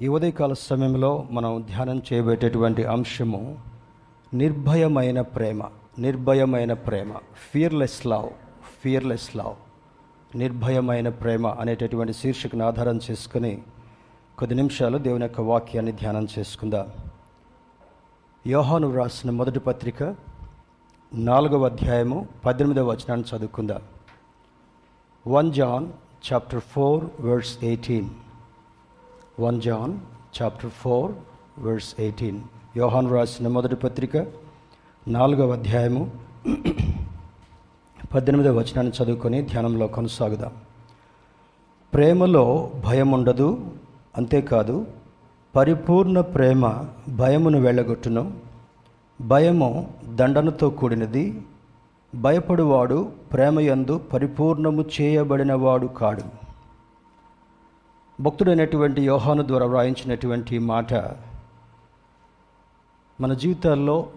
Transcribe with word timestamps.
ఈ 0.00 0.08
ఉదయకాల 0.08 0.52
సమయంలో 0.52 1.26
మనం 1.30 1.66
ధ్యానం 1.68 2.02
చేయబెట్టేటువంటి 2.12 2.84
అంశము 2.84 3.58
నిర్భయమైన 4.34 5.20
ప్రేమ 5.20 5.62
నిర్భయమైన 5.98 6.72
ప్రేమ 6.72 7.12
ఫియర్లెస్ 7.52 8.06
లవ్ 8.06 8.28
ఫియర్లెస్ 8.82 9.36
లవ్ 9.36 9.54
నిర్భయమైన 10.36 11.08
ప్రేమ 11.08 11.46
అనేటటువంటి 11.46 12.12
శీర్షికను 12.12 12.64
ఆధారం 12.66 13.00
చేసుకుని 13.10 13.62
కొద్ది 14.38 14.54
నిమిషాలు 14.54 14.98
దేవుని 14.98 15.22
యొక్క 15.22 15.40
వాక్యాన్ని 15.40 15.92
ధ్యానం 15.92 16.28
చేసుకుందాం. 16.38 16.92
యోహాను 18.46 18.94
రాసిన 18.94 19.30
మొదటి 19.30 19.58
పత్రిక 19.58 20.02
నాలుగవ 21.14 21.64
అధ్యాయము 21.64 22.28
పద్దెనిమిదవ 22.44 22.90
వచనాన్ని 22.90 23.36
చదువుకుందాం. 23.36 23.82
One 25.26 25.52
John 25.52 25.88
chapter 26.32 26.60
four 26.60 27.04
words 27.20 27.64
eighteen. 27.64 28.10
One 29.40 29.60
John 29.60 29.98
chapter 30.42 30.70
four 30.70 31.12
verse 31.60 31.94
eighteen. 31.98 32.40
యోహాన్ 32.76 33.12
రాసిన 33.12 33.48
మొదటి 33.48 33.76
పత్రిక 33.76 34.16
నాలుగవ 35.08 35.52
అధ్యాయము. 35.52 36.10
పద్దెనిమిదవ 38.14 38.58
వచనాన్ని 38.58 38.92
చదువుకొని 38.92 39.42
ధ్యానంలో 39.42 39.86
కొనసాగుదాం. 39.86 40.52
ప్రేమలో 41.94 42.70
భయం 42.84 43.10
ఉండదు 43.10 43.66
అంతేకాదు 44.16 44.86
పరిపూర్ణ 45.56 46.20
ప్రేమ 46.20 46.84
భయమును 47.08 47.60
వెళ్ళగొట్టును. 47.60 48.32
భయము 49.20 49.94
దండనతో 50.14 50.70
కూడినది 50.70 51.42
భయపడువాడు 52.14 53.12
ప్రేమయందు 53.32 53.98
పరిపూర్ణము 53.98 54.84
చేయబడినవాడు 55.00 55.86
కాడు. 55.86 56.45
భక్తుడైనటువంటి 58.20 59.02
యోహాను 59.02 59.46
ద్వారా 59.46 59.66
వ్రాయించినటువంటి 59.66 60.58
మాట 60.58 60.94
మన 63.20 63.34
జీవితాల్లో 63.34 64.10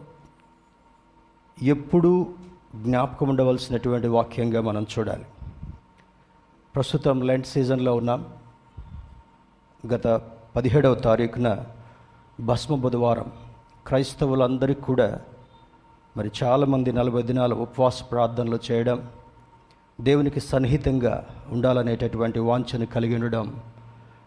ఎప్పుడూ 1.62 2.28
జ్ఞాపకం 2.76 3.30
ఉండవలసినటువంటి 3.30 4.08
వాక్యంగా 4.08 4.62
మనం 4.62 4.86
చూడాలి. 5.00 5.26
ప్రస్తుతం 6.76 7.22
లెంట్ 7.22 7.48
సీజన్లో 7.48 7.96
ఉన్నాం. 7.96 8.26
గత 9.88 10.08
పదిహేడవ 10.56 10.96
తారీఖున 10.96 11.66
భస్మ 12.40 12.76
బుధవారం. 12.76 13.32
క్రైస్తవులందరికీ 13.88 14.82
కూడా 14.82 15.22
మరి 16.18 16.32
చాలామంది 16.44 16.92
నలభై 16.92 17.22
దినాల 17.22 17.54
ఉపవాస 17.54 18.04
ప్రార్థనలు 18.12 18.60
చేయడం 18.72 19.08
దేవునికి 20.02 20.40
సన్నిహితంగా 20.40 21.28
ఉండాలనేటటువంటి 21.52 22.40
వాంఛను 22.40 22.86
కలిగి 22.86 23.16
ఉండడం 23.16 23.62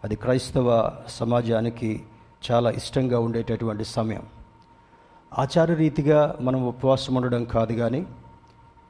అది 0.04 0.16
క్రైస్తవ 0.16 0.90
సమాజానికి 1.08 2.02
చాలా 2.44 2.70
ఇష్టంగా 2.70 3.18
ఉండేటటువంటి 3.18 3.84
సమయం. 3.84 4.22
ఆచారరీతిగా 5.38 6.38
మనం 6.40 6.66
ఉపవాసం 6.66 7.14
ఉండడం 7.14 7.44
కాదు 7.44 7.72
కానీ 7.72 8.06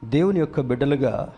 దేవుని 0.03 0.39
యొక్క 0.39 0.61
బిడ్డలుగా 0.61 1.33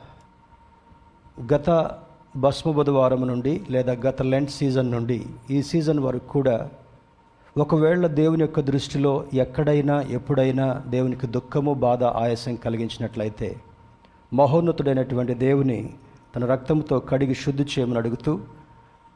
గత 1.54 1.92
భస్మ 2.36 2.72
బుధవారం 2.72 3.28
నుండి 3.28 3.62
లేదా 3.70 3.94
గత 3.94 4.22
లెంట్ 4.22 4.52
సీజన్ 4.52 4.92
నుండి 4.92 5.26
ఈ 5.50 5.62
సీజన్ 5.62 6.00
వరకు 6.00 6.28
కూడా 6.28 6.70
ఒకవేళ 7.58 8.08
దేవుని 8.08 8.42
యొక్క 8.42 8.60
దృష్టిలో 8.60 9.26
ఎక్కడైనా 9.34 10.02
ఎప్పుడైనా 10.02 10.84
దేవునికి 10.88 11.28
దుఃఖము 11.28 11.74
బాధ 11.74 12.04
ఆయాసం 12.04 12.56
కలిగించినట్లయితే 12.56 13.56
మహోన్నతుడైనటువంటి 14.34 15.34
దేవుని 15.34 15.94
తన 16.36 16.46
రక్తంతో 16.46 17.00
కడిగి 17.00 17.36
శుద్ధి 17.36 17.64
చేయమని 17.64 17.98
అడుగుతూ 17.98 18.40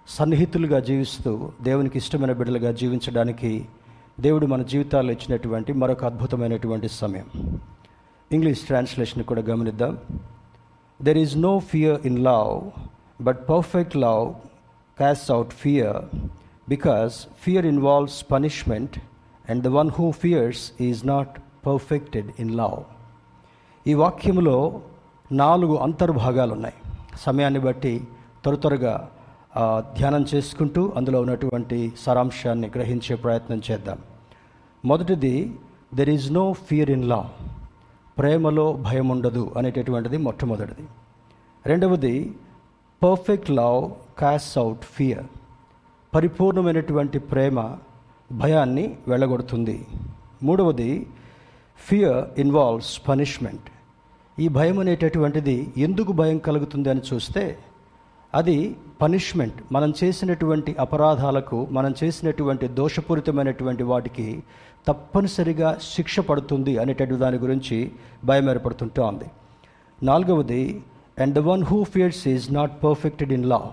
సన్నిహితులుగా 0.08 0.80
జీవిస్తూ 0.80 1.52
దేవునికి 1.62 1.98
ఇష్టమైన 1.98 2.32
బిడ్డలుగా 2.32 2.72
జీవించడానికి 2.72 3.66
దేవుడు 4.20 4.46
మన 4.46 4.62
జీవితాల్లో 4.62 5.12
ఇచ్చినటువంటి 5.12 5.74
మరొక 5.74 6.06
అద్భుతమైనటువంటి 6.06 6.88
సమయం. 6.88 7.28
ఇంగ్లీష్ 8.32 8.66
ట్రాన్స్లేషన్ 8.66 9.24
కూడా 9.24 9.42
గమనిద్దాం. 9.42 9.98
There 11.02 11.18
is 11.18 11.38
no 11.38 11.60
fear 11.60 12.00
in 12.06 12.20
love 12.20 12.72
but 13.22 13.50
perfect 13.50 13.96
love 13.98 14.34
cast 14.98 15.32
out 15.32 15.54
fear 15.54 16.00
because 16.70 17.28
fear 17.44 17.66
involves 17.66 18.32
punishment 18.32 19.00
and 19.50 19.64
the 19.64 19.68
one 19.68 19.92
who 20.00 20.12
fears 20.12 20.72
is 20.82 21.08
not 21.08 21.40
perfected 21.68 22.32
in 22.40 22.52
love 22.56 22.80
ఈ 23.88 23.94
వాక్యంలో 23.94 24.82
నాలుగు 25.32 25.76
అంతర్భాగాలు 25.76 26.54
ఉన్నాయి 26.54 26.74
సమయాన్ని 27.20 27.60
బట్టి 27.60 28.02
త్వర 28.44 28.56
త్వరగా 28.56 29.10
ధ్యానం 29.98 30.24
చేసుకుంటూ 30.32 30.82
అందులో 30.98 31.18
ఉన్నటువంటి 31.26 31.78
సారాంశాన్ని 32.04 32.68
గ్రహించే 32.76 33.16
ప్రయత్నం 33.24 33.60
చేద్దాం. 33.68 34.00
మొదటిది 34.84 35.34
there 36.00 36.12
is 36.16 36.28
no 36.40 36.46
fear 36.68 36.92
in 36.96 37.08
love 37.12 37.22
ప్రేమలో 38.18 38.66
భయం 38.88 39.08
ఉండదు 39.16 39.44
అనేటటువంటిది 39.58 40.18
మొట్టమొదటిది. 40.28 40.86
రెండవది 41.66 42.16
perfect 43.02 43.52
love 43.62 43.82
cast 44.22 44.52
out 44.64 44.86
fear 44.96 45.28
పరిపూర్ణమైనటువంటి 46.14 47.20
ప్రేమ 47.32 47.58
భయాన్ని 48.42 48.86
వెళ్ళగొడుతుంది. 49.12 49.78
మూడవది 50.48 50.92
ఫియర్ 51.80 52.22
ఇన్వాల్వ్స్ 52.44 52.94
పనిష్మెంట్ 53.08 53.68
ఈ 54.38 54.48
భయం 54.58 54.78
అనేటటువంటిది 54.84 55.56
ఎందుకు 55.86 56.12
భయం 56.20 56.38
కలుగుతుంది 56.48 56.90
అని 56.94 57.04
చూస్తే 57.10 57.44
అది 58.36 58.76
పనిష్మెంట్ 59.02 59.54
మనం 59.72 59.94
చేసినటువంటి 60.04 60.76
అపరాధాలకు 60.80 61.68
మనం 61.72 61.94
చేసినటువంటి 62.04 62.68
దోషపూరితమైనటువంటి 62.68 63.84
వాటికి 63.84 64.44
తప్పనిసరిగా 64.88 65.78
శిక్ష 65.82 66.20
పడుతుంది 66.20 66.78
అనేటటువంటి 66.78 67.22
దాని 67.24 67.38
గురించి 67.38 67.92
భయం 68.26 68.50
ఉంది. 69.08 69.26
నాలుగవది 70.04 70.84
and 71.20 71.36
the 71.36 71.40
one 71.40 71.64
who 71.64 71.84
fears 71.84 72.28
is 72.28 72.54
not 72.54 72.84
perfected 72.84 73.34
in 73.34 73.46
love 73.46 73.72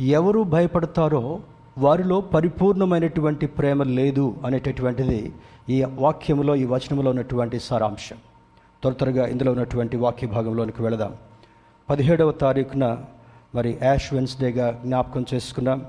ఎవరు 0.00 0.42
భయపడతారో 0.42 1.40
వారిలో 1.78 2.20
పరిపూర్ణమైనటువంటి 2.20 3.46
ప్రేమ 3.46 3.82
లేదు 3.82 4.36
అనేటటువంటిది 4.44 5.32
ఈ 5.68 5.84
వాక్యంలో 5.94 6.56
ఈ 6.56 6.64
వచనములో 6.64 7.10
ఉన్నటువంటి 7.10 7.60
సారాంశం. 7.60 8.16
త్వర 8.82 8.92
త్వరగా 8.92 9.26
ఇందులో 9.26 9.52
ఉన్నటువంటి 9.52 9.96
వాక్య 9.96 10.26
భాగంలోనికి 10.26 10.82
వెళదాం. 10.82 11.14
పదిహేడవ 11.90 12.32
తారీఖున 12.32 13.04
మరి 13.54 13.78
యాష్ 13.82 14.14
వెన్స్డేగా 14.14 14.80
జ్ఞాపకం 14.84 15.24
చేసుకున్నాం 15.34 15.80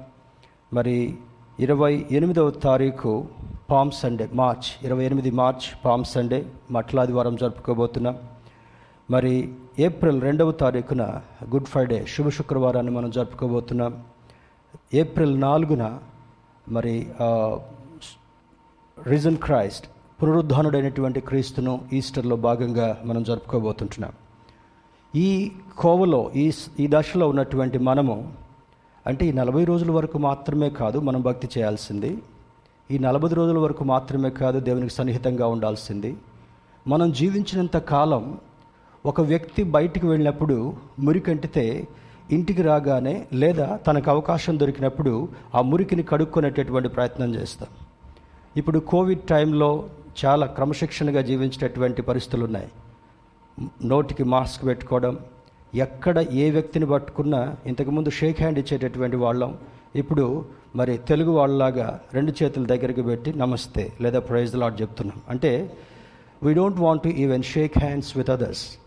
మరి 0.73 1.17
ఇరవై 1.59 2.05
ఎనిమిదవ 2.11 2.49
తారీఖు 2.49 3.27
పామ్ 3.69 3.91
సండే 3.91 4.29
మార్చ్ 4.33 4.85
ఇరవై 4.85 5.05
ఎనిమిది 5.05 5.31
మార్చ్ 5.31 5.85
పామ్ 5.85 6.03
సండే 6.05 6.39
మట్లాదివారం 6.71 7.35
జరుపుకోబోతున్నాం. 7.35 8.17
మరి 9.11 9.53
ఏప్రిల్ 9.79 10.21
రెండవ 10.21 10.51
తారీఖున 10.51 11.21
గుడ్ 11.53 11.65
ఫ్రైడే 11.65 12.05
శుభ 12.05 12.29
శుక్రవారాన్ని 12.29 12.91
మనం 12.91 13.09
జరుపుకోబోతున్నాం. 13.11 14.03
ఏప్రిల్ 14.93 15.41
నాలుగున 15.41 15.99
మరి 16.69 16.95
రిజన్ 19.07 19.37
క్రైస్ట్ 19.37 19.87
పునరుద్ధానుడైనటువంటి 20.23 21.19
క్రీస్తును 21.21 21.73
ఈస్టర్లో 21.93 22.35
భాగంగా 22.35 23.01
మనం 23.05 23.23
జరుపుకోబోతుంటున్నాం. 23.23 24.13
ఈ 25.15 25.51
కోవలో 25.77 26.31
ఈ 26.35 26.51
ఈ 26.79 26.87
దశలో 26.89 27.29
ఉన్నటువంటి 27.29 27.77
మనము 27.77 28.33
అంటే 29.07 29.25
ఈ 29.25 29.31
నలభై 29.31 29.65
రోజుల 29.65 29.91
వరకు 29.91 30.17
మాత్రమే 30.17 30.69
కాదు 30.69 30.99
మనం 30.99 31.21
భక్తి 31.21 31.49
చేయాల్సింది. 31.57 32.17
ఈ 32.91 32.99
నలభై 32.99 33.29
రోజుల 33.33 33.57
వరకు 33.57 33.83
మాత్రమే 33.83 34.29
కాదు 34.29 34.59
దేవునికి 34.59 34.93
సన్నిహితంగా 34.93 35.47
ఉండాల్సింది. 35.47 36.17
మనం 36.87 37.11
జీవించినంత 37.11 37.77
కాలం 37.77 38.37
ఒక 39.05 39.21
వ్యక్తి 39.21 39.63
బయటికి 39.63 40.07
వెళ్ళినప్పుడు 40.07 40.73
మురికంటితే 40.99 41.87
ఇంటికి 42.31 42.61
రాగానే 42.61 43.25
లేదా 43.33 43.75
తనకు 43.87 44.11
అవకాశం 44.11 44.59
దొరికినప్పుడు 44.59 45.27
ఆ 45.55 45.61
మురికిని 45.61 46.03
కడుక్కునేటటువంటి 46.03 46.89
ప్రయత్నం 46.89 47.35
చేస్తాం. 47.35 47.69
ఇప్పుడు 48.57 48.79
కోవిడ్ 48.79 49.21
టైంలో 49.21 49.89
చాలా 50.25 50.45
క్రమశిక్షణగా 50.45 51.21
జీవించేటటువంటి 51.21 52.01
పరిస్థితులు 52.01 52.45
ఉన్నాయి. 52.45 52.67
నోటికి 53.83 54.23
మాస్క్ 54.23 54.65
పెట్టుకోవడం 54.65 55.19
ఎక్కడ 55.75 56.17
ఏ 56.31 56.49
వ్యక్తిని 56.49 56.85
పట్టుకున్నా 56.85 57.55
ఇంతకుముందు 57.65 58.09
షేక్ 58.09 58.39
హ్యాండ్ 58.41 58.59
ఇచ్చేటటువంటి 58.59 59.15
వాళ్ళం. 59.15 59.57
ఇప్పుడు 59.95 60.45
మరి 60.75 60.97
తెలుగు 60.97 61.31
వాళ్ళలాగా 61.31 61.99
రెండు 62.13 62.33
చేతుల 62.43 62.65
దగ్గరికి 62.65 63.01
పెట్టి 63.01 63.33
నమస్తే 63.33 63.93
లేదా 64.01 64.19
ప్రైజ్ 64.19 64.55
లాట్ 64.55 64.81
చెప్తున్నాం. 64.81 65.21
అంటే 65.29 65.75
we 66.43 66.53
don't 66.53 66.79
want 66.79 67.03
to 67.03 67.09
even 67.09 67.43
shake 67.43 67.77
hands 67.79 68.17
with 68.17 68.29
others 68.29 68.77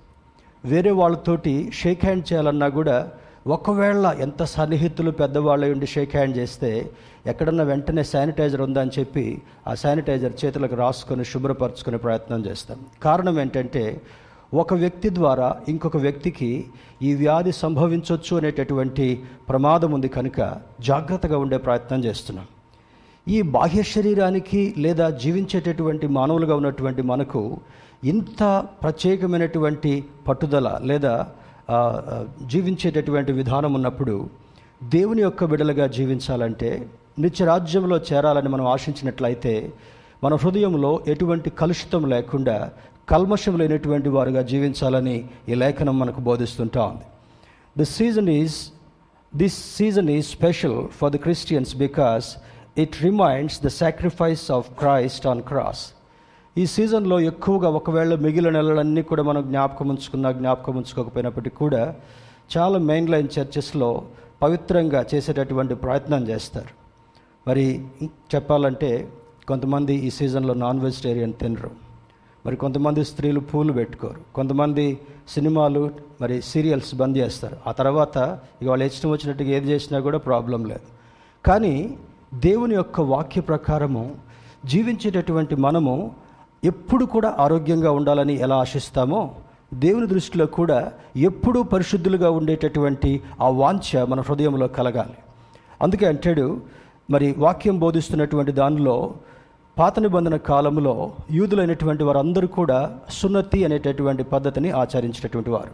వేరే 0.65 0.91
వాళ్ళతోటి 0.91 1.73
షేక్ 1.75 2.05
హ్యాండ్ 2.05 2.32
చేయాలన్నా 2.32 2.69
కూడా 2.69 3.11
ఒకవేళ 3.47 4.06
ఎంత 4.20 4.43
సన్నిహితులు 4.43 5.11
పెద్దవాళ్ళు 5.11 5.67
ఉండి 5.67 5.87
షేక్ 5.87 6.17
హ్యాండ్ 6.17 6.37
చేస్తే 6.37 6.91
ఎక్కడన్నా 7.26 7.65
వెంటనే 7.65 8.05
శానిటైజర్ 8.05 8.61
ఉందని 8.61 8.91
చెప్పి 8.99 9.43
ఆ 9.67 9.75
శానిటైజర్ 9.75 10.32
చేతులకు 10.44 10.75
రాసుకొని 10.75 11.25
శుభ్రపరచుకునే 11.25 11.97
ప్రయత్నం 11.97 12.47
చేస్తాం. 12.47 12.79
కారణం 13.03 13.41
ఏంటంటే 13.41 14.00
ఒక 14.54 14.74
వ్యక్తి 14.74 15.10
ద్వారా 15.10 15.56
ఇంకొక 15.68 15.96
వ్యక్తికి 15.96 16.64
ఈ 17.02 17.14
వ్యాధి 17.14 17.52
సంభవించవచ్చు 17.52 18.36
అనేటటువంటి 18.36 19.22
ప్రమాదం 19.48 19.92
ఉంది 19.92 20.08
కనుక 20.08 20.56
జాగ్రత్తగా 20.80 21.38
ఉండే 21.38 21.58
ప్రయత్నం 21.58 22.04
చేస్తున్నాం. 22.04 22.46
ఈ 23.28 23.42
బాహ్య 23.42 23.82
శరీరానికి 23.82 24.74
లేదా 24.78 25.10
జీవించేటటువంటి 25.10 26.06
మానవులుగా 26.06 26.56
ఉన్నటువంటి 26.56 27.02
మనకు 27.02 27.58
ఇంత 28.04 28.66
ప్రత్యేకమైనటువంటి 28.82 30.04
పట్టుదల 30.28 30.78
లేదా 30.82 31.26
జీవించేటటువంటి 32.46 33.32
విధానం 33.32 33.74
ఉన్నప్పుడు 33.74 34.28
దేవుని 34.82 35.22
యొక్క 35.22 35.44
బిడలుగా 35.44 35.86
జీవించాలంటే 35.86 36.88
నిత్యరాజ్యంలో 37.18 37.96
చేరాలని 37.96 38.48
మనం 38.48 38.66
ఆశించినట్లయితే 38.66 39.72
మన 40.24 40.34
హృదయంలో 40.34 41.00
ఎటువంటి 41.06 41.50
కలుషితం 41.50 42.08
లేకుండా 42.08 42.70
కల్మషం 43.10 43.58
లేనటువంటి 43.58 44.08
వారుగా 44.08 44.43
జీవించాలని 44.43 45.28
ఈ 45.49 45.55
లేఖనం 45.55 45.99
మనకు 45.99 46.20
బోధిస్తుంటా 46.20 46.82
ఉంది. 46.82 47.06
This 47.78 47.96
season 47.96 48.28
is 48.28 48.56
this 49.37 49.76
season 49.76 50.10
is 50.10 50.26
special 50.26 50.88
for 50.88 51.12
the 51.12 51.16
Christians 51.16 51.76
because 51.76 52.37
it 52.78 53.02
reminds 53.02 53.64
the 53.64 53.66
sacrifice 53.66 54.50
of 54.50 54.70
Christ 54.70 55.26
on 55.26 55.43
cross 55.43 55.93
ఈ 56.58 56.66
సీజన్లో 56.66 57.20
ఎక్కువగా 57.20 57.69
ఒకవేళ 57.69 58.14
మిగిలిన 58.14 58.52
నెలలన్నీ 58.52 59.02
కూడా 59.02 59.22
మనం 59.22 59.43
జ్ఞాపకం 59.43 59.88
ఉంచుకున్నా 59.88 60.32
జ్ఞాపకం 60.32 60.76
ఉంచుకోకపోయినప్పటికీ 60.76 61.56
కూడా 61.56 61.94
చాలా 62.58 62.78
మెయిన్ 62.78 63.08
లైన్ 63.08 63.28
చర్చెస్లో 63.38 64.05
పవిత్రంగా 64.43 65.06
చేసేటటువంటి 65.14 65.75
ప్రయత్నం 65.75 66.28
చేస్తారు. 66.28 66.72
మరి 67.49 67.87
చెప్పాలంటే 68.34 69.08
కొంతమంది 69.49 69.94
ఈ 69.94 70.10
సీజన్లో 70.10 70.55
నాన్ 70.55 70.81
వెజిటేరియన్ 70.81 71.32
తినరు. 71.32 71.88
మరి 72.48 72.56
కొంతమంది 72.56 73.04
స్త్రీలు 73.04 73.40
పూలు 73.40 73.72
పెట్టుకోరు. 73.72 74.20
కొంతమంది 74.34 74.98
సినిమాలు 75.28 75.90
మరి 76.20 76.42
సీరియల్స్ 76.42 76.94
బంద్ 76.94 77.18
చేస్తారు. 77.18 77.56
ఆ 77.66 77.72
తర్వాత 77.72 78.38
ఇక 78.62 78.68
వాళ్ళు 78.68 78.84
ఇష్టం 78.84 79.10
వచ్చినట్టుగా 79.10 79.50
ఏది 79.50 79.68
చేసినా 79.68 80.00
కూడా 80.00 80.18
ప్రాబ్లం 80.18 80.64
లేదు. 80.64 80.88
కానీ 81.46 81.98
దేవుని 82.34 82.74
యొక్క 82.74 83.00
వాక్య 83.00 83.40
ప్రకారము 83.40 84.16
జీవించేటటువంటి 84.64 85.56
మనము 85.56 86.14
ఎప్పుడు 86.64 87.04
కూడా 87.04 87.36
ఆరోగ్యంగా 87.38 87.90
ఉండాలని 87.90 88.34
ఎలా 88.34 88.56
ఆశిస్తామో 88.56 89.30
దేవుని 89.74 90.06
దృష్టిలో 90.06 90.46
కూడా 90.46 90.92
ఎప్పుడూ 91.16 91.62
పరిశుద్ధులుగా 91.62 92.30
ఉండేటటువంటి 92.30 93.20
ఆ 93.40 93.48
వాంఛ 93.48 94.04
మన 94.04 94.20
హృదయంలో 94.20 94.68
కలగాలి. 94.68 95.18
అందుకే 95.82 96.06
అంటాడు 96.06 96.60
మరి 97.10 97.34
వాక్యం 97.38 97.78
బోధిస్తున్నటువంటి 97.78 98.52
దానిలో 98.52 99.14
పాత 99.78 100.00
నిబంధన 100.00 100.36
కాలంలో 100.36 101.12
యూదులైనటువంటి 101.30 102.04
వారందరూ 102.04 102.48
కూడా 102.48 102.98
సున్నతి 103.10 103.64
అనేటటువంటి 103.64 104.22
పద్ధతిని 104.22 104.70
ఆచరించినటువంటి 104.70 105.50
వారు. 105.50 105.70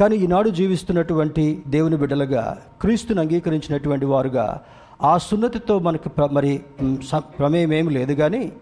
కానీ 0.00 0.16
ఈనాడు 0.16 0.50
జీవిస్తున్నటువంటి 0.50 1.62
దేవుని 1.66 1.96
బిడ్డలుగా 1.96 2.58
క్రీస్తుని 2.80 3.20
అంగీకరించినటువంటి 3.20 4.06
వారుగా 4.06 4.60
ఆ 5.02 5.18
సున్నతితో 5.18 5.78
మనకు 5.78 6.08
ప్ర- 6.08 6.30
మరి 6.32 6.60
స- 7.08 7.22
ప్రమేయం 7.38 7.72
ఏమి 7.72 7.90
లేదు 7.90 8.12
కానీ 8.12 8.52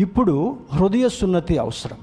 ఇప్పుడు 0.00 0.56
హృదయ 0.74 1.08
సున్నతి 1.08 1.58
అవసరం. 1.58 1.96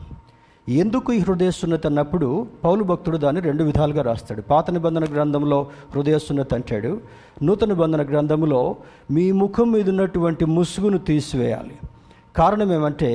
ఎందుకు 0.69 1.13
ఈ 1.13 1.19
హృదయ 1.19 1.51
సున్నతి 1.51 1.87
అన్నప్పుడు 1.87 2.47
పౌలు 2.63 2.83
భక్తుడు 2.83 3.17
దాన్ని 3.17 3.41
రెండు 3.41 3.63
విధాలుగా 3.63 4.01
రాస్తాడు. 4.01 4.41
పాత 4.41 4.71
నిబంధన 4.71 5.03
గ్రంథంలో 5.03 5.67
హృదయ 5.95 6.19
సున్నతి 6.19 6.55
అంటాడు. 6.55 7.01
నూతన 7.43 7.67
నిబంధన 7.67 8.01
గ్రంథంలో 8.01 8.75
మీ 9.11 9.31
ముఖం 9.31 9.71
మీద 9.71 9.89
ఉన్నటువంటి 9.89 10.45
ముసుగును 10.45 10.97
తీసివేయాలి. 10.97 11.75
కారణం 12.35 12.69
ఏమంటే 12.73 13.11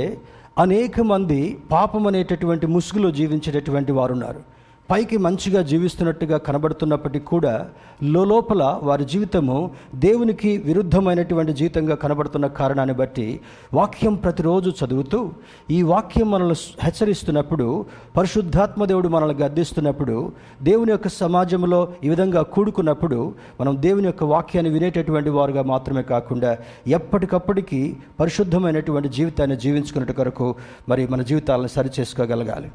అనేక 0.58 1.00
మంది 1.02 1.40
పాపం 1.70 2.04
అనేటటువంటి 2.06 2.66
ముసుగులో 2.66 3.10
జీవించేటటువంటి 3.10 3.92
వారు 3.92 4.12
ఉన్నారు 4.12 4.40
పైకి 4.90 5.16
మంచిగా 5.16 5.62
జీవిస్తున్నట్టుగా 5.62 6.38
కనబడుతున్నప్పటికీ 6.38 7.24
కూడా 7.24 7.66
లోపల 8.02 8.80
వారి 8.82 9.04
జీవితము 9.04 9.70
దేవునికి 9.94 10.58
విరుద్ధమైనటువంటి 10.58 11.52
జీవితంగా 11.52 11.94
కనబడుతున్న 11.94 12.46
కారణాన్ని 12.46 12.94
బట్టి 12.94 13.40
వాక్యం 13.74 14.14
ప్రతిరోజు 14.14 14.72
చదువుతూ 14.80 15.30
ఈ 15.70 15.82
వాక్యం 15.82 16.30
మనల్ని 16.30 16.54
హెచ్చరిస్తున్నప్పుడు 16.82 17.86
పరిశుద్ధాత్మ 18.16 18.84
దేవుడు 18.84 19.08
మనల్ని 19.08 19.44
గద్దిస్తున్నప్పుడు 19.44 20.32
దేవుని 20.62 20.90
యొక్క 20.90 21.08
సమాజంలో 21.08 21.88
ఈ 22.04 22.08
విధంగా 22.08 22.42
కూడుకున్నప్పుడు 22.42 23.34
మనం 23.60 23.82
దేవుని 23.82 24.06
యొక్క 24.06 24.24
వాక్యాన్ని 24.24 24.72
వినేటటువంటి 24.72 25.30
వారుగా 25.30 25.62
మాత్రమే 25.62 26.02
కాకుండా 26.02 26.58
ఎప్పటికప్పటికీ 26.86 27.96
పరిశుద్ధమైనటువంటి 28.20 29.08
జీవితాన్ని 29.08 29.56
జీవించుకున్నట్టు 29.56 30.12
కొరకు 30.12 30.54
మరి 30.88 31.06
మన 31.06 31.22
జీవితాలను 31.22 31.68
సరిచేసుకోగలగాలి. 31.68 32.70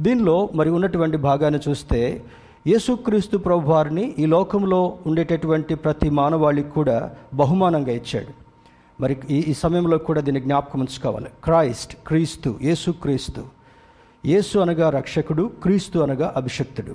దీనిలో 0.00 0.48
మరి 0.54 0.70
ఉన్నటువంటి 0.70 1.16
భాగాన్ని 1.16 1.70
చూస్తే 1.70 2.22
యేసుక్రీస్తు 2.66 3.36
ప్రభువారిని 3.36 4.14
ఈ 4.18 4.26
లోకంలో 4.26 4.98
ఉండేటటువంటి 5.06 5.74
ప్రతి 5.74 6.10
మానవాళికి 6.10 6.70
కూడా 6.70 7.10
బహుమానంగా 7.34 7.92
ఇచ్చాడు. 7.92 8.26
మరి 9.02 9.18
ఈ 9.30 9.44
ఈ 9.48 9.54
సమయంలో 9.54 9.98
కూడా 9.98 10.20
దీన్ని 10.20 10.40
జ్ఞాపకం 10.40 10.80
ఉంచుకోవాలి. 10.80 11.26
క్రైస్ట్ 11.44 11.96
క్రీస్తు 12.06 12.58
యేసుక్రీస్తు. 12.62 13.42
యేసు 14.26 14.58
అనగా 14.58 14.90
రక్షకుడు 14.90 15.50
క్రీస్తు 15.62 15.98
అనగా 15.98 16.34
అభిషక్తుడు. 16.36 16.94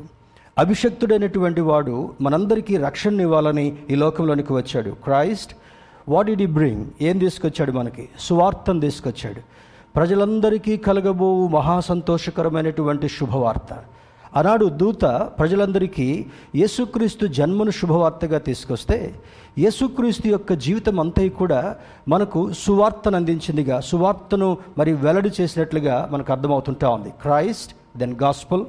అభిషక్తుడైనటువంటి 0.57 1.61
వాడు 1.61 2.13
మనందరికీ 2.21 2.77
రక్షణ 2.77 3.21
ఇవ్వాలని 3.21 3.75
ఈ 3.89 3.95
లోకంలోనికి 3.95 4.53
వచ్చాడు. 4.53 4.89
Christ 4.89 5.55
what 6.09 6.31
did 6.31 6.45
bring? 6.45 6.85
ఏం 7.01 7.17
తీసుకొచ్చాడు 7.17 7.71
మనకి? 7.71 8.09
సువార్థం 8.19 8.79
తీసుకొచ్చాడు. 8.79 9.41
ప్రజలందరికీ 9.95 10.77
కలగబోవు 10.77 11.47
మహా 11.47 11.79
సంతోషకరమైనటువంటి 11.79 13.07
శుభవార్త. 13.09 13.77
ఆనాడు 14.37 14.65
దూత 14.65 15.03
ప్రజలందరికీ 15.39 16.25
యేసుక్రీస్తు 16.55 17.25
జన్మను 17.25 17.71
శుభవార్తగా 17.71 18.37
తీసుకొస్తే 18.37 19.15
యేసుక్రీస్తు 19.57 20.27
యొక్క 20.27 20.53
జీవితం 20.53 20.99
అంతా 20.99 21.27
కూడా 21.27 21.75
మనకు 22.07 22.53
సువార్తను 22.53 23.15
అందించిందిగా 23.15 23.79
సువార్తను 23.79 24.57
మరి 24.77 24.93
వెల్లడి 24.93 25.31
చేసినట్లుగా 25.41 26.09
మనకు 26.11 26.31
అర్థమవుతుంటా 26.31 26.89
ఉంది. 26.89 27.09
Christ 27.09 27.97
then 27.97 28.15
gospel. 28.23 28.65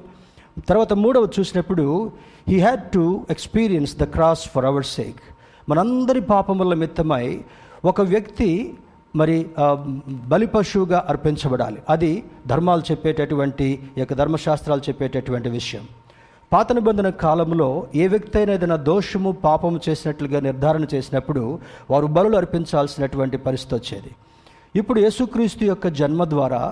తర్వాత 0.68 0.92
మూడవ 0.92 1.28
చూసినప్పుడు 1.40 2.12
he 2.48 2.60
had 2.60 2.90
to 2.94 3.26
experience 3.30 3.96
the 3.96 4.04
cross 4.04 4.48
for 4.48 4.64
our 4.64 4.84
sake. 4.84 5.20
మనందరి 5.68 6.20
పాపముల 6.20 6.74
మిత్తమై 6.74 7.40
ఒక 7.84 8.00
వ్యక్తి 8.00 8.74
మరి 9.20 9.36
బలి 10.32 10.46
పశువుగా 10.54 10.98
అర్పించబడాలి. 11.08 11.78
అది 11.90 12.10
ధర్మాలు 12.46 12.82
చెప్పేటటువంటి 12.90 13.68
యొక్క 13.98 14.14
ధర్మశాస్త్రాలు 14.14 14.82
చెప్పేటటువంటి 14.88 15.48
విషయం. 15.58 15.84
పాత 16.52 16.72
నిబంధన 16.72 17.08
కాలంలో 17.24 17.68
ఏ 17.94 18.04
వ్యక్తి 18.12 18.36
అయినా 18.38 18.52
ఏదైనా 18.56 18.76
దోషము 18.90 19.30
పాపము 19.46 19.78
చేసినట్లుగా 19.86 20.38
నిర్ధారణ 20.40 20.84
చేసినప్పుడు 20.94 21.42
వారు 21.90 22.06
బలులు 22.16 22.36
అర్పించాల్సినటువంటి 22.36 23.36
పరిస్థితి 23.46 23.74
వచ్చేది. 23.74 24.10
ఇప్పుడు 24.76 24.98
యేసుక్రీస్తు 25.00 25.64
యొక్క 25.64 25.88
జన్మ 26.00 26.24
ద్వారా 26.34 26.62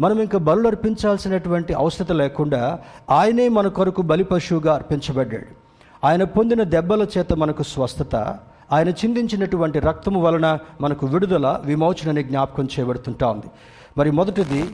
మనం 0.00 0.18
ఇంకా 0.24 0.38
బలు 0.48 0.66
అర్పించాల్సినటువంటి 0.66 1.72
అవసరం 1.82 2.16
లేకుండా 2.18 2.62
ఆయనే 3.10 3.46
మన 3.56 3.66
కొరకు 3.78 4.02
బలి 4.02 4.24
పశువుగా 4.24 4.72
అర్పించబడ్డాడు. 4.74 5.50
ఆయన 6.06 6.22
పొందిన 6.36 6.62
దెబ్బల 6.74 7.02
చేత 7.18 7.32
మనకు 7.32 7.62
స్వస్థత 7.62 8.16
ఆయన 8.72 8.88
చిందించినటువంటి 8.88 9.78
రక్తము 9.78 10.20
వలన 10.20 10.58
మనకు 10.80 11.06
విడుదల 11.06 11.60
విమోచనని 11.64 12.22
జ్ఞాపకం 12.24 12.64
చేయబడుతుంటా 12.64 13.26
ఉంది. 13.28 13.46
మరి 13.98 14.10
మొదటిది 14.10 14.70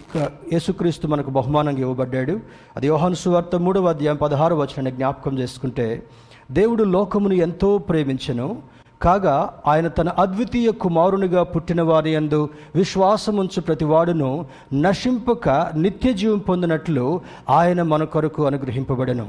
యేసుక్రీస్తు 0.52 1.06
మనకు 1.06 1.30
బహుమానంగా 1.30 1.80
ఇవ్వబడ్డాడు. 1.80 2.40
అది 2.76 2.86
యోహాను 2.86 3.14
సువార్త 3.14 3.56
మూడవ 3.56 3.88
అధ్యాయం 3.88 4.16
పదహారు 4.16 4.54
వచనాన్ని 4.54 4.92
జ్ఞాపకం 4.92 5.38
చేసుకుంటే 5.38 6.02
దేవుడు 6.50 6.84
లోకమును 6.84 7.34
ఎంతో 7.34 7.78
ప్రేమించెను 7.78 8.58
కాగా 9.02 9.62
ఆయన 9.66 9.88
తన 9.88 10.08
అద్వితీయ 10.08 10.70
కుమారునిగా 10.70 11.42
పుట్టిన 11.42 11.82
వారి 11.82 12.10
యందు 12.12 12.48
విశ్వాసముంచు 12.74 13.60
ప్రతివాడును 13.60 14.46
నశింపక 14.74 15.48
నిత్య 15.74 16.12
జీవం 16.12 16.38
పొందినట్లు 16.38 17.20
ఆయన 17.50 17.82
మన 17.82 18.04
కొరకు 18.04 18.46
అనుగ్రహింపబడెను. 18.46 19.26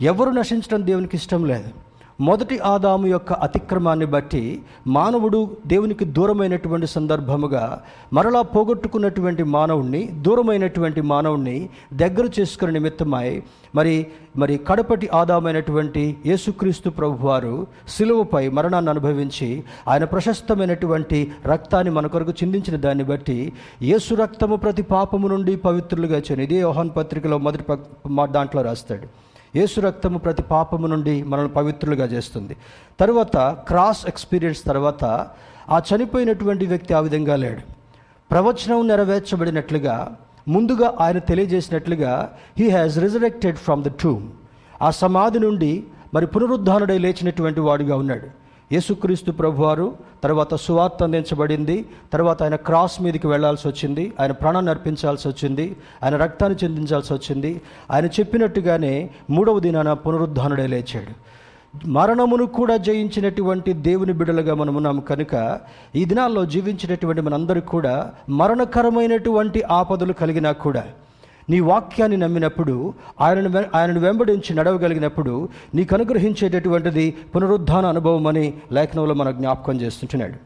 ఎవరు 0.00 0.30
నశించడం 0.30 0.86
దేవునికి 0.86 1.16
ఇష్టం 1.16 1.44
లేదు. 1.44 1.89
మొదటి 2.20 2.56
ఆదాము 2.66 3.06
యొక్క 3.06 3.32
అతిక్రమాన్ని 3.44 4.06
బట్టి 4.06 4.42
మానవుడు 4.86 5.38
దేవునికి 5.66 6.04
దూరమైనటువంటి 6.10 6.86
సందర్భముగా 6.86 7.62
మరలా 8.12 8.42
పోగొట్టుకున్నటువంటి 8.50 9.42
మానవుణ్ణి 9.50 10.08
దూరమైనటువంటి 10.18 11.00
మానవుణ్ణి 11.04 11.56
దగ్గర 11.94 12.30
చేసుకునే 12.38 12.72
నిమిత్తమై 12.72 13.28
మరి 13.74 13.94
మరి 14.36 14.58
కడపటి 14.68 15.08
ఆదామైనటువంటి 15.14 16.02
యేసుక్రీస్తు 16.26 16.90
ప్రభువారు 16.90 17.54
సిలువపై 17.88 18.48
మరణాన్ని 18.50 18.90
అనుభవించి 18.90 19.48
ఆయన 19.88 20.04
ప్రశస్తమైనటువంటి 20.04 21.20
రక్తాన్ని 21.46 21.90
మన 21.90 22.06
కొరకు 22.06 22.34
చిందించిన 22.42 22.76
దాన్ని 22.78 23.04
బట్టి 23.04 23.38
యేసు 23.82 24.14
రక్తము 24.14 24.56
ప్రతి 24.56 24.82
పాపము 24.90 25.28
నుండి 25.28 25.56
పవిత్రులుగా 25.64 26.18
చేయను 26.18 26.42
ఇదే 26.42 26.60
యోహాన్ 26.60 26.90
పత్రికలో 26.96 27.38
మొదటి 27.38 27.66
మా- 28.10 28.30
దాంట్లో 28.30 28.62
రాస్తాడు. 28.62 29.08
యేసు 29.56 29.80
రక్తము 29.80 30.18
ప్రతి 30.18 30.42
పాపము 30.42 30.86
నుండి 30.86 31.22
మనల్ని 31.22 31.52
పవిత్రులుగా 31.52 32.06
చేస్తుంది. 32.06 32.56
తర్వాత 33.00 33.36
క్రాస్ 33.68 34.06
ఎక్స్పీరియన్స్ 34.06 34.64
తర్వాత 34.64 35.04
ఆ 35.70 35.78
చనిపోయినటువంటి 35.78 36.66
వ్యక్తి 36.66 36.94
ఆ 36.94 37.00
విధంగా 37.00 37.36
లేడు. 37.36 37.60
ప్రవచనం 38.30 38.88
నెరవేర్చబడినట్లుగా 38.88 40.16
ముందుగా 40.48 40.94
ఆయన 41.00 41.18
తెలియజేసినట్లుగా 41.18 42.32
he 42.58 42.70
has 42.70 42.98
resurrected 42.98 43.56
from 43.56 43.84
the 43.84 43.88
tomb 43.88 44.28
ఆ 44.82 44.90
సమాధి 44.90 45.38
నుండి 45.38 45.84
మరి 46.14 46.26
పునరుద్ధానుడై 46.26 46.98
లేచినటువంటి 46.98 47.60
వాడుగా 47.60 47.96
ఉన్నాడు. 47.96 48.39
యేసుక్రీస్తు 48.72 49.32
ప్రభువారు 49.32 49.86
తర్వాత 50.24 50.54
సువార్త 50.54 51.02
అందించబడింది 51.02 51.76
తర్వాత 52.12 52.42
ఆయన 52.42 52.56
క్రాస్ 52.56 53.02
మీదకి 53.02 53.26
వెళ్ళాల్సి 53.26 53.68
వచ్చింది 53.68 54.12
ఆయన 54.20 54.32
ప్రాణాన్ని 54.32 54.70
అర్పించాల్సి 54.70 55.28
వచ్చింది 55.28 55.76
ఆయన 56.02 56.16
రక్తాన్ని 56.16 56.58
చెందించాల్సి 56.64 57.12
వచ్చింది. 57.12 57.60
ఆయన 57.90 58.06
చెప్పినట్టుగానే 58.06 59.10
మూడవ 59.30 59.58
దినాన 59.58 59.92
పునరుద్ధానుడే 59.92 60.66
లేచాడు. 60.66 61.12
మరణమును 61.86 62.46
కూడా 62.46 62.76
జయించినటువంటి 62.76 63.72
దేవుని 63.72 64.12
బిడలుగా 64.12 64.54
మనం 64.54 64.74
ఉన్నాము 64.74 65.00
కనుక 65.00 65.60
ఈ 65.96 66.04
దినాల్లో 66.04 66.44
జీవించినటువంటి 66.44 67.22
మనందరికీ 67.22 67.66
కూడా 67.66 68.12
మరణకరమైనటువంటి 68.28 69.62
ఆపదలు 69.62 70.12
కలిగినా 70.12 70.52
కూడా 70.52 70.84
నీ 71.50 71.58
వాక్యాన్ని 71.60 72.16
నమ్మినప్పుడు 72.16 72.74
ఆయనను 73.20 73.50
ఆయనను 73.74 74.00
వెంబడించి 74.00 74.54
నడవగలిగినప్పుడు 74.54 75.34
నీకు 75.74 75.94
అనుగ్రహించేటటువంటిది 75.94 77.06
పునరుద్ధాన 77.34 77.86
అనుభవం 77.86 78.26
అని 78.26 78.46
లేఖనంలో 78.72 79.14
మన 79.14 79.30
జ్ఞాపకం 79.30 79.76
చేస్తుంటున్నాడు. 79.80 80.36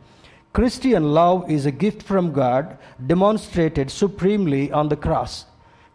Christian 0.54 1.14
love 1.14 1.38
is 1.50 1.66
a 1.66 1.75
gift 1.84 2.02
from 2.02 2.28
God 2.42 2.66
demonstrated 3.06 3.90
supremely 3.90 4.64
on 4.76 4.90
the 4.90 4.94
cross 4.94 5.37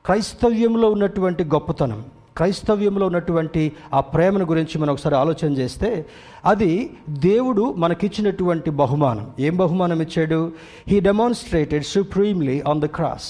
క్రైస్తవ్యంలో 0.05 0.87
ఉన్నటువంటి 0.91 1.43
గొప్పతనం 1.43 2.05
క్రైస్తవ్యంలో 2.37 3.05
ఉన్నటువంటి 3.05 3.63
ఆ 3.93 3.99
ప్రేమను 3.99 4.45
గురించి 4.45 4.75
మనం 4.77 4.93
ఒకసారి 4.93 5.15
ఆలోచన 5.15 5.49
చేస్తే 5.57 6.05
అది 6.45 6.71
దేవుడు 7.09 7.73
మనకిచ్చినటువంటి 7.77 8.69
బహుమానం. 8.69 9.25
ఏం 9.39 9.55
బహుమానం 9.57 10.01
ఇచ్చాడు? 10.01 10.51
He 10.87 10.99
demonstrated 10.99 11.85
supremely 11.85 12.57
on 12.67 12.81
the 12.81 12.85
cross 12.85 13.27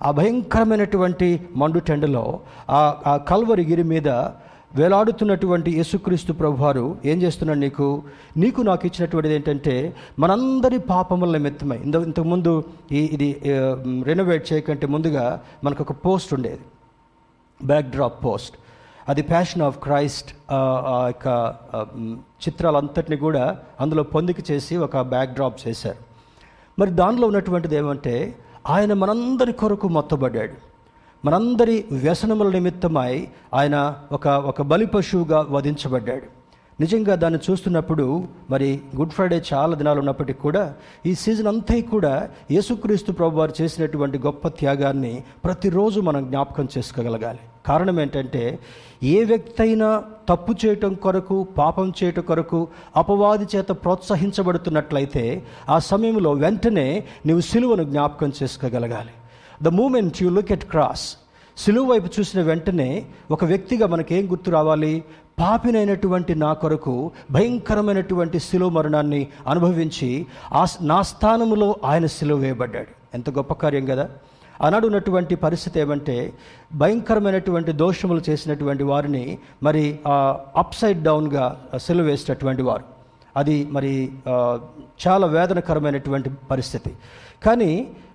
ఆ 0.00 0.10
భయంకరమైనటువంటి 0.18 1.28
మండుటెండలో 1.62 2.24
ఆ 2.78 2.80
ఆ 3.12 3.14
కల్వరి 3.30 3.64
గిరి 3.70 3.84
మీద 3.94 4.08
వేలాడుతున్నటువంటి 4.78 5.70
యేసుక్రీస్తు 5.78 6.32
ప్రభువారు 6.40 6.84
ఏం 7.10 7.18
చేస్తున్నాడు 7.22 7.60
నీకు? 7.64 7.86
నీకు 8.42 8.60
నాకు 8.68 8.82
ఇచ్చినటువంటిది 8.88 9.34
ఏంటంటే 9.34 9.74
మనందరి 10.22 10.78
పాపముల 10.90 11.30
నిమిత్తమై 11.36 11.78
ఇంత 11.86 11.96
ఇంతకుముందు 12.08 12.52
ఈ 12.98 13.02
ఇది 13.16 13.28
రెనోవేట్ 14.08 14.44
చేయకంటే 14.52 14.86
ముందుగా 14.94 15.24
మనకు 15.64 15.82
ఒక 15.86 15.94
పోస్ట్ 16.06 16.32
ఉండేది. 16.36 16.64
బ్యాక్ 17.60 17.88
డ్రాప్ 17.94 18.18
పోస్ట్ 18.26 18.56
అది 19.12 19.22
ప్యాషన్ 19.32 19.64
ఆఫ్ 19.68 19.78
క్రైస్ట్ 19.86 20.30
ఆ 20.54 20.98
యొక్క 21.12 21.28
చిత్రాలంతటిని 22.46 23.18
కూడా 23.26 23.44
అందులో 23.80 24.02
పొందిక 24.14 24.38
చేసి 24.50 24.76
ఒక 24.86 25.00
బ్యాక్ 25.14 25.32
డ్రాప్ 25.38 25.58
చేశారు. 25.66 26.00
మరి 26.78 26.90
దానిలో 27.00 27.26
ఉన్నటువంటిది 27.30 27.76
ఏమంటే 27.82 28.14
ఆయన 28.68 28.92
మనందరి 28.92 29.52
కొరకు 29.52 29.88
మొత్తబడ్డాడు. 29.88 30.52
మనందరి 31.24 31.84
వ్యసనముల 31.92 32.48
నిమిత్తమై 32.50 33.28
ఆయన 33.54 33.96
ఒక 34.12 34.28
ఒక 34.28 34.62
బలి 34.62 34.86
పశువుగా 34.86 35.46
వధించబడ్డాడు. 35.50 36.26
నిజంగా 36.80 37.14
దాన్ని 37.14 37.40
చూస్తున్నప్పుడు 37.50 38.28
మరి 38.50 38.80
గుడ్ 38.96 39.10
ఫ్రైడే 39.10 39.42
చాలా 39.52 39.76
దినాలు 39.76 39.98
ఉన్నప్పటికీ 39.98 40.38
కూడా 40.38 40.74
ఈ 41.06 41.14
సీజన్ 41.14 41.46
అంతా 41.46 41.80
కూడా 41.90 42.28
యేసుక్రీస్తు 42.50 43.12
ప్రభు 43.12 43.36
వారు 43.36 43.54
చేసినటువంటి 43.60 44.18
గొప్ప 44.18 44.48
త్యాగాన్ని 44.48 45.24
ప్రతిరోజు 45.44 46.00
మనం 46.00 46.24
జ్ఞాపకం 46.26 46.68
చేసుకోగలగాలి. 46.78 47.38
కారణం 47.68 48.00
ఏంటంటే 48.00 48.42
ఏ 49.08 49.24
వ్యక్తి 49.24 49.62
అయినా 49.62 49.88
తప్పు 50.28 50.52
చేయటం 50.62 50.92
కొరకు 50.94 51.36
పాపం 51.58 51.92
చేయటం 51.98 52.22
కొరకు 52.22 52.58
అపవాది 52.96 53.46
చేత 53.54 53.70
ప్రోత్సహించబడుతున్నట్లయితే 53.84 55.24
ఆ 55.68 55.78
సమయంలో 55.90 56.32
వెంటనే 56.42 56.88
నీవు 57.26 57.42
సిలువను 57.50 57.84
జ్ఞాపకం 57.84 58.32
చేసుకోగలగాలి. 58.38 59.14
The 59.62 59.68
moment 59.78 60.22
you 60.22 60.30
look 60.30 60.52
at 60.52 60.64
cross 60.64 61.06
సిలువ 61.56 61.84
వైపు 61.90 62.08
చూసిన 62.16 62.40
వెంటనే 62.42 62.90
ఒక 63.30 63.44
వ్యక్తిగా 63.44 63.86
మనకేం 63.86 64.24
గుర్తు 64.32 64.50
రావాలి? 64.50 64.92
పాపినైనటువంటి 65.40 66.34
నా 66.34 66.50
కొరకు 66.52 66.94
భయంకరమైనటువంటి 67.30 68.38
సిలువ 68.40 68.68
మరణాన్ని 68.68 69.22
అనుభవించి 69.46 70.10
ఆ 70.52 70.62
నా 70.82 70.98
స్థానంలో 71.02 71.68
ఆయన 71.84 72.06
సిలువ 72.16 72.38
వేయబడ్డాడు. 72.38 72.92
ఎంత 73.14 73.30
గొప్ప 73.30 73.52
కార్యం 73.54 73.84
కదా! 73.84 74.06
ఆనాడు 74.62 74.86
ఉన్నటువంటి 74.86 75.34
పరిస్థితి 75.34 75.80
ఏమంటే 75.80 76.16
భయంకరమైనటువంటి 76.74 77.72
దోషములు 77.82 78.22
చేసినటువంటి 78.28 78.84
వారిని 78.84 79.24
మరి 79.62 79.84
అప్సైడ్ 80.62 81.02
డౌన్గా 81.02 81.44
సెలవు 81.76 82.06
వేసినటువంటి 82.06 82.62
వారు. 82.62 82.84
అది 83.36 83.56
మరి 83.76 83.92
చాలా 85.06 85.26
వేదనకరమైనటువంటి 85.26 86.30
పరిస్థితి. 86.50 86.92
కానీ 87.46 87.72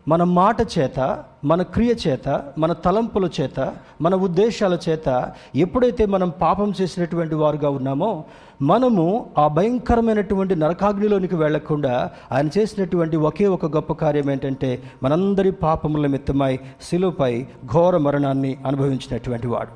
మన 0.08 0.24
మాట 0.24 0.62
చేత 0.78 1.00
మన 1.44 1.62
క్రియ 1.62 1.94
చేత 2.08 2.44
మన 2.58 2.74
తలంపుల 2.74 3.30
చేత 3.42 3.74
మన 4.02 4.16
ఉద్దేశాల 4.16 4.78
చేత 4.90 5.32
ఎప్పుడైతే 5.56 6.06
మనం 6.06 6.30
పాపం 6.30 6.74
చేసినటువంటి 6.82 7.36
వారుగా 7.36 7.70
ఉన్నామో 7.70 8.24
మనము 8.62 9.30
ఆ 9.38 9.48
భయంకరమైనటువంటి 9.48 10.56
నరకాగ్నిలోనికి 10.56 11.36
వెళ్ళకుండా 11.36 12.12
ఆయన 12.32 12.50
చేసినటువంటి 12.58 13.18
ఒకే 13.18 13.48
ఒక 13.48 13.66
గొప్ప 13.66 13.94
కార్యం 13.94 14.32
ఏంటంటే 14.32 14.84
మనందరి 15.04 15.52
పాపముల 15.52 16.08
మిత్తమై 16.08 16.60
శిలుపై 16.82 17.46
ఘోర 17.74 17.98
మరణాన్ని 17.98 18.58
అనుభవించినటువంటి 18.66 19.48
వాడు. 19.48 19.70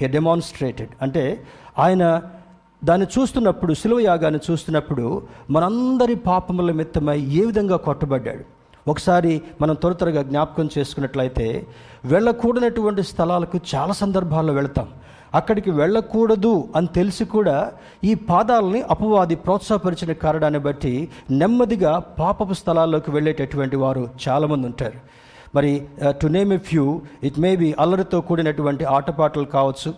హే 0.00 0.08
డెమాన్స్ట్రేటెడ్ 0.08 0.88
అంటే 1.02 1.44
ఆయన 1.78 2.22
దాన్ని 2.84 3.06
చూస్తున్నప్పుడు 3.18 3.74
శిలువ 3.74 4.00
యాగాన్ని 4.00 4.40
చూస్తున్నప్పుడు 4.50 5.22
మనందరి 5.50 6.14
పాపముల 6.14 6.72
మిత్తమై 6.72 7.20
ఏ 7.20 7.44
విధంగా 7.44 7.76
కొట్టబడ్డాడు? 7.76 8.59
ఒకసారి 8.88 9.42
మనం 9.60 9.74
త్వర 9.74 9.92
త్వరగా 9.92 10.22
జ్ఞాపకం 10.22 10.70
చేసుకున్నట్లయితే 10.78 11.66
వెళ్ళకూడనటువంటి 12.04 13.02
స్థలాలకు 13.02 13.60
చాలా 13.74 13.92
సందర్భాల్లో 13.92 14.54
వెళతాం. 14.54 14.88
అక్కడికి 15.34 15.70
వెళ్ళకూడదు 15.70 16.68
అని 16.76 16.86
తెలిసి 16.86 17.24
కూడా 17.24 17.72
ఈ 18.04 18.14
పాదాలని 18.14 18.82
అపవాది 18.90 19.34
ప్రోత్సాహపరిచిన 19.34 20.12
కారణాన్ని 20.12 20.58
బట్టి 20.58 21.08
నెమ్మదిగా 21.30 21.98
పాపపు 22.18 22.52
స్థలాల్లోకి 22.52 23.10
వెళ్ళేటటువంటి 23.10 23.76
వారు 23.76 24.08
చాలామంది 24.28 24.66
ఉంటారు. 24.66 24.98
మరి 25.54 25.86
to 26.08 26.26
name 26.26 26.52
a 26.52 26.56
few 26.56 27.00
it 27.22 27.38
may 27.38 27.56
be 27.56 27.74
అల్లరితో 27.78 28.20
కూడినటువంటి 28.20 28.84
ఆటపాటలు 28.84 29.44
కావచ్చు 29.44 29.94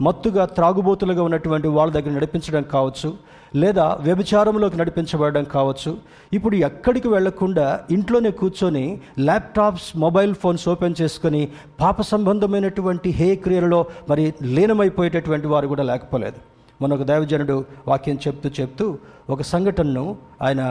మత్తుగా 0.00 0.44
త్రాగుబోతులుగా 0.44 1.22
ఉన్నటువంటి 1.22 1.68
వాళ్ళ 1.68 1.92
దగ్గర 1.92 2.10
నడిపించడం 2.10 2.62
కావచ్చు 2.62 3.14
లేదా 3.62 3.84
వ్యభిచారంలోకి 4.06 4.76
నడిపించబడడం 4.78 5.44
కావచ్చు. 5.56 5.90
ఇప్పుడు 6.36 6.56
ఎక్కడికి 6.68 7.08
వెళ్ళకుండా 7.08 7.66
ఇంట్లోనే 7.90 8.30
కూర్చొని 8.40 8.84
ల్యాప్టాప్స్ 9.28 9.88
మొబైల్ 10.04 10.32
ఫోన్స్ 10.42 10.64
ఓపెన్ 10.72 10.98
చేసుకొని 11.00 11.42
పాప 11.80 12.00
సంబంధమైనటువంటి 12.12 13.10
హే 13.20 13.28
క్రియలలో 13.44 13.80
మరి 14.10 14.24
లీనమైపోయేటటువంటి 14.56 15.46
వారు 15.52 15.66
కూడా 15.72 15.86
లేకపోలేదు. 15.90 16.38
మన 16.82 16.94
ఒక 16.94 17.04
దైవజనుడు 17.10 17.56
వాక్యం 17.88 18.18
చెప్తూ 18.26 18.48
చెప్తూ 18.60 18.86
ఒక 19.30 19.42
సంఘటనను 19.54 20.04
ఆయన 20.42 20.62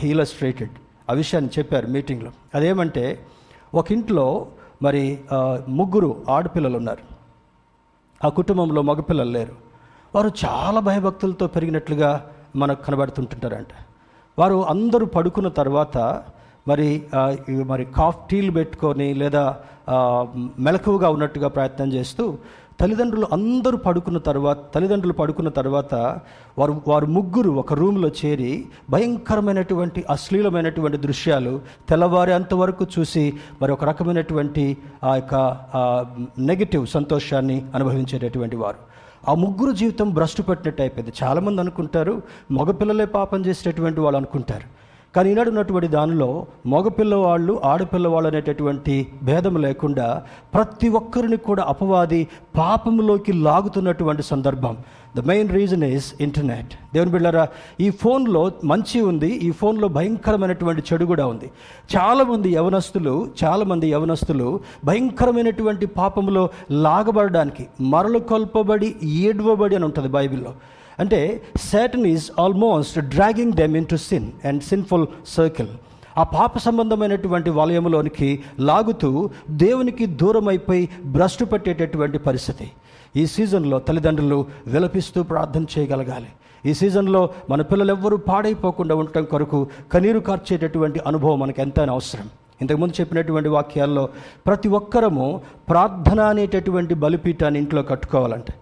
హీలస్ట్రేటెడ్ 0.00 0.74
ఆ 1.10 1.12
విషయాన్ని 1.20 1.50
చెప్పారు 1.58 1.86
మీటింగ్లో. 1.96 2.30
అదేమంటే 2.54 3.04
ఒక 3.74 3.86
ఇంట్లో 3.92 4.26
మరి 4.82 5.04
ముగ్గురు 5.78 6.10
ఆడపిల్లలు 6.30 6.76
ఉన్నారు 6.76 7.04
ఆ 8.20 8.28
కుటుంబంలో 8.38 8.80
మగపిల్లలు 8.82 9.32
లేరు. 9.36 9.54
వారు 10.16 10.30
చాలా 10.44 10.80
భయభక్తులతో 10.80 11.46
పెరిగినట్లుగా 11.54 12.10
మనకు 12.62 12.80
కనబడుతుంటుంటారంట. 12.84 13.72
వారు 14.38 14.56
అందరూ 14.72 15.06
పడుకున్న 15.16 15.48
తర్వాత 15.60 15.96
మరి 16.68 16.86
మరి 17.66 17.84
కాఫ్ 17.98 18.20
టీలు 18.30 18.52
పెట్టుకొని 18.52 19.08
లేదా 19.14 19.42
మెలకువగా 20.58 21.08
ఉన్నట్టుగా 21.08 21.48
ప్రయత్నం 21.48 21.88
చేస్తూ 21.92 22.24
తల్లిదండ్రులు 22.80 23.26
అందరూ 23.32 23.76
పడుకున్న 23.84 24.18
తర్వాత 24.28 24.58
తల్లిదండ్రులు 24.74 25.14
పడుకున్న 25.20 25.50
తర్వాత 25.58 25.94
వారు 26.58 26.72
వారు 26.88 27.06
ముగ్గురు 27.06 27.50
ఒక 27.62 27.74
రూమ్లో 27.74 28.10
చేరి 28.20 28.50
భయంకరమైనటువంటి 28.90 30.00
అశ్లీలమైనటువంటి 30.10 30.98
దృశ్యాలు 31.06 31.52
తెల్లవారే 31.88 32.32
అంతవరకు 32.32 32.86
చూసి 32.96 33.24
మరి 33.62 33.72
ఒక 33.72 33.84
రకమైనటువంటి 33.84 34.64
ఆ 35.04 35.14
యొక్క 35.14 35.34
నెగిటివ్ 36.50 36.84
సంతోషాన్ని 36.96 37.58
అనుభవించేటటువంటి 37.74 38.56
వారు. 38.56 38.80
ఆ 39.28 39.34
ముగ్గురు 39.34 39.72
జీవితం 39.72 40.14
భ్రష్టు 40.14 40.42
పెట్టినట్టు 40.42 40.82
అయిపోయింది. 40.82 41.12
చాలామంది 41.22 41.60
అనుకుంటారు 41.60 42.22
మగపిల్లలే 42.50 43.04
పాపం 43.04 43.46
చేసేటటువంటి 43.46 44.00
వాళ్ళు 44.00 44.16
అనుకుంటారు. 44.16 44.85
కానీ 45.14 45.30
ఈనాడు 45.30 45.48
ఉన్నటువంటి 45.48 45.88
దానిలో 45.88 46.46
మగపిల్లవాళ్ళు 46.66 47.60
ఆడపిల్లవాళ్ళు 47.64 48.28
అనేటటువంటి 48.28 49.06
భేదం 49.22 49.54
లేకుండా 49.56 50.22
ప్రతి 50.54 50.88
ఒక్కరిని 50.88 51.36
కూడా 51.36 51.62
అపవాది 51.68 52.28
పాపంలోకి 52.56 53.32
లాగుతున్నటువంటి 53.32 54.22
సందర్భం. 54.22 54.76
The 55.16 55.20
main 55.20 55.50
reason 55.50 55.82
is 55.82 56.22
internet 56.22 56.74
దేవుని 56.94 57.10
బిళ్ళారా 57.10 57.48
ఈ 57.80 57.90
ఫోన్లో 57.90 58.52
మంచి 58.64 59.00
ఉంది 59.00 59.30
ఈ 59.30 59.50
ఫోన్లో 59.50 59.88
భయంకరమైనటువంటి 59.88 60.82
చెడు 60.92 61.04
కూడా 61.04 61.26
ఉంది. 61.26 61.50
చాలామంది 61.96 62.48
యవనస్తులు 62.52 63.28
చాలామంది 63.44 63.90
యవనస్తులు 63.90 64.60
భయంకరమైనటువంటి 64.84 65.86
పాపంలో 65.86 66.48
లాగబడడానికి 66.70 67.66
మరలు 67.80 68.18
కొల్పబడి 68.18 68.94
ఏడ్వబడి 69.04 69.76
అని 69.76 69.84
ఉంటుంది 69.84 70.08
బైబిల్లో. 70.08 70.54
అంటే 70.98 71.42
Satan 71.60 72.06
is 72.06 72.30
almost 72.40 72.98
dragging 72.98 73.52
them 73.52 73.76
in 73.76 73.86
to 73.86 73.96
sin 73.96 74.28
and 74.44 74.62
sinful 74.62 75.06
circle 75.26 75.68
ఆ 76.18 76.22
పాప 76.22 76.58
సంబంధమైనటువంటి 76.58 77.50
వలయంలోనికి 77.50 78.28
లాగుతూ 78.60 79.30
దేవునికి 79.50 80.06
దూరం 80.06 80.48
అయిపోయి 80.48 80.88
భ్రష్టు 81.04 81.44
పెట్టేటటువంటి 81.44 82.18
పరిస్థితి. 82.18 82.70
ఈ 83.16 83.26
సీజన్లో 83.26 83.78
తల్లిదండ్రులు 83.78 84.46
విలపిస్తూ 84.66 85.22
ప్రార్థన 85.22 85.64
చేయగలగాలి. 85.78 86.28
ఈ 86.66 86.74
సీజన్లో 86.74 87.30
మన 87.50 87.62
పిల్లలు 87.62 87.92
ఎవ్వరూ 87.92 88.16
పాడైపోకుండా 88.16 88.94
ఉండటం 88.94 89.24
కొరకు 89.24 89.66
కనీరు 89.92 90.18
కార్చేటటువంటి 90.18 91.00
అనుభవం 91.06 91.40
మనకు 91.40 91.60
ఎంతైనా 91.60 91.92
అవసరం 91.92 92.28
ఇంతకుముందు 92.60 93.00
చెప్పినటువంటి 93.00 93.48
వాక్యాల్లో 93.48 94.08
ప్రతి 94.46 94.68
ఒక్కరము 94.68 95.40
ప్రార్థన 95.68 96.20
అనేటటువంటి 96.20 96.94
బలిపీఠాన్ని 96.94 97.60
ఇంట్లో 97.60 97.82
కట్టుకోవాలంటే. 97.82 98.54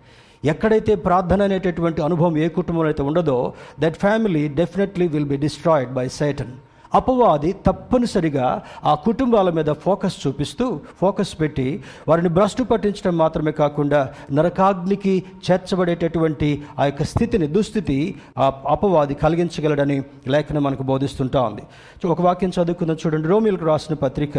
ఎక్కడైతే 0.45 0.95
ప్రార్థన 0.95 1.43
అనేటటువంటి 1.43 2.03
అనుభవం 2.03 2.37
ఏ 2.39 2.49
కుటుంబంలో 2.49 2.89
అయితే 2.89 3.03
ఉండదో 3.03 3.39
that 3.81 3.97
family 3.97 4.49
definitely 4.49 5.09
will 5.09 5.31
be 5.35 5.37
destroyed 5.37 5.93
by 5.93 6.09
Satan 6.21 6.55
అపవాది 6.95 7.53
తప్పనిసరిగా 7.67 8.63
ఆ 8.85 8.95
కుటుంబాల 8.95 9.51
మీద 9.51 9.71
ఫోకస్ 9.85 10.17
చూపిస్తూ 10.27 10.81
ఫోకస్ 11.01 11.41
పెట్టి 11.41 11.83
వారిని 12.09 12.29
భ్రష్టు 12.29 12.63
పట్టించడం 12.63 13.19
మాత్రమే 13.19 13.53
కాకుండా 13.53 14.01
నరకాగ్నికి 14.33 15.15
చేర్చబడేటటువంటి 15.47 16.51
ఆ 16.79 16.85
యొక్క 16.85 17.03
స్థితిని 17.03 17.47
దుస్థితి 17.47 17.99
ఆ 18.39 18.53
అపవాది 18.67 19.15
కలిగించగలడని 19.15 20.03
లేఖనం 20.29 20.63
మనకు 20.63 20.83
బోధిస్తుంటా 20.83 21.43
ఉంది. 21.43 21.63
సో 22.03 22.09
ఒక 22.09 22.21
వాక్యం 22.21 22.53
చదువుకుందాం 22.59 22.97
చూడండి. 23.07 23.29
రోమిల్కు 23.29 23.65
రాసిన 23.65 23.95
పత్రిక 23.95 24.39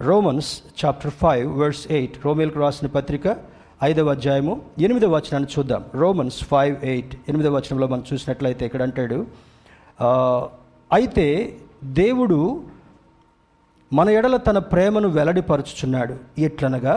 Romans 0.00 0.52
chapter 0.84 1.10
five 1.22 1.58
verse 1.58 1.92
eight 1.92 2.18
రోమిల్కు 2.24 2.60
రాసిన 2.60 2.86
పత్రిక 2.86 3.51
ఐదవ 3.84 4.10
అధ్యాయము 4.10 4.60
ఎనిమిదవ 4.78 5.14
వచనాన్ని 5.14 5.48
చూద్దాం. 5.54 5.84
రోమన్స్ 5.94 6.44
ఫైవ్ 6.44 6.84
ఎయిట్ 6.84 7.14
ఎనిమిదవ 7.28 7.56
వచనంలో 7.56 7.86
మనం 7.86 8.04
చూసినట్లయితే 8.12 8.66
ఇక్కడ 8.66 8.82
అంటాడు 8.82 9.26
అయితే 10.92 11.26
దేవుడు 11.84 12.38
మన 13.92 14.10
ఎడల 14.18 14.36
తన 14.36 14.58
ప్రేమను 14.58 15.08
వెల్లడిపరుచుచున్నాడు. 15.08 16.14
ఎట్లనగా 16.38 16.94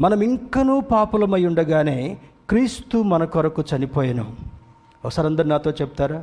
మనం 0.00 0.20
ఇంకనూ 0.20 0.80
పాపులమై 0.80 1.42
ఉండగానే 1.46 2.18
క్రీస్తు 2.50 2.98
మన 3.12 3.24
కొరకు 3.24 3.64
చనిపోయాను. 3.70 4.26
ఒకసారి 5.04 5.28
అందరు 5.28 5.46
నాతో 5.46 5.70
చెప్తారా? 5.70 6.20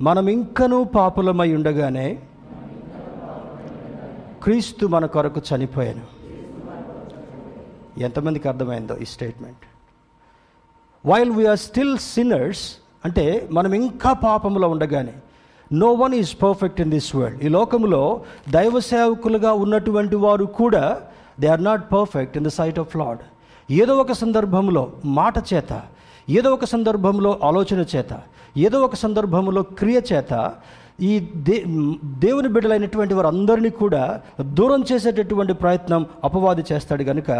మనం 0.00 0.28
ఇంకనూ 0.36 0.84
పాపులమై 0.84 1.50
ఉండగానే 1.54 2.06
క్రీస్తు 4.42 4.86
మన 4.86 5.06
కొరకు 5.06 5.42
చనిపోయాను. 5.50 6.19
ఎంతమందికి 7.98 8.48
అర్థమైందో 8.48 8.96
ఈ 8.96 9.04
statement. 9.04 9.64
While 11.06 11.30
we are 11.30 11.58
still 11.58 11.98
sinners 11.98 12.64
అంటే 13.04 13.48
మనం 13.52 13.74
ఇంకా 13.74 14.12
పాపంలో 14.12 14.68
ఉండగానే 14.68 15.14
no 15.72 15.92
one 15.92 16.14
is 16.14 16.32
perfect 16.42 16.80
in 16.80 16.90
this 16.90 17.16
world 17.16 17.44
ఈ 17.44 17.48
లోకంలో 17.48 18.02
దైవ 18.48 18.80
సేవకులుగా 18.80 19.52
ఉన్నటువంటి 19.52 20.16
వారు 20.16 20.44
కూడా 20.44 20.84
they 21.40 21.46
are 21.46 21.62
not 21.62 21.92
perfect 21.92 22.36
in 22.36 22.44
the 22.44 22.48
sight 22.48 22.78
of 22.78 22.96
lord 22.96 23.22
ఏదో 23.70 23.96
ఒక 23.96 24.12
సందర్భంలో 24.12 24.92
మాట 25.04 25.38
చేత 25.52 25.82
ఏదో 26.28 26.50
ఒక 26.54 26.64
సందర్భంలో 26.64 27.38
ఆలోచన 27.42 27.84
చేత 27.94 28.12
ఏదో 28.56 28.82
ఒక 28.82 28.94
సందర్భంలో 28.94 29.62
క్రియ 29.62 30.02
చేత 30.12 30.32
ఈ 31.08 31.10
దే 31.46 31.56
దేవుని 32.24 32.48
బిడ్డలైనటువంటి 32.48 33.14
వారందరినీ 33.14 33.70
కూడా 33.82 34.02
దూరం 34.58 34.80
చేసేటటువంటి 34.90 35.52
ప్రయత్నం 35.52 36.06
అపవాది 36.24 36.64
చేస్తాడు 36.70 37.04
కనుక 37.04 37.30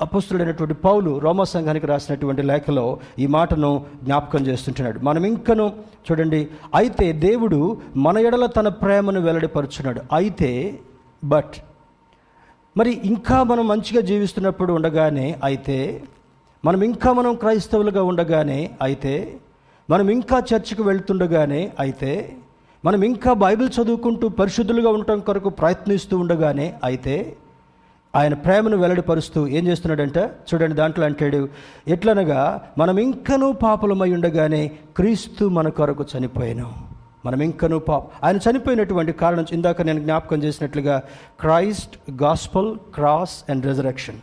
అపస్తుడైనటువంటి 0.00 0.76
పౌలు 0.86 1.10
రోమా 1.18 1.44
సంఘానికి 1.44 1.86
రాసినటువంటి 1.86 2.42
లేఖలో 2.42 2.86
ఈ 3.18 3.26
మాటను 3.26 3.72
జ్ఞాపకం 4.04 4.46
చేస్తుంటున్నాడు. 4.46 4.98
మనం 4.98 5.26
ఇంకను 5.26 5.66
చూడండి. 6.06 6.40
అయితే 6.74 7.12
దేవుడు 7.26 7.60
మన 7.96 8.18
ఎడల 8.18 8.46
తన 8.46 8.68
ప్రేమను 8.82 9.20
వెల్లడిపరుచున్నాడు. 9.20 10.00
అయితే 10.12 10.50
బట్ 11.24 11.56
మరి 12.76 13.00
ఇంకా 13.04 13.38
మనం 13.42 13.64
మంచిగా 13.68 14.00
జీవిస్తున్నప్పుడు 14.00 14.72
ఉండగానే 14.72 15.28
అయితే 15.44 15.78
మనం 16.64 16.82
ఇంకా 16.82 17.12
మనం 17.12 17.34
క్రైస్తవులుగా 17.34 18.02
ఉండగానే 18.02 18.70
అయితే 18.82 19.14
మనం 19.90 20.10
ఇంకా 20.10 20.38
చర్చికి 20.50 20.82
వెళ్తుండగానే 20.82 21.72
అయితే 21.78 22.12
మనం 22.84 23.02
ఇంకా 23.02 23.32
బైబిల్ 23.32 23.70
చదువుకుంటూ 23.80 24.28
పరిశుద్ధులుగా 24.28 24.88
ఉండటం 24.88 25.20
కొరకు 25.20 25.48
ప్రయత్నిస్తూ 25.48 26.18
ఉండగానే 26.18 26.74
అయితే 26.84 27.36
ఆయన 28.16 28.34
ప్రేమను 28.34 28.76
వెల్లడిపరుస్తూ 28.76 29.46
ఏం 29.46 29.66
చేస్తున్నాడంటే? 29.66 30.30
చూడండి 30.54 30.76
దాంట్లో 30.76 31.04
అంటాడు 31.04 31.48
ఎట్లనగా 31.88 32.68
మనం 32.78 32.98
ఇంకనూ 32.98 33.52
పాపలమై 33.52 34.12
ఉండగానే 34.12 34.72
క్రీస్తు 34.96 35.44
మన 35.44 35.68
కొరకు 35.68 36.04
చనిపోయాను. 36.18 36.72
మనం 37.26 37.42
ఇంకనూ 37.42 37.78
పాప 37.78 38.24
ఆయన 38.24 38.36
చనిపోయినటువంటి 38.36 39.12
కారణం 39.12 39.46
ఇందాక 39.52 39.82
నేను 39.82 40.00
జ్ఞాపకం 40.00 40.42
చేసినట్లుగా 40.42 41.02
Christ 41.40 42.22
gospel 42.22 42.76
cross 42.94 43.50
and 43.50 43.66
resurrection. 43.66 44.16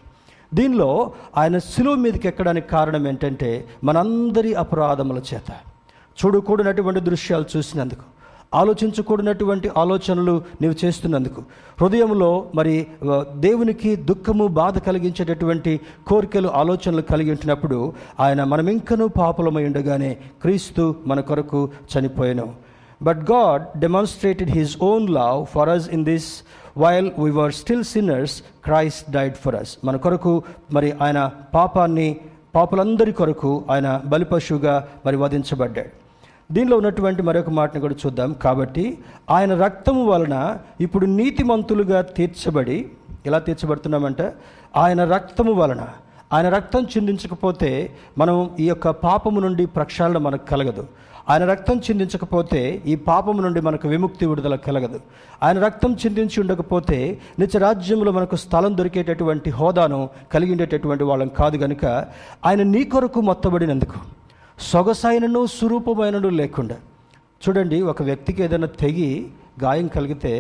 దీనిలో 0.54 1.12
ఆయన 1.38 1.58
సిలువ 1.58 1.96
మీదకి 1.96 2.28
ఎక్కడానికి 2.28 2.70
కారణం 2.70 3.08
ఏంటంటే 3.08 3.68
మనందరి 3.84 4.54
అపరాధముల 4.54 5.18
చేత. 5.18 5.52
చూడకూడనటువంటి 6.20 7.00
దృశ్యాలు 7.00 7.46
చూసినందుకు. 7.58 8.19
ఆలోచించకూడనటువంటి 8.54 9.72
ఆలోచనలు 9.78 10.42
నీవు 10.62 10.76
చేస్తున్నందుకు. 10.86 11.42
హృదయంలో 11.82 12.30
మరి 12.56 12.76
దేవునికి 13.48 13.96
దుఃఖము 13.96 14.48
బాధ 14.48 14.78
కలిగించేటటువంటి 14.78 15.80
కోరికలు 16.08 16.48
ఆలోచనలు 16.62 17.04
కలిగి 17.12 17.32
ఉంటున్నప్పుడు 17.32 17.94
ఆయన 18.20 18.44
మనం 18.44 18.68
ఇంకనూ 18.70 19.08
పాపలమై 19.08 19.64
ఉండగానే 19.66 20.12
క్రీస్తు 20.42 20.96
మన 21.08 21.20
కొరకు 21.20 21.62
చనిపోయాను. 21.92 22.48
But 23.04 23.22
God 23.32 23.80
demonstrated 23.80 24.52
his 24.52 24.76
own 24.90 25.10
love 25.10 25.46
for 25.46 25.70
us 25.70 25.90
in 25.90 26.06
this 26.06 26.30
while 26.78 27.12
we 27.20 27.30
were 27.32 27.54
still 27.62 27.84
sinners 27.84 28.36
Christ 28.64 29.12
died 29.12 29.40
for 29.46 29.56
us 29.56 29.78
మన 29.86 29.96
కొరకు 29.96 30.44
మరి 30.74 30.92
ఆయన 31.02 31.32
పాపాన్ని 31.54 32.10
పాపులందరి 32.56 33.12
కొరకు 33.12 33.64
ఆయన 33.72 34.02
బలిపశువుగా 34.06 34.88
మరి 35.06 35.18
వధించబడ్డాడు. 35.18 35.92
దీనిలో 36.52 36.78
ఉన్నటువంటి 36.78 37.22
మరొక 37.22 37.50
మాటను 37.50 37.82
కూడా 37.82 37.96
చూద్దాం. 38.06 38.34
కాబట్టి 38.34 38.98
ఆయన 39.30 39.62
రక్తము 39.64 40.06
వలన 40.06 40.58
ఇప్పుడు 40.82 41.06
నీతిమంతులుగా 41.06 42.02
తీర్చబడి 42.02 42.78
ఎలా 43.26 43.40
తీర్చబడుతున్నామంటే 43.40 44.34
ఆయన 44.78 45.04
రక్తము 45.04 45.52
వలన 45.52 45.88
ఆయన 46.34 46.50
రక్తం 46.50 46.84
చిందించకపోతే 46.84 47.70
మనం 48.18 48.50
ఈ 48.60 48.68
యొక్క 48.68 48.90
పాపము 48.90 49.40
నుండి 49.40 49.66
ప్రక్షాళన 49.66 50.18
మనకు 50.18 50.46
కలగదు. 50.46 50.88
ఆయన 51.30 51.46
రక్తం 51.46 51.78
చిందించకపోతే 51.78 52.82
ఈ 52.86 52.96
పాపము 52.96 53.42
నుండి 53.42 53.62
మనకు 53.62 53.88
విముక్తి 53.88 54.26
విడుదల 54.26 54.56
కలగదు. 54.56 55.00
ఆయన 55.44 55.66
రక్తం 55.66 55.94
చిందించి 55.94 56.42
ఉండకపోతే 56.42 57.20
నిత్య 57.40 57.60
రాజ్యంలో 57.60 58.12
మనకు 58.12 58.36
స్థలం 58.36 58.78
దొరికేటటువంటి 58.78 59.50
హోదాను 59.50 60.10
కలిగి 60.34 60.52
ఉండేటటువంటి 60.52 61.04
వాళ్ళం 61.04 61.28
కాదు 61.28 61.58
కనుక 61.58 61.86
ఆయన 62.46 62.64
నీ 62.64 62.84
కొరకు 62.84 63.22
మొత్తబడినందుకు. 63.22 64.00
సొగసైనను 64.60 65.42
సురూపమైనను 65.58 66.30
లేకుండా. 66.30 66.78
చూడండి 67.44 67.78
ఒక 67.92 68.04
వ్యక్తికి 68.04 68.40
ఏదైనా 68.44 68.68
తెగి 68.80 69.12
గాయం 69.64 69.88
కలిగితే 69.88 70.34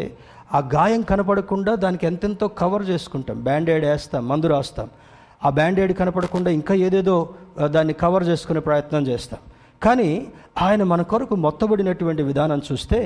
ఆ 0.53 0.60
గాయం 0.73 1.01
కనపడకుండా 1.01 1.75
దానికి 1.84 2.05
ఎంతెంతో 2.05 2.47
కవర్ 2.62 2.84
చేసుకుంటాం. 2.89 3.38
బ్యాండేడ్ 3.43 3.86
వేస్తాం 3.86 4.27
మందు 4.27 4.47
రాస్తాం. 4.47 4.89
ఆ 5.45 5.49
బ్యాండేడ్ 5.49 5.93
కనపడకుండా 5.99 6.51
ఇంకా 6.51 6.73
ఏదేదో 6.88 7.15
దాన్ని 7.75 7.93
కవర్ 7.93 8.25
చేసుకునే 8.27 8.60
ప్రయత్నం 8.60 9.03
చేస్తాం. 9.08 9.39
కానీ 9.84 10.12
ఆయన 10.62 10.84
మన 10.84 11.01
కొరకు 11.12 11.36
మొత్తబడినటువంటి 11.36 12.23
విధానం 12.23 12.62
చూస్తే 12.71 12.99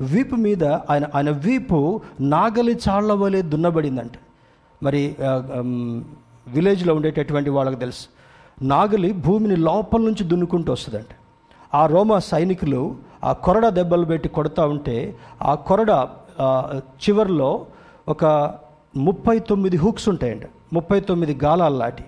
వీపు 0.00 0.36
మీద 0.46 0.64
ఆయన 0.64 1.04
ఆయన 1.14 1.30
వీపు 1.46 1.78
నాగలి 2.34 2.74
చాళ్ళ 2.88 3.12
వలె 3.12 3.40
దున్నబడిందంట. 3.42 4.16
మరి 4.82 5.02
విలేజ్లో 6.48 6.94
ఉండేటటువంటి 6.94 7.50
వాళ్ళకి 7.50 7.76
తెలుసు. 7.76 8.06
నాగలి 8.62 9.12
భూమిని 9.12 9.56
లోపల 9.56 10.00
నుంచి 10.00 10.24
దున్నుకుంటూ 10.24 10.72
వస్తుందంట. 10.72 11.12
ఆ 11.74 11.86
రోమా 11.86 12.18
సైనికులు 12.18 12.82
ఆ 13.24 13.32
కొరడ 13.32 13.66
దెబ్బలు 13.68 14.04
పెట్టి 14.04 14.28
కొడతా 14.28 14.66
ఉంటే 14.66 14.96
ఆ 15.42 15.54
కొరడ 15.54 15.90
చివరిలో 15.90 16.86
చివర్లో 17.04 17.66
ఒక 18.08 18.24
ముప్పై 18.96 19.38
తొమ్మిది 19.38 19.76
హుక్స్ 19.76 20.08
ఉంటాయండి 20.08 20.48
ముప్పై 20.72 21.00
తొమ్మిది 21.00 21.34
గాలాల్లాటి 21.44 22.04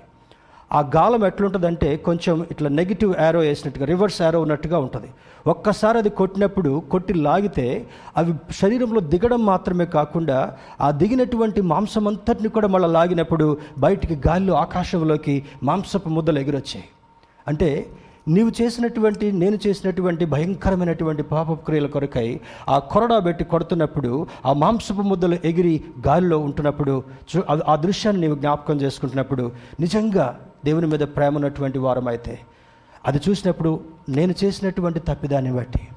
ఆ 0.72 0.80
గాలం 0.96 1.22
ఎట్లుంటుందంటే 1.26 1.96
కొంచెం 1.96 2.46
ఇట్లా 2.50 2.68
నెగిటివ్ 2.68 3.12
యారో 3.20 3.40
వేసినట్టుగా 3.40 3.86
రివర్స్ 3.86 4.22
యారో 4.22 4.40
ఉన్నట్టుగా 4.40 4.78
ఉంటుంది. 4.78 5.10
ఒక్కసారి 5.46 5.98
అది 5.98 6.10
కొట్టినప్పుడు 6.10 6.80
కొట్టి 6.90 7.14
లాగితే 7.14 7.86
అవి 8.16 8.34
శరీరంలో 8.50 9.00
దిగడం 9.00 9.44
మాత్రమే 9.44 9.84
కాకుండా 9.84 10.56
ఆ 10.80 10.90
దిగినటువంటి 10.90 11.60
మాంసం 11.60 12.08
అంతటిని 12.08 12.48
కూడా 12.48 12.68
మళ్ళీ 12.68 12.88
లాగినప్పుడు 12.88 13.58
బయటికి 13.78 14.28
గాలిలో 14.28 14.54
ఆకాశంలోకి 14.54 15.42
మాంసపు 15.62 16.08
ముద్దలు 16.08 16.38
ఎగిరొచ్చాయి. 16.38 16.84
అంటే 17.48 17.86
నీవు 18.28 18.62
చేసినటువంటి 18.62 19.32
నేను 19.32 19.58
చేసినటువంటి 19.66 20.24
భయంకరమైనటువంటి 20.24 21.22
పాపపు 21.22 21.64
క్రియల 21.64 21.86
కొరకై 21.86 22.40
ఆ 22.68 22.78
కొరడా 22.78 23.18
పెట్టి 23.18 23.44
కొడుతున్నప్పుడు 23.44 24.26
ఆ 24.46 24.52
మాంసపు 24.52 25.02
ముద్దలు 25.02 25.36
ఎగిరి 25.44 25.84
గాలిలో 26.06 26.38
ఉంటున్నప్పుడు 26.38 27.04
ఆ- 27.68 27.76
దృశ్యాన్ని 27.76 28.20
నీవు 28.20 28.34
జ్ఞాపకం 28.34 28.76
చేసుకుంటున్నప్పుడు 28.76 29.50
నిజంగా 29.80 30.40
దేవుని 30.64 30.86
మీద 30.86 31.00
ప్రేమ 31.00 31.36
ఉన్నటువంటి 31.36 31.78
వారం 31.78 32.08
అయితే 32.08 32.38
అది 33.06 33.20
చూసినప్పుడు 33.28 33.80
నేను 34.08 34.34
చేసినటువంటి 34.44 35.00
తప్పిదాన్ని 35.00 35.52
బట్టి 35.52 35.88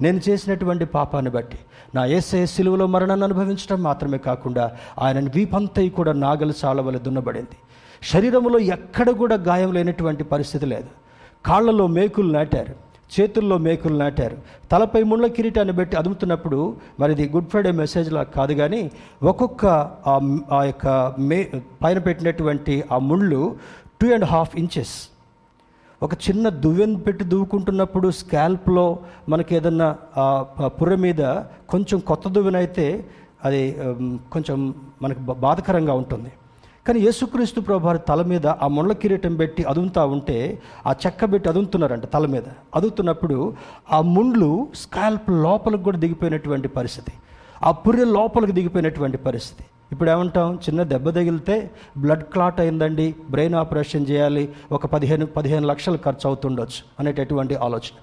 నేను 0.00 0.20
చేసినటువంటి 0.28 0.84
పాపాన్ని 0.84 1.30
బట్టి 1.30 1.58
నా 1.94 2.04
ఏసే 2.06 2.46
సిలువలో 2.46 2.86
మరణాన్ని 2.86 3.24
అనుభవించడం 3.24 3.82
మాత్రమే 3.82 4.18
కాకుండా 4.18 4.76
ఆయన 4.98 5.30
వీపంతయి 5.34 5.90
కూడా 5.90 6.12
నాగలి 6.12 6.54
చాలవలె 6.64 6.98
దున్నబడింది. 6.98 7.56
శరీరంలో 8.02 8.58
ఎక్కడ 8.76 9.10
కూడా 9.10 9.34
గాయం 9.34 9.72
లేనటువంటి 9.72 10.24
పరిస్థితి 10.24 10.66
లేదు. 10.66 10.88
కాళ్ళలో 11.46 11.86
మేకులు 11.86 12.32
నాటారు 12.32 12.74
చేతుల్లో 13.18 13.58
మేకులు 13.58 13.96
నాటారు 13.98 14.36
తలపై 14.72 15.02
ముళ్ళ 15.02 15.26
కిరీటాన్ని 15.26 15.72
పెట్టి 15.72 15.96
అదుముతున్నప్పుడు 15.96 16.76
మరి 17.00 17.12
ఇది 17.12 17.28
గుడ్ 17.28 17.48
ఫ్రైడే 17.48 17.72
మెసేజ్ 17.72 18.12
లా 18.12 18.22
కాదు 18.22 18.54
కానీ 18.54 18.90
ఒక్కొక్క 19.22 19.66
ఆ 20.52 20.62
యొక్క 20.64 21.14
మే 21.18 21.50
పైన 21.84 21.98
పెట్టినటువంటి 21.98 22.84
ఆ 22.92 22.98
ముళ్ళు 22.98 23.56
టూ 24.00 24.08
అండ్ 24.14 24.24
హాఫ్ 24.24 24.56
ఇంచెస్ 24.56 24.94
ఒక 26.02 26.14
చిన్న 26.14 26.48
దువ్వెన్ 26.48 26.96
పెట్టి 27.06 27.24
దువ్వుకుంటున్నప్పుడు 27.24 28.10
స్కాల్ప్లో 28.10 28.98
మనకి 29.28 29.54
ఏదన్నా 29.54 29.96
పుర్ర 30.18 30.66
పుర్రె 30.66 30.96
మీద 30.96 31.34
కొంచెం 31.68 31.98
కొత్త 31.98 32.28
దువ్వెన 32.28 32.56
అయితే 32.56 33.04
అది 33.44 33.76
కొంచెం 34.32 34.74
మనకు 35.02 35.18
బా- 35.18 35.36
బాధకరంగా 35.36 35.92
ఉంటుంది. 35.92 36.32
కానీ 36.86 37.00
యేసుక్రీస్తు 37.00 37.60
ప్రభారి 37.60 37.98
తల 37.98 38.22
మీద 38.22 38.46
ఆ 38.46 38.66
ముళ్ళ 38.66 38.92
కిరీటం 38.92 39.36
పెట్టి 39.36 39.64
అదుముతా 39.64 40.04
ఉంటే 40.04 40.62
ఆ 40.86 40.94
చెక్క 41.06 41.32
పెట్టి 41.32 41.48
అదుముతున్నారంట 41.48 42.04
తల 42.04 42.26
మీద. 42.26 42.42
అదుగుతున్నప్పుడు 42.74 43.54
ఆ 43.92 44.00
ముండ్లు 44.00 44.68
స్కాల్ప్ 44.74 45.30
లోపలికి 45.30 45.84
కూడా 45.84 45.98
దిగిపోయినటువంటి 45.98 46.68
పరిస్థితి. 46.68 47.12
ఆ 47.62 47.70
పుర్రె 47.70 48.04
లోపలికి 48.04 48.52
దిగిపోయినటువంటి 48.52 49.16
పరిస్థితి. 49.16 49.64
ఇప్పుడు 49.92 50.10
ఏమంటాం 50.10 50.54
చిన్న 50.54 50.82
దెబ్బ 50.82 51.10
తగిలితే 51.10 51.70
బ్లడ్ 51.98 52.22
క్లాట్ 52.22 52.60
అయిందండి 52.60 53.14
బ్రెయిన్ 53.30 53.54
ఆపరేషన్ 53.54 54.06
చేయాలి 54.10 54.48
ఒక 54.72 54.86
పదిహేను 54.86 55.26
పదిహేను 55.26 55.66
లక్షలు 55.66 55.96
ఖర్చు 55.96 56.26
అవుతుండొచ్చు 56.26 56.82
అనేటటువంటి 57.00 57.54
ఆలోచన. 57.54 57.96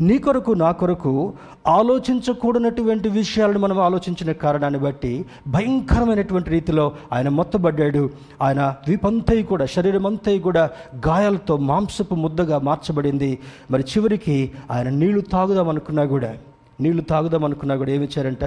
నీ 0.00 0.18
కొరకు 0.18 0.52
నా 0.52 0.70
కొరకు 0.72 1.32
ఆలోచించకూడనటువంటి 1.66 3.08
విషయాలను 3.08 3.58
మనం 3.58 3.80
ఆలోచించిన 3.80 4.32
కారణాన్ని 4.32 4.80
బట్టి 4.80 5.24
భయంకరమైనటువంటి 5.48 6.50
రీతిలో 6.50 6.92
ఆయన 7.12 7.28
మొత్తబడ్డాడు. 7.28 8.10
ఆయన 8.42 8.74
వీపంతయి 8.88 9.42
కూడా 9.42 9.66
శరీరం 9.66 10.06
అంతయి 10.06 10.38
కూడా 10.38 10.70
గాయాలతో 10.96 11.56
మాంసపు 11.56 12.14
ముద్దగా 12.14 12.58
మార్చబడింది. 12.58 13.38
మరి 13.70 13.82
చివరికి 13.82 14.50
ఆయన 14.70 14.88
నీళ్ళు 14.88 15.20
తాగుదాం 15.20 15.68
అనుకున్నా 15.68 16.04
కూడా 16.04 16.34
నీళ్ళు 16.80 17.02
తాగుదాం 17.02 17.44
అనుకున్నా 17.44 17.76
కూడా 17.76 17.90
ఏమి 17.90 18.04
ఇచ్చారంట? 18.04 18.44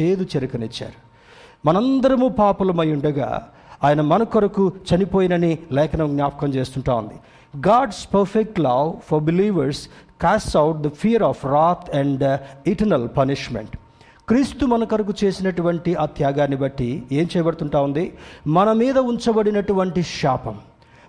చేదు 0.00 0.26
చెరుకనిచ్చారు. 0.36 1.07
మనందరము 1.64 2.28
పాపులమై 2.28 2.92
ఉండగా 2.92 3.48
ఆయన 3.84 4.00
మన 4.00 4.22
కొరకు 4.22 4.72
చనిపోయినని 4.88 5.58
లేఖనం 5.72 6.08
జ్ఞాపకం 6.08 6.48
చేస్తుంటా 6.48 6.94
ఉంది. 6.94 7.16
God's 7.68 8.14
perfect 8.14 8.60
love 8.60 8.92
for 9.08 9.22
believers 9.22 9.82
cast 10.22 10.56
out 10.56 10.78
the 10.82 10.88
fear 10.88 11.22
of 11.22 11.44
wrath 11.46 11.96
and 11.96 12.24
eternal 12.66 13.08
punishment 13.16 13.74
క్రీస్తు 14.28 14.64
మన 14.66 14.84
కొరకు 14.84 15.12
చేసినటువంటి 15.24 15.94
ఆ 15.94 16.04
త్యాగాన్ని 16.04 16.56
బట్టి 16.56 17.02
ఏం 17.12 17.28
చేయబడుతుంటా 17.36 17.80
ఉంది? 17.80 18.12
మన 18.46 18.72
మీద 18.72 18.98
ఉంచబడినటువంటి 18.98 20.02
శాపం 20.02 20.56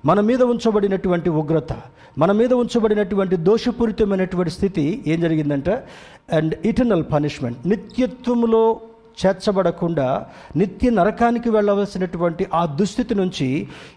మన 0.05 0.19
మీద 0.19 0.41
ఉంచబడినటువంటి 0.43 1.29
ఉగ్రత 1.29 1.73
మన 2.17 2.31
మీద 2.31 2.53
ఉంచబడినటువంటి 2.53 3.35
దోషపూరితమైనటువంటి 3.35 4.51
స్థితి 4.51 5.03
ఏం 5.07 5.19
జరిగిందంటే 5.21 5.83
అండ్ 6.31 6.67
ఇటర్నల్ 6.67 7.03
పనిష్మెంట్ 7.13 7.67
నిత్యత్వంలో 7.67 8.79
చేర్చబడకుండా 9.19 10.07
నిత్య 10.55 10.89
నరకానికి 10.89 11.49
వెళ్ళవలసినటువంటి 11.49 12.47
ఆ 12.53 12.61
దుస్థితి 12.79 13.15
నుంచి 13.15 13.47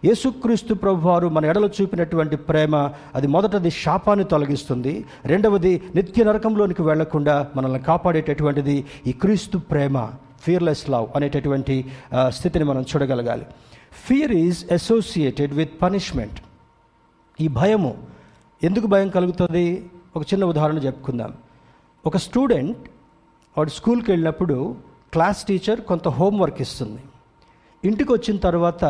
యేసుక్రీస్తు 0.05 0.75
ప్రభువారు 0.75 1.27
మన 1.29 1.45
ఎడలో 1.53 1.69
చూపినటువంటి 1.81 2.37
ప్రేమ 2.37 2.75
అది 3.15 3.27
మొదటది 3.27 3.71
శాపాన్ని 3.71 4.27
తొలగిస్తుంది. 4.33 4.95
రెండవది 5.27 5.73
నిత్య 5.95 6.25
నరకంలోనికి 6.25 6.83
వెళ్ళకుండా 6.83 7.37
మనల్ని 7.57 7.81
కాపాడేటటువంటిది 7.91 8.77
ఈ 9.07 9.13
క్రీస్తు 9.23 9.59
ప్రేమ 9.73 9.97
ఫియర్లెస్ 10.45 10.85
లవ్ 10.91 11.09
అనేటటువంటి 11.17 11.77
స్థితిని 12.29 12.65
మనం 12.65 12.83
చూడగలగాలి. 12.91 13.45
Fear 14.07 14.33
is 14.33 14.61
associated 14.73 15.53
with 15.59 15.75
punishment 15.83 16.39
ఈ 17.41 17.49
భయము 17.59 17.93
ఎందుకు 18.63 18.87
భయం 18.87 19.09
కలుగుతుంది? 19.09 19.67
ఒక 20.17 20.23
చిన్న 20.31 20.45
ఉదాహరణ 20.53 20.79
చెప్పుకుందాం. 20.87 21.33
ఒక 22.07 22.17
స్టూడెంట్ 22.17 22.83
వాడు 23.57 23.71
స్కూల్కి 23.71 24.11
వెళ్ళినప్పుడు 24.11 24.57
క్లాస్ 25.13 25.45
టీచర్ 25.45 25.81
కొంత 25.81 26.09
హోంవర్క్ 26.09 26.61
ఇస్తుంది. 26.61 27.03
ఇంటికి 27.85 28.13
వచ్చిన 28.13 28.37
తర్వాత 28.37 28.85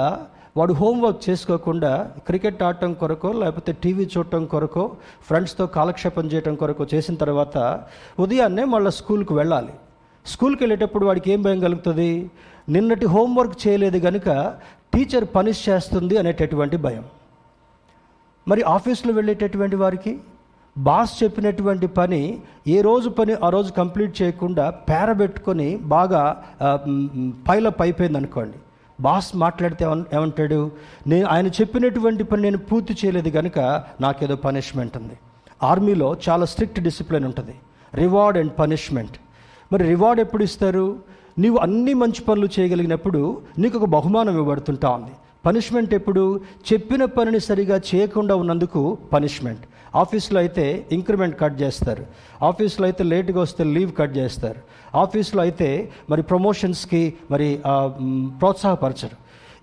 వాడు 0.57 0.73
హోంవర్క్ 0.73 1.31
చేసుకోకుండా 1.31 2.11
క్రికెట్ 2.27 2.63
ఆడటం 2.63 2.93
కొరకో 2.93 3.33
లేకపోతే 3.33 3.73
టీవీ 3.73 4.05
చూడటం 4.05 4.47
కొరకో 4.47 4.97
ఫ్రెండ్స్తో 5.27 5.67
కాలక్షేపం 5.67 6.27
చేయటం 6.27 6.55
కొరకో 6.55 6.87
చేసిన 6.95 7.15
తర్వాత 7.15 7.85
ఉదయాన్నే 8.19 8.65
మళ్ళీ 8.65 8.91
స్కూల్కి 8.91 9.33
వెళ్ళాలి. 9.33 9.73
స్కూల్కి 10.27 10.63
వెళ్ళేటప్పుడు 10.63 11.07
వాడికి 11.07 11.33
ఏం 11.33 11.43
భయం 11.43 11.61
కలుగుతుంది? 11.61 12.31
నిన్నటి 12.69 13.07
హోంవర్క్ 13.07 13.69
చేయలేదు 13.69 13.99
కనుక 13.99 14.59
టీచర్ 14.95 15.25
పనిష్ 15.35 15.69
చేస్తుంది 15.69 16.17
అనేటటువంటి 16.17 16.77
భయం. 16.77 17.05
మరి 18.49 18.63
ఆఫీస్లో 18.63 19.13
వెళ్ళేటటువంటి 19.13 19.77
వారికి? 19.77 20.21
బాస్ 20.77 21.13
చెప్పినటువంటి 21.23 21.87
పని 21.97 22.21
ఏ 22.75 22.77
రోజు 22.87 23.09
పని 23.17 23.33
ఆ 23.47 23.49
రోజు 23.55 23.71
కంప్లీట్ 23.79 24.15
చేయకుండా 24.21 24.65
పేరబెట్టుకొని 24.89 25.67
బాగా 25.95 26.23
పైలప్ 27.49 27.81
అయిపోయింది 27.85 28.19
అనుకోండి. 28.21 28.59
బాస్ 29.07 29.29
మాట్లాడితే 29.43 29.85
ఏమంటాడు? 30.17 30.61
నేను 31.13 31.27
ఆయన 31.35 31.49
చెప్పినటువంటి 31.59 32.25
పని 32.31 32.43
నేను 32.47 32.61
పూర్తి 32.69 32.93
చేయలేదు 33.01 33.31
కనుక 33.39 33.59
నాకేదో 34.05 34.37
పనిష్మెంట్ 34.47 34.97
ఉంది. 35.01 35.17
ఆర్మీలో 35.71 36.09
చాలా 36.27 36.45
స్ట్రిక్ట్ 36.53 36.81
డిసిప్లిన్ 36.87 37.27
ఉంటుంది. 37.31 37.55
రివార్డ్ 38.03 38.39
అండ్ 38.43 38.55
పనిష్మెంట్ 38.61 39.17
మరి 39.73 39.83
రివార్డ్ 39.93 40.23
ఎప్పుడు 40.25 40.43
ఇస్తారు? 40.49 40.87
నీవు 41.43 41.59
అన్ని 41.67 41.93
మంచి 42.03 42.23
పనులు 42.29 42.49
చేయగలిగినప్పుడు 42.57 43.21
నీకు 43.63 43.77
ఒక 43.81 43.89
బహుమానం 43.97 44.35
ఇవ్వబడుతుంటా 44.39 44.89
ఉంది 44.99 45.15
పనిష్మెంట్ 45.47 45.93
ఎప్పుడు? 45.99 46.25
చెప్పిన 46.71 47.05
పనిని 47.19 47.41
సరిగా 47.49 47.77
చేయకుండా 47.91 48.35
ఉన్నందుకు 48.43 48.81
పనిష్మెంట్ 49.13 49.65
ఆఫీస్లో 49.97 50.39
అయితే 50.41 50.87
ఇంక్రిమెంట్ 50.93 51.41
కట్ 51.41 51.63
చేస్తారు. 51.63 52.07
ఆఫీస్లో 52.43 52.87
అయితే 52.87 53.05
లేట్గా 53.05 53.41
వస్తే 53.41 53.65
లీవ్ 53.65 53.93
కట్ 53.99 54.17
చేస్తారు. 54.17 54.61
ఆఫీస్లో 54.97 55.43
అయితే 55.43 55.91
మరి 56.11 56.23
ప్రమోషన్స్కి 56.23 57.15
మరి 57.31 57.61
ప్రోత్సాహపరచరు. 58.41 59.17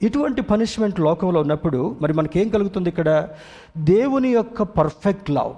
ఇటువంటి 0.06 0.42
పనిష్మెంట్ 0.42 1.00
లోకంలో 1.00 1.39
ఉన్నప్పుడు 1.42 1.96
మరి 2.02 2.13
మనకేం 2.13 2.50
కలుగుతుంది 2.50 2.89
ఇక్కడ? 2.89 3.30
దేవుని 3.78 4.30
యొక్క 4.30 4.62
పర్ఫెక్ట్ 4.62 5.32
లవ్. 5.32 5.54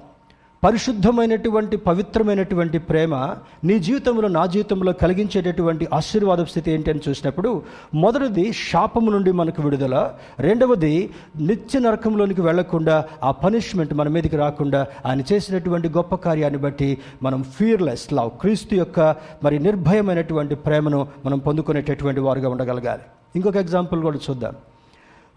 పరిశుద్ధమైనటువంటి 0.64 1.78
పవిత్రమైనటువంటి 1.78 2.78
ప్రేమ 2.78 3.16
నీ 3.64 3.80
జీవితంలో 3.80 4.28
నా 4.28 4.46
జీవితంలో 4.46 4.94
కలిగించేటటువంటి 4.94 5.88
ఆశీర్వాద 5.94 6.38
స్థితి 6.38 6.72
ఏంటి 6.72 6.92
అని 6.92 7.00
చూసినప్పుడు 7.10 7.62
మొదటిది 7.94 8.54
శాపము 8.54 9.12
నుండి 9.12 9.32
మనకు 9.32 9.62
విడుదల 9.62 10.12
రెండవది 10.40 11.10
నిత్య 11.40 11.80
నరకంలోనికి 11.80 12.42
వెళ్ళకుండా 12.42 13.06
ఆ 13.24 13.32
పనిష్మెంట్ 13.32 13.94
మన 13.94 14.08
మీదకి 14.08 14.38
రాకుండా 14.38 14.88
ఆయన 15.06 15.22
చేసినటువంటి 15.34 15.90
గొప్ప 15.90 16.16
కార్యాన్ని 16.16 16.60
బట్టి 16.60 16.98
మనం 17.24 17.44
ఫియర్లెస్ 17.44 18.14
లవ్ 18.14 18.30
క్రీస్తు 18.30 18.76
యొక్క 18.76 19.16
మరి 19.44 19.60
నిర్భయమైనటువంటి 19.60 20.56
ప్రేమను 20.56 21.08
మనం 21.26 21.40
పొందుకునేటటువంటి 21.40 22.20
వారుగా 22.20 22.50
ఉండగలగాలి. 22.50 23.02
ఇంకొక 23.36 23.58
ఎగ్జాంపుల్ 23.58 24.02
కూడా 24.02 24.20
చూద్దాం. 24.30 24.54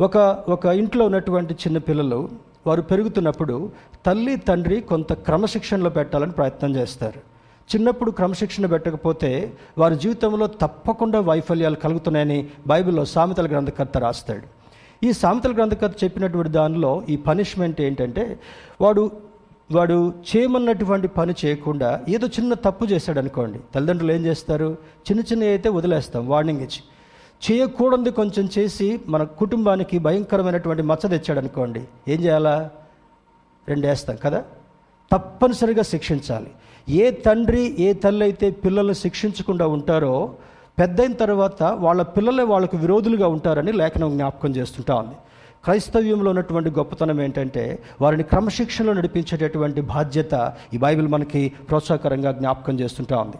ఒక 0.00 0.16
ఒక 0.48 0.66
ఇంట్లో 0.66 1.04
ఉన్నటువంటి 1.04 1.54
చిన్న 1.54 1.78
పిల్లలు 1.78 2.28
వారు 2.66 2.82
పెరుగుతున్నప్పుడు 2.82 3.56
తల్లి 4.06 4.34
తండ్రి 4.48 4.80
కొంత 4.80 5.12
క్రమశిక్షణలో 5.26 5.90
పెట్టాలని 5.90 6.32
ప్రయత్నం 6.32 6.72
చేస్తారు. 6.76 7.20
చిన్నప్పుడు 7.70 8.10
క్రమశిక్షణ 8.10 8.66
పెట్టకపోతే 8.66 9.30
వారి 9.78 9.96
జీవితంలో 9.96 10.46
తప్పకుండా 10.62 11.20
వైఫల్యాలు 11.20 11.78
కలుగుతున్నాయని 11.84 12.38
బైబిల్లో 12.66 13.04
సామెతల 13.04 13.46
గ్రంథకర్త 13.46 13.98
రాస్తాడు. 13.98 14.46
ఈ 15.06 15.12
సామెతల 15.12 15.52
గ్రంథకర్త 15.52 16.04
చెప్పినటువంటి 16.04 16.50
దానిలో 16.58 16.90
ఈ 17.08 17.16
పనిష్మెంట్ 17.28 17.80
ఏంటంటే 17.80 18.24
వాడు 18.80 19.04
వాడు 19.72 19.96
చేయమన్నటువంటి 20.28 21.08
పని 21.08 21.34
చేయకుండా 21.44 21.90
ఏదో 22.08 22.26
చిన్న 22.26 22.54
తప్పు 22.66 22.84
చేశాడు 22.84 23.18
అనుకోండి 23.18 23.58
తల్లిదండ్రులు 23.74 24.12
ఏం 24.12 24.22
చేస్తారు? 24.26 24.68
చిన్న 25.06 25.20
చిన్న 25.20 25.42
అయితే 25.52 25.68
వదిలేస్తాం 25.68 26.28
వార్నింగ్ 26.28 26.62
ఇచ్చి. 26.66 26.80
చేయకూడదు 27.50 28.10
కొంచెం 28.10 28.48
చేసి 28.58 29.00
మన 29.08 29.22
కుటుంబానికి 29.24 29.98
భయంకరమైనటువంటి 29.98 30.82
మచ్చ 30.82 31.08
తెచ్చాడు 31.08 31.38
అనుకోండి 31.38 31.84
ఏం 32.08 32.20
చేయాలా? 32.20 32.70
రెండు 33.68 33.86
వేస్తాం 33.86 34.16
కదా? 34.16 34.44
తప్పనిసరిగా 35.12 35.82
శిక్షించాలి. 35.82 36.46
ఏ 36.88 37.10
తండ్రి 37.10 37.76
ఏ 37.78 37.92
తల్లి 37.92 38.24
అయితే 38.24 38.50
పిల్లల్ని 38.50 38.94
శిక్షించకుండా 38.94 39.66
ఉంటారో 39.66 40.34
పెద్దయిన 40.78 41.12
తర్వాత 41.12 41.62
వాళ్ళ 41.62 42.02
పిల్లలే 42.02 42.42
వాళ్ళకు 42.42 42.76
విరోధులుగా 42.76 43.28
ఉంటారని 43.28 43.72
లేఖనం 43.72 44.10
జ్ఞాపకం 44.10 44.56
చేస్తుంటా 44.56 44.94
ఉంది. 44.94 45.14
క్రైస్తవ్యంలో 45.64 46.30
ఉన్నటువంటి 46.30 46.70
గొప్పతనం 46.70 47.20
ఏంటంటే 47.20 47.82
వారిని 48.00 48.22
క్రమశిక్షణలో 48.22 48.92
నడిపించేటటువంటి 48.92 49.80
బాధ్యత 49.80 50.54
ఈ 50.74 50.78
బైబిల్ 50.78 51.08
మనకి 51.08 51.52
ప్రోత్సాహకరంగా 51.68 52.32
జ్ఞాపకం 52.32 52.80
చేస్తుంటా 52.80 53.20
ఉంది. 53.20 53.36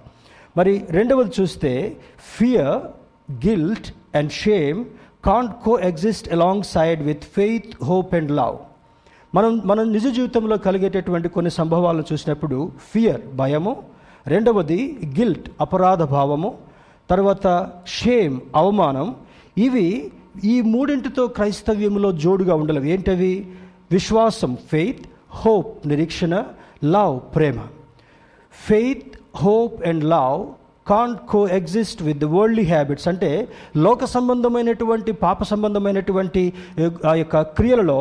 మరి 0.56 0.84
రెండవది 0.90 1.30
చూస్తే 1.40 1.96
fear 2.38 3.03
guilt 3.32 3.94
and 4.16 4.32
shame 4.32 4.84
can't 5.24 5.52
coexist 5.78 6.32
alongside 6.62 7.02
with 7.02 7.22
faith 7.22 7.84
hope 7.84 8.14
and 8.14 8.30
love 8.30 8.56
మనం 9.34 9.62
మనం 9.64 9.92
నిజ 9.92 10.06
జీవితంలో 10.06 10.56
కలిగేటటువంటి 10.56 11.28
కొన్ని 11.28 11.50
సంభవాలను 11.50 12.04
చూసినప్పుడు 12.12 12.72
ఫియర్ 12.92 13.20
భయము. 13.37 13.82
రెండవది 14.26 14.98
గిల్ట్ 15.18 15.50
అపరాధ 15.60 16.02
భావము. 16.02 16.58
తర్వాత 17.10 17.72
షేమ్ 17.87 18.40
అవమానం. 18.56 19.16
ఇవి 19.58 20.12
ఈ 20.44 20.60
మూడింటితో 20.60 21.26
క్రైస్తవ్యంలో 21.26 22.12
జోడుగా 22.12 22.54
ఉండలేవు. 22.54 22.84
ఏంటవి? 22.84 23.52
విశ్వాసం 23.92 24.56
ఫెయిత్ 24.70 25.06
హోప్ 25.30 25.88
నిరీక్షణ 25.88 26.44
love 26.84 27.20
Prema. 27.34 27.60
Faith 28.52 29.16
hope 29.37 29.87
and 29.87 30.04
love 30.04 30.46
can't 30.88 31.20
coexist 31.49 32.03
with 32.03 32.18
the 32.18 32.25
worldly 32.25 32.64
habits 32.64 33.09
అంటే 33.09 33.49
లోక 33.77 34.05
సంబంధమైనటువంటి 34.05 35.12
పాప 35.12 35.42
సంబంధమైనటువంటి 35.42 36.53
ఆ 37.11 37.14
యొక్క 37.14 37.42
క్రియలలో 37.42 38.01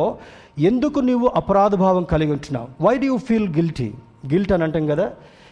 ఎందుకు 0.58 0.98
నీవు 1.00 1.26
అపరాధ 1.36 1.74
భావం 1.74 2.04
కలిగి 2.04 2.32
ఉంటున్నావు? 2.32 2.68
Why 2.80 2.98
do 2.98 3.06
you 3.06 3.16
feel 3.16 3.48
guilty 3.48 3.88
guilt 4.32 4.52
అని 4.52 4.62
అంటాం 4.62 4.86
కదా. 4.86 5.06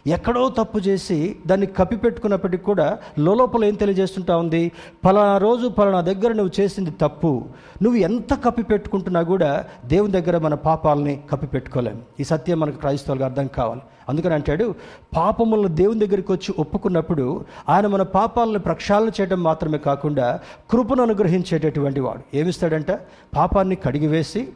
ఎక్కడో 0.06 0.48
తప్పు 0.48 0.78
చేసి 0.78 1.36
దాన్ని 1.46 1.66
కప్పిపెట్టుకున్నప్పటికీ 1.66 2.62
కూడా 2.62 2.98
లోపల 3.18 3.64
ఏం 3.64 3.74
తెలియజేస్తుంటా 3.74 4.36
ఉంది? 4.36 4.72
పలానా 5.04 5.38
రోజు 5.38 5.68
పలానా 5.68 6.00
దగ్గర 6.00 6.32
నువ్వు 6.32 6.60
చేసింది 6.60 6.90
తప్పు. 6.90 7.44
నువ్వు 7.82 8.00
ఎంత 8.00 8.44
కప్పిపెట్టుకుంటున్నా 8.44 9.22
కూడా 9.22 9.64
దేవుని 9.84 10.12
దగ్గర 10.12 10.38
మన 10.38 10.54
పాపాలని 10.54 11.20
కప్పిపెట్టుకోలేం 11.30 12.02
ఈ 12.20 12.24
సత్యం 12.24 12.60
మనకు 12.60 12.76
క్రైస్తవులకు 12.76 13.24
అర్థం 13.24 13.46
కావాలి. 13.46 13.80
అందుకని 14.08 14.34
అంటాడు 14.34 14.74
పాపములను 15.16 15.68
దేవుని 15.68 16.06
దగ్గరికి 16.06 16.32
వచ్చి 16.32 16.54
ఒప్పుకున్నప్పుడు 16.58 17.44
ఆయన 17.68 17.86
మన 17.86 18.02
పాపాలను 18.02 18.58
ప్రక్షాళన 18.58 19.08
చేయడం 19.08 19.42
మాత్రమే 19.42 19.78
కాకుండా 19.78 20.40
కృపను 20.70 21.02
అనుగ్రహించేటటువంటి 21.02 22.00
వాడు. 22.00 22.36
ఏమిస్తాడంట? 22.36 22.90
పాపాన్ని 23.36 23.74
కడిగివేసి. 23.74 24.48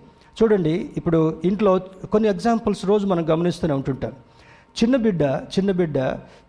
చూడండి 0.43 0.91
ఇప్పుడు 0.97 1.41
ఇంట్లో 1.45 1.81
కొన్ని 2.13 2.29
ఎగ్జాంపుల్స్ 2.29 2.87
రోజు 2.87 3.07
మనం 3.07 3.31
గమనిస్తూనే 3.31 3.75
ఉంటుంటాం. 3.75 4.13
చిన్న 4.77 4.97
బిడ్డ 4.97 5.23
చిన్న 5.55 5.71
బిడ్డ 5.71 5.99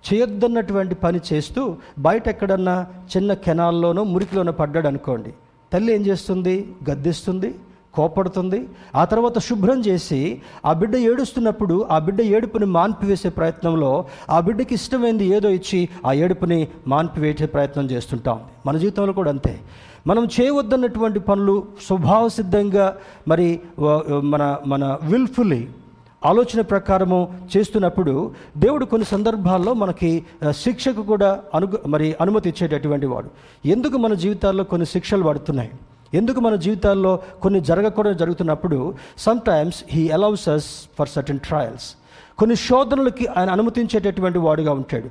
చేయొద్దన్నటువంటి 0.06 0.96
పని 0.96 1.20
చేస్తూ 1.34 1.62
బయట 2.00 2.28
ఎక్కడన్నా 2.28 2.76
చిన్న 3.18 3.34
కెనాల్లోనో 3.34 4.04
మురికిలోనో 4.04 4.52
పడ్డాడు 4.52 4.88
అనుకోండి 4.88 5.32
తల్లి 5.72 5.96
ఏం 5.96 6.02
చేస్తుంది? 6.02 6.56
గద్దిస్తుంది 6.90 7.50
కోపడుతుంది 7.94 8.60
ఆ 8.96 9.06
తర్వాత 9.06 9.38
శుభ్రం 9.40 9.80
చేసి 9.80 10.20
ఆ 10.66 10.74
బిడ్డ 10.74 10.96
ఏడుస్తున్నప్పుడు 10.96 11.88
ఆ 11.92 12.00
బిడ్డ 12.00 12.22
ఏడుపుని 12.22 12.66
మాన్పివేసే 12.66 13.30
ప్రయత్నంలో 13.30 13.92
ఆ 14.30 14.40
బిడ్డకి 14.40 14.74
ఇష్టమైంది 14.74 15.26
ఏదో 15.28 15.50
ఇచ్చి 15.50 15.80
ఆ 16.06 16.13
ఏడుపుని 16.13 16.60
మాన్పివేసే 16.88 17.46
ప్రయత్నం 17.46 17.86
చేస్తుంటాం 17.92 18.38
మన 18.66 18.78
జీవితంలో 18.78 19.13
కూడా 19.13 19.30
అంతే. 19.30 19.54
మనం 20.08 20.24
చేయవద్దన్నటువంటి 20.36 21.20
పనులు 21.20 21.56
స్వభావసిద్ధంగా 21.88 22.86
మరి 23.28 23.48
మన 24.26 24.44
మన 24.66 24.98
విల్ఫుల్లీ 25.04 25.62
ఆలోచన 26.28 26.62
ప్రకారము 26.62 27.20
చేస్తున్నప్పుడు 27.56 28.13
దేవుడు 28.58 28.86
కొన్ని 28.86 29.06
సందర్భాల్లో 29.06 29.74
మనకి 29.74 30.12
శిక్షకు 30.52 31.02
కూడా 31.02 31.30
అను 31.56 31.68
మరి 31.88 32.16
అనుమతి 32.22 32.50
ఇచ్చేటటువంటి 32.50 33.06
వాడు. 33.06 33.30
ఎందుకు 33.66 33.98
మన 33.98 34.13
జీవితాల్లో 34.13 34.63
కొన్ని 34.63 34.86
శిక్షలు 34.86 35.24
పడుతున్నాయి 35.24 35.72
ఎందుకు 36.13 36.40
మన 36.40 36.56
జీవితాల్లో 36.56 37.12
కొన్ని 37.42 37.60
జరగకూడదు 37.62 38.13
జరుగుతున్నప్పుడు 38.13 38.78
sometimes 39.18 39.84
he 39.90 40.10
allows 40.10 40.48
us 40.50 40.68
for 41.00 41.10
certain 41.10 41.40
trials 41.40 41.88
కొన్ని 42.38 42.56
శోధనలకి 42.56 43.28
ఆయన 43.28 43.52
అనుమతించేటటువంటి 43.52 44.38
వాడుగా 44.38 44.71
ఉంటాడు. 44.73 45.10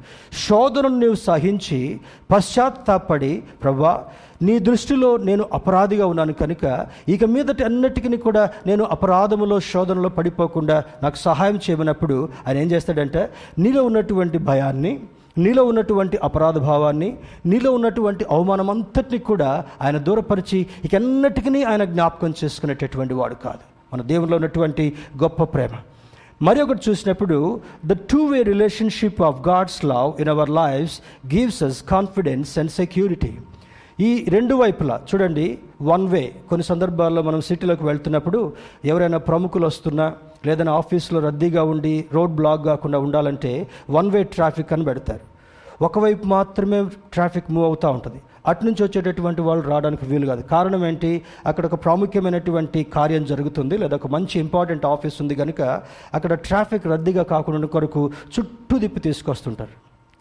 శోధనను 0.49 0.99
నీవు 0.99 1.15
సహించి 1.15 2.01
పశ్చాత్తాపడి 2.31 3.43
ప్రభా 3.63 4.05
నీ 4.43 4.59
దృష్టిలో 4.59 5.17
నేను 5.17 5.45
అపరాధిగా 5.53 6.07
ఉన్నాను 6.07 6.33
కనుక 6.33 6.87
ఇక 7.09 7.25
మీదటి 7.25 7.65
అన్నిటికీ 7.65 8.17
కూడా 8.17 8.51
నేను 8.67 8.85
అపరాధములో 8.85 9.61
శోధనలో 9.61 10.09
పడిపోకుండా 10.09 10.85
నాకు 11.03 11.17
సహాయం 11.17 11.57
చేయమన్నప్పుడు 11.57 12.29
ఆయన 12.49 12.59
ఏం 12.59 12.71
చేస్తాడంటే 12.71 13.31
నీలో 13.59 13.83
ఉన్నటువంటి 13.85 14.39
భయాన్ని 14.39 15.01
నీలో 15.39 15.65
ఉన్నటువంటి 15.65 16.17
అపరాధ 16.17 16.59
భావాన్ని 16.59 17.17
నీలో 17.47 17.73
ఉన్నటువంటి 17.73 18.27
అవమానం 18.31 18.71
అంతటిని 18.71 19.19
కూడా 19.19 19.65
ఆయన 19.83 19.99
దూరపరిచి 19.99 20.67
ఇకన్నిటికీ 20.85 21.63
ఆయన 21.63 21.85
జ్ఞాపకం 21.85 22.35
చేసుకునేటటువంటి 22.45 23.15
వాడు 23.15 23.35
కాదు. 23.35 23.95
మన 23.95 24.03
దేవుల్లో 24.03 24.37
ఉన్నటువంటి 24.37 24.93
గొప్ప 25.23 25.43
ప్రేమ. 25.43 25.71
మరి 26.43 26.63
ఒకటి 26.63 26.91
చూసినప్పుడు 26.91 27.61
the 27.87 27.93
two 27.93 28.25
way 28.25 28.43
relationship 28.43 29.23
of 29.23 29.49
God's 29.49 29.85
love 29.85 30.21
in 30.21 30.29
our 30.29 30.51
lives 30.51 31.01
gives 31.35 31.63
us 31.63 31.83
confidence 31.83 32.59
and 32.59 32.71
security 32.71 33.39
ఈ 34.01 34.25
రెండు 34.29 34.55
వైపులా 34.55 35.01
చూడండి 35.11 35.59
వన్ 35.83 36.07
వే 36.09 36.35
కొన్ని 36.49 36.65
సందర్భాల్లో 36.65 37.23
మనం 37.23 37.41
సిటీలోకి 37.41 37.85
వెళ్తున్నప్పుడు 37.85 38.53
ఎవరైనా 38.85 39.19
ప్రముఖులు 39.19 39.67
వస్తున్నా 39.67 40.13
లేదన్నా 40.47 40.73
ఆఫీస్లో 40.73 41.21
రద్దీగా 41.21 41.65
ఉండి 41.65 42.05
రోడ్ 42.13 42.35
బ్లాక్ 42.35 42.65
కాకుండా 42.65 42.99
ఉండాలంటే 42.99 43.69
వన్ 43.91 44.11
వే 44.11 44.23
ట్రాఫిక్ 44.23 44.73
అని 44.73 44.85
పెడతారు. 44.85 45.25
ఒకవైపు 45.85 46.27
మాత్రమే 46.27 46.87
ట్రాఫిక్ 47.13 47.51
మూవ్ 47.51 47.67
అవుతూ 47.67 47.91
ఉంటుంది. 47.91 48.21
అటు 48.47 48.65
నుంచి 48.65 48.85
వచ్చేటటువంటి 48.85 49.41
వాళ్ళు 49.41 49.69
రావడానికి 49.69 50.05
వీలు 50.05 50.27
కాదు. 50.27 50.43
కారణం 50.43 50.87
ఏంటి? 50.87 51.23
అక్కడ 51.47 51.67
ఒక 51.67 51.75
ప్రాముఖ్యమైనటువంటి 51.75 52.85
కార్యం 52.85 53.25
జరుగుతుంది 53.25 53.79
లేదా 53.79 53.95
ఒక 53.95 54.07
మంచి 54.07 54.41
ఇంపార్టెంట్ 54.41 54.87
ఆఫీస్ 54.87 55.15
ఉంది 55.21 55.35
కనుక 55.35 55.83
అక్కడ 56.15 56.35
ట్రాఫిక్ 56.35 56.87
రద్దీగా 56.87 57.23
కాకుండా 57.23 57.67
కొరకు 57.67 58.11
చుట్టూ 58.39 58.79
దిప్పి 58.79 59.01
తీసుకొస్తుంటారు. 59.01 59.71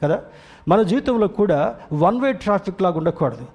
కదా? 0.04 0.20
మన 0.68 0.82
జీవితంలో 0.82 1.28
కూడా 1.28 1.76
వన్ 1.94 2.22
వే 2.22 2.34
ట్రాఫిక్ 2.34 2.82
లాగా 2.82 2.98
ఉండకూడదు. 2.98 3.46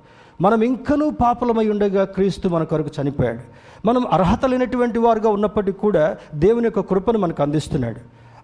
మనం 0.41 0.63
ఇంకనూ 0.63 1.11
పాపలమై 1.11 1.69
ఉండగా 1.69 2.05
క్రీస్తు 2.05 2.49
మన 2.49 2.65
కొరకు 2.65 2.91
చనిపోయాడు. 3.03 3.39
మనం 3.87 4.07
అర్హత 4.07 4.45
లేనటువంటి 4.45 4.99
వారుగా 4.99 5.29
ఉన్నప్పటికీ 5.29 5.79
కూడా 5.79 6.17
దేవుని 6.35 6.65
యొక్క 6.65 6.81
కృపను 6.81 7.19
మనకు 7.19 7.43
అందిస్తున్నాడు. 7.43 7.97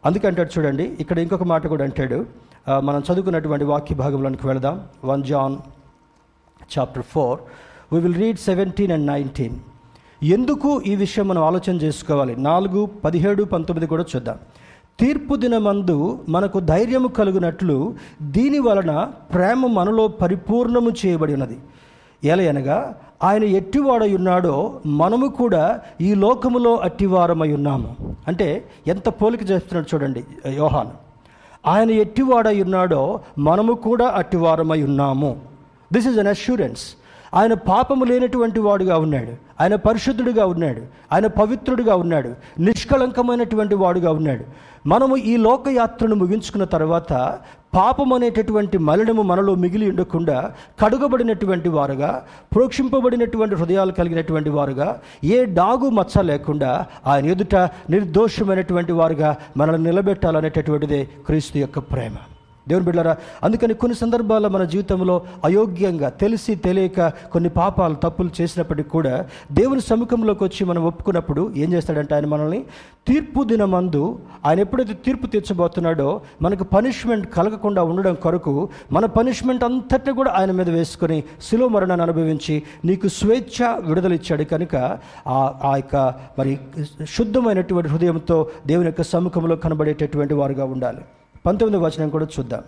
అందుకంటాడు 0.06 0.58
చూడండి 0.58 0.84
ఇక్కడ 1.00 1.18
ఇంకొక 1.18 1.42
మాట 1.42 1.66
కూడా 1.66 1.84
అంటాడు. 1.84 2.26
మనం 2.80 3.02
చదువుకున్నటువంటి 3.12 3.64
వాక్య 3.64 3.94
భాగంలోనికి 3.94 4.46
వెళదాం. 4.46 4.80
One 5.04 5.24
John 5.24 5.56
chapter 6.78 7.02
four 7.02 7.38
we 7.94 8.00
will 8.00 8.14
read 8.14 8.38
seventeen 8.38 8.92
and 8.92 9.06
nineteen 9.06 9.56
ఎందుకు 10.22 10.82
ఈ 10.86 10.96
విషయం 10.96 11.28
మనం 11.28 11.42
ఆలోచన 11.44 11.72
చేసుకోవాలి? 11.72 12.36
నాలుగు 12.36 12.86
పదిహేడు 13.04 13.44
పంతొమ్మిది 13.44 13.86
కూడా 13.86 14.04
చూద్దాం. 14.16 14.38
తీర్పు 15.00 15.36
దినమందు 15.36 16.18
మనకు 16.28 16.60
ధైర్యము 16.60 17.08
కలుగునట్లు 17.08 17.94
దీని 18.22 18.58
వలన 18.58 19.10
ప్రేమ 19.34 19.66
మనలో 19.66 20.08
పరిపూర్ణము 20.08 20.90
చేయబడి 20.90 21.32
ఉన్నది. 21.32 21.58
ఎలయనగా 22.24 22.94
ఆయన 23.24 23.44
ఎట్టివాడై 23.44 24.16
ఉన్నాడో 24.16 24.80
మనము 24.86 25.26
కూడా 25.26 25.80
ఈ 26.00 26.14
లోకములో 26.14 26.76
అట్టివారమై 26.76 27.52
ఉన్నాము. 27.52 27.96
అంటే 28.28 28.68
ఎంత 28.86 29.08
పోలిక 29.08 29.50
చేస్తున్నాడు 29.50 29.94
చూడండి 29.94 30.24
యోహాన్. 30.54 30.88
ఆయన 31.66 31.90
ఎట్టివాడై 31.90 32.62
ఉన్నాడో 32.62 33.20
మనము 33.38 33.72
కూడా 33.72 34.08
అట్టివారమై 34.08 34.82
ఉన్నాము. 34.82 35.55
దిస్ 35.92 36.06
ఈజ్ 36.06 36.18
అన్ 36.18 36.26
అష్యూరెన్స్ 36.26 36.96
ఆయన 37.34 37.54
పాపము 37.54 38.04
లేనటువంటి 38.04 38.60
వాడుగా 38.60 38.98
ఉన్నాడు. 38.98 39.62
ఆయన 39.62 39.74
పరిశుద్ధుడిగా 39.74 40.46
ఉన్నాడు. 40.46 40.82
ఆయన 41.12 41.26
పవిత్రుడిగా 41.26 41.96
ఉన్నాడు. 41.96 42.34
నిష్కళంకమైనటువంటి 42.60 43.74
వాడుగా 43.74 44.10
ఉన్నాడు. 44.10 44.44
మనము 44.88 45.16
ఈ 45.16 45.36
లోకయాత్రను 45.36 46.14
ముగించుకున్న 46.14 46.64
తర్వాత 46.64 47.12
పాపం 47.74 48.12
అనేటటువంటి 48.12 48.78
మలినము 48.78 49.22
మనలో 49.22 49.54
మిగిలి 49.54 49.90
ఉండకుండా 49.90 50.54
కడుగబడినటువంటి 50.80 51.68
వారుగా 51.68 52.26
ప్రోక్షింపబడినటువంటి 52.52 53.54
హృదయాలు 53.54 53.92
కలిగినటువంటి 53.92 54.50
వారుగా 54.50 55.00
ఏ 55.24 55.44
డాగు 55.44 55.90
మచ్చ 55.90 56.22
లేకుండా 56.22 56.86
ఆయన 57.06 57.26
ఎదుట 57.26 57.54
నిర్దోషమైనటువంటి 57.90 58.92
వారుగా 58.92 59.36
మనల్ని 59.56 59.90
నిలబెట్టాలనేటటువంటిదే 59.90 61.08
క్రీస్తు 61.26 61.58
యొక్క 61.58 61.78
ప్రేమ. 61.78 62.35
దేవుని 62.68 62.84
బిడ్డారా 62.84 63.16
అందుకని 63.42 63.74
కొన్ని 63.74 63.96
సందర్భాల్లో 63.96 64.48
మన 64.48 64.64
జీవితంలో 64.64 65.22
అయోగ్యంగా 65.44 66.08
తెలిసి 66.08 66.54
తెలియక 66.56 67.08
కొన్ని 67.08 67.48
పాపాలు 67.48 67.94
తప్పులు 67.94 68.30
చేసినప్పటికీ 68.40 68.88
కూడా 68.88 69.14
దేవుని 69.52 69.80
సముఖంలోకి 69.80 70.44
వచ్చి 70.44 70.64
మనం 70.64 70.82
ఒప్పుకున్నప్పుడు 70.84 71.52
ఏం 71.56 71.72
చేస్తాడంటే 71.72 72.14
ఆయన 72.14 72.26
మనల్ని 72.26 72.64
తీర్పు 73.06 73.44
దినమందు 73.44 74.18
ఆయన 74.46 74.60
ఎప్పుడైతే 74.60 74.94
తీర్పు 74.94 75.26
తీర్చబోతున్నాడో 75.26 76.20
మనకు 76.42 76.64
పనిష్మెంట్ 76.64 77.26
కలగకుండా 77.34 77.82
ఉండడం 77.82 78.14
కొరకు 78.14 78.68
మన 78.92 79.04
పనిష్మెంట్ 79.06 79.64
అంతటిని 79.64 80.14
కూడా 80.14 80.30
ఆయన 80.30 80.50
మీద 80.50 80.70
వేసుకొని 80.70 81.24
శిలో 81.42 81.68
మరణాన్ని 81.68 82.02
అనుభవించి 82.02 82.62
నీకు 82.84 83.08
స్వేచ్ఛ 83.08 83.58
విడుదలిచ్చాడు 83.80 84.44
కనుక 84.44 84.74
ఆ 85.26 85.38
ఆ 85.64 85.76
యొక్క 85.76 85.96
మరి 86.38 86.58
శుద్ధమైనటువంటి 87.16 87.88
హృదయంతో 87.88 88.38
దేవుని 88.66 88.86
యొక్క 88.86 89.02
సముఖంలో 89.02 89.56
కనబడేటటువంటి 89.56 90.34
వారుగా 90.34 90.64
ఉండాలి. 90.64 91.02
పంతొమ్మిది 91.46 91.84
వచనం 91.84 92.08
కూడా 92.08 92.26
చూద్దాం. 92.38 92.60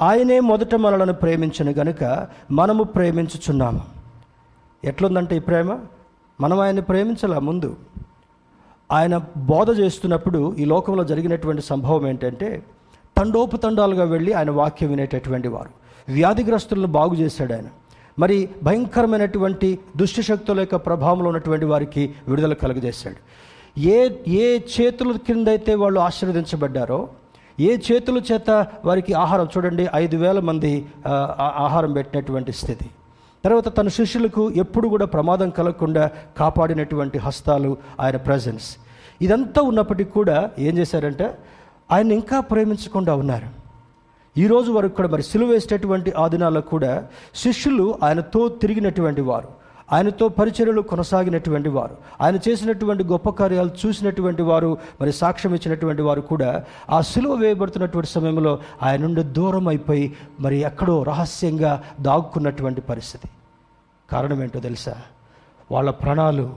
ఆయనే 0.00 0.40
మొదట 0.40 0.74
మనలను 0.74 1.12
ప్రేమించను 1.12 1.70
గనుక 1.70 2.28
మనము 2.50 2.82
ప్రేమించుచున్నాము. 2.82 3.80
ఎట్లుందంటే 4.84 5.36
ఈ 5.36 5.38
ప్రేమ? 5.38 5.78
మనం 6.40 6.60
ఆయన్ని 6.60 6.82
ప్రేమించాల 6.82 7.38
ముందు? 7.38 7.76
ఆయన 8.92 9.20
బోధ 9.36 9.78
చేస్తున్నప్పుడు 9.78 10.54
ఈ 10.58 10.64
లోకంలో 10.64 11.04
జరిగినటువంటి 11.04 11.62
సంభవం 11.62 12.08
ఏంటంటే 12.08 12.62
తండోపతండాలుగా 13.18 14.04
వెళ్ళి 14.04 14.32
ఆయన 14.32 14.50
వాక్యం 14.50 14.90
వినేటటువంటి 14.90 15.48
వారు. 15.48 15.70
వ్యాధిగ్రస్తులను 16.12 16.86
బాగు 16.86 17.14
చేశాడు 17.14 17.52
ఆయన. 17.52 17.64
మరి 18.18 18.48
భయంకరమైనటువంటి 18.62 19.78
దుష్టశక్తుల 19.96 20.60
యొక్క 20.60 20.76
ప్రభావంలో 20.76 21.28
ఉన్నటువంటి 21.28 21.64
వారికి 21.64 22.14
విడుదల 22.28 22.52
కలుగజేశాడు. 22.52 23.16
ఏ 23.80 24.10
ఏ 24.28 24.58
చేతుల 24.58 25.12
కిందైతే 25.12 25.74
వాళ్ళు 25.74 26.00
ఆశీర్వదించబడ్డారో 26.00 27.08
ఏ 27.58 27.76
చేతుల 27.86 28.22
చేత 28.32 28.50
వారికి 28.84 29.12
ఆహారం 29.14 29.48
చూడండి 29.56 29.88
ఐదు 29.94 30.16
వేల 30.16 30.40
మంది 30.40 30.72
ఆ, 31.06 31.12
ఆహారం 31.58 31.92
పెట్టినటువంటి 31.92 32.52
స్థితి. 32.52 32.86
తర్వాత 33.44 33.76
తన 33.76 33.88
శిష్యులకు 33.88 34.50
ఎప్పుడు 34.56 34.88
కూడా 34.88 35.06
ప్రమాదం 35.06 35.50
కలగకుండా 35.50 36.10
కాపాడినటువంటి 36.38 37.18
హస్తాలు 37.18 37.76
ఆయన 38.00 38.16
ప్రజెన్స్ 38.16 38.68
ఇదంతా 39.20 39.62
ఉన్నప్పటికీ 39.62 40.10
కూడా 40.10 40.50
ఏం 40.58 40.78
చేశారంటే 40.78 41.26
ఆయన 41.92 42.12
ఇంకా 42.12 42.40
ప్రేమించకుండా 42.40 43.14
ఉన్నారు. 43.14 43.48
ఈరోజు 44.36 44.72
వరకు 44.72 44.94
కూడా 44.94 45.08
మరి 45.08 45.22
సిలువ 45.22 45.48
వేసేటటువంటి 45.50 46.12
ఆ 46.16 46.28
దినాల్లో 46.28 46.60
కూడా 46.60 46.92
శిష్యులు 47.34 47.98
ఆయనతో 48.02 48.48
తిరిగినటువంటి 48.48 49.20
వారు. 49.20 49.48
ఆయనతో 49.92 50.28
పరిచర్యలు 50.28 50.80
కొనసాగినటువంటి 50.80 51.68
వారు. 51.68 51.96
ఆయన 52.20 52.38
చేసినటువంటి 52.48 53.04
గొప్ప 53.04 53.30
కార్యాలు 53.30 53.70
చూసినటువంటి 53.86 54.42
వారు 54.42 54.78
మరి 55.00 55.12
సాక్ష్యం 55.12 55.54
ఇచ్చినటువంటి 55.54 56.02
వారు 56.02 56.20
కూడా 56.20 56.64
ఆ 56.90 57.00
సులువ 57.00 57.34
వేయబడుతున్నటువంటి 57.34 58.10
సమయంలో 58.10 58.58
ఆయన 58.82 59.00
నుండి 59.00 59.22
దూరం 59.22 59.68
అయిపోయి 59.68 60.16
మరి 60.40 60.56
ఎక్కడో 60.56 61.02
రహస్యంగా 61.02 61.84
దాక్కున్నటువంటి 62.00 62.80
పరిస్థితి. 62.80 63.28
కారణం 64.10 64.42
ఏంటో 64.42 64.60
తెలుసా? 64.60 64.94
వాళ్ళ 65.72 65.90
ప్రాణాలు 65.90 66.54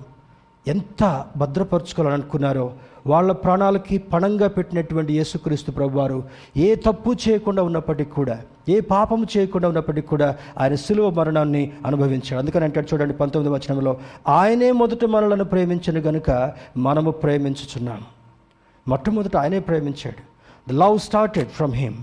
ఎంత 0.67 1.25
భద్రపరచుకోవాలని 1.37 2.21
అనుకున్నారో 2.21 2.73
వాళ్ళ 3.07 3.31
ప్రాణాలకి 3.31 3.97
పణంగా 3.97 4.47
పెట్టినటువంటి 4.47 5.13
యేసుక్రీస్తు 5.13 5.71
ప్రభువారు 5.71 6.23
ఏ 6.57 6.75
తప్పు 6.75 7.15
చేయకుండా 7.29 7.63
ఉన్నప్పటికీ 7.63 8.11
కూడా 8.11 8.41
ఏ 8.69 8.80
పాపము 8.80 9.26
చేయకుండా 9.38 9.67
ఉన్నప్పటికీ 9.67 10.08
కూడా 10.08 10.36
ఆయన 10.58 10.76
సులువ 10.76 11.10
మరణాన్ని 11.10 11.71
అనుభవించాడు. 11.86 12.38
అందుకని 12.39 12.63
అంటాడు 12.63 12.88
చూడండి 12.93 13.13
పంతొమ్మిది 13.13 13.56
వచనంలో 13.56 13.97
ఆయనే 14.28 14.71
మొదట 14.71 15.06
మనలను 15.06 15.43
ప్రేమించను 15.43 16.00
గనుక 16.00 16.54
మనము 16.78 17.12
ప్రేమించుచున్నాము. 17.12 18.21
మొట్టమొదట 18.88 19.38
ఆయనే 19.38 19.60
ప్రేమించాడు. 19.60 20.32
The 20.69 20.78
love 20.78 21.00
started 21.00 21.50
from 21.50 21.74
him 21.74 21.97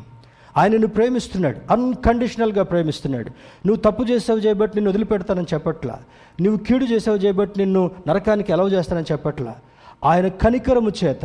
ఆయనను 0.56 0.86
ప్రేమిస్తున్నాడు 0.86 1.72
అన్కండిషనల్గా 1.72 2.62
ప్రేమిస్తున్నాడు. 2.62 3.30
నువ్వు 3.66 3.90
తప్పు 3.90 4.02
చేసావు 4.02 4.38
చేయబట్టి 4.38 4.76
నిన్ను 4.76 4.90
వదిలిపెడతానని 4.90 5.46
చెప్పట్లా. 5.54 5.98
నువ్వు 6.40 6.64
కీడు 6.64 6.84
చేసావు 6.84 7.16
చేయబట్టి 7.16 7.60
నిన్ను 7.60 7.90
నరకానికి 8.08 8.52
ఎలవ 8.52 8.68
చేస్తానని 8.68 9.06
చెప్పట్లా. 9.12 9.54
ఆయన 10.04 10.28
కనికరము 10.28 10.92
చేత 11.04 11.24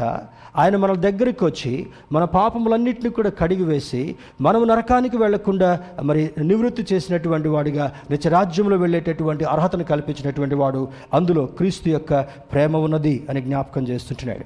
ఆయన 0.55 0.75
మన 0.75 0.93
దగ్గరికి 0.93 1.45
వచ్చి 1.45 1.71
మన 2.12 2.23
పాపములన్నింటినీ 2.23 3.09
కూడా 3.09 3.31
కడిగి 3.39 3.63
వేసి 3.63 4.15
మనము 4.41 4.65
నరకానికి 4.65 5.17
వెళ్ళకుండా 5.17 5.69
మరి 6.03 6.29
నివృత్తి 6.39 6.86
చేసినటువంటి 6.93 7.47
వాడిగా 7.47 7.91
నిత్యరాజ్యంలో 8.12 8.77
వెళ్ళేటటువంటి 8.77 9.43
అర్హతను 9.45 9.83
కల్పించినటువంటి 9.83 10.55
వాడు 10.55 10.88
అందులో 11.13 11.45
క్రీస్తు 11.45 11.89
యొక్క 11.89 12.21
ప్రేమ 12.53 12.77
ఉన్నది 12.77 13.27
అని 13.29 13.41
జ్ఞాపకం 13.41 13.83
చేస్తుంటున్నాడు. 13.83 14.45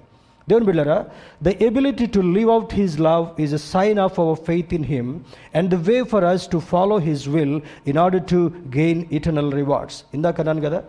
దేవుని 0.49 0.65
బిళ్ళరా 0.65 1.05
the 1.43 1.47
ability 1.61 2.05
to 2.05 2.19
live 2.19 2.49
out 2.49 2.73
his 2.73 2.99
love 2.99 3.25
is 3.39 3.53
a 3.53 3.57
sign 3.57 3.99
of 3.99 4.19
our 4.19 4.39
faith 4.47 4.73
in 4.73 4.85
him 4.85 5.09
and 5.55 5.69
the 5.75 5.89
way 5.89 6.03
for 6.03 6.23
us 6.23 6.47
to 6.51 6.57
follow 6.57 6.97
his 6.97 7.29
will 7.29 7.61
in 7.87 7.97
order 7.97 8.23
to 8.23 8.51
gain 8.77 9.03
eternal 9.11 9.53
rewards 9.53 10.03
ఇందాక 10.13 10.39
అన్నాను 10.39 10.61
కదా 10.61 10.81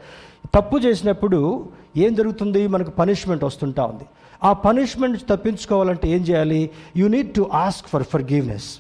తప్పు 0.55 0.77
చేసినప్పుడు 0.79 1.69
ఏం 1.97 2.15
జరుగుతుంది? 2.15 2.67
మనకు 2.67 2.91
పనిష్మెంట్ 2.91 3.45
వస్తుంటా 3.45 3.85
ఉంది. 3.85 4.05
ఆ 4.45 4.53
పనిష్మెంట్ 4.53 5.23
తప్పించుకోవాలంటే 5.29 6.09
ఏం 6.09 6.21
చేయాలి? 6.21 6.71
You 6.97 7.09
need 7.09 7.35
to 7.35 7.51
ask 7.55 7.89
for 7.89 8.03
forgiveness 8.23 8.79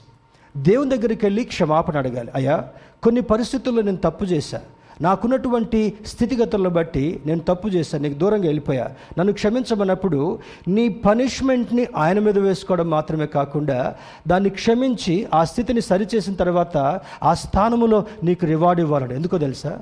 దేవుని 0.56 0.90
దగ్గరికి 0.90 1.26
వెళ్ళి 1.26 1.44
క్షమాపణ 1.44 1.98
అడగాలి. 1.98 2.30
అయ్యా 2.34 2.64
కొన్ని 3.02 3.20
పరిస్థితుల్లో 3.20 3.82
నేను 3.82 3.96
తప్పు 3.96 4.24
చేశాను 4.24 4.78
నాకున్నటువంటి 5.02 5.94
స్థితిగతులను 6.06 6.70
బట్టి 6.70 7.22
నేను 7.26 7.40
తప్పు 7.40 7.68
చేశాను 7.68 8.02
నీకు 8.02 8.18
దూరంగా 8.18 8.44
వెళ్ళిపోయా. 8.44 8.90
నన్ను 9.18 9.32
క్షమించమన్నప్పుడు 9.32 10.38
నీ 10.68 10.88
పనిష్మెంట్ని 10.88 11.86
ఆయన 11.96 12.18
మీద 12.18 12.38
వేసుకోవడం 12.38 12.90
మాత్రమే 12.90 13.26
కాకుండా 13.26 13.94
దాన్ని 14.28 14.50
క్షమించి 14.50 15.26
ఆ 15.34 15.44
స్థితిని 15.44 15.80
సరిచేసిన 15.80 16.34
తర్వాత 16.34 17.00
ఆ 17.22 17.34
స్థానములో 17.34 18.04
నీకు 18.24 18.46
రివార్డ్ 18.46 18.80
ఇవ్వాలని. 18.80 19.14
ఎందుకో 19.14 19.38
తెలుసా? 19.38 19.78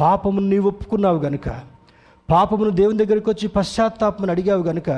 పాపమును 0.00 0.48
నీవు 0.48 0.68
ఒప్పుకున్నావు 0.68 1.18
గనుక 1.18 1.48
పాపమును 2.30 2.70
దేవుని 2.70 2.98
దగ్గరికి 2.98 3.30
వచ్చి 3.30 3.48
పశ్చాత్తాపమును 3.48 4.32
అడిగావు 4.32 4.62
గనుక 4.62 4.90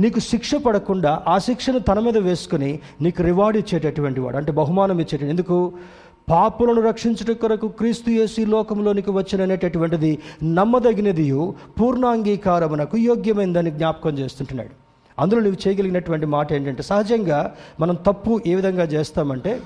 నీకు 0.00 0.18
శిక్ష 0.18 0.54
పడకుండా 0.54 1.22
ఆ 1.28 1.38
శిక్షను 1.38 1.78
తన 1.78 1.98
మీద 1.98 2.18
వేసుకుని 2.18 2.78
నీకు 3.00 3.22
రివార్డ్ 3.22 3.58
ఇచ్చేటటువంటి 3.58 4.20
వాడు 4.20 4.36
అంటే 4.36 4.52
బహుమానం 4.52 5.00
ఇచ్చేట 5.00 5.22
ఎందుకు? 5.22 5.72
పాపులను 6.28 6.80
రక్షించుట 6.80 7.30
కొరకు 7.30 7.68
క్రీస్తు 7.68 8.10
యేసు 8.10 8.40
లోకంలోనికి 8.40 8.50
లోకంలోనికి 8.50 9.10
వచ్చిననేటటువంటిది 9.10 10.18
నమ్మదగినది 10.42 11.32
పూర్ణాంగీకారమునకు 11.80 12.96
యోగ్యమైందని 12.96 13.70
జ్ఞాపకం 13.70 14.18
చేస్తుంటున్నాడు. 14.18 14.70
అందులో 15.20 15.40
నువ్వు 15.40 15.68
చేయగలిగినటువంటి 15.68 16.26
మాట 16.26 16.52
ఏంటంటే 16.52 16.82
సహజంగా 16.82 17.54
మనం 17.80 17.94
తప్పు 17.94 18.40
ఏ 18.46 18.54
విధంగా 18.54 18.84
చేస్తామంటే 18.84 19.60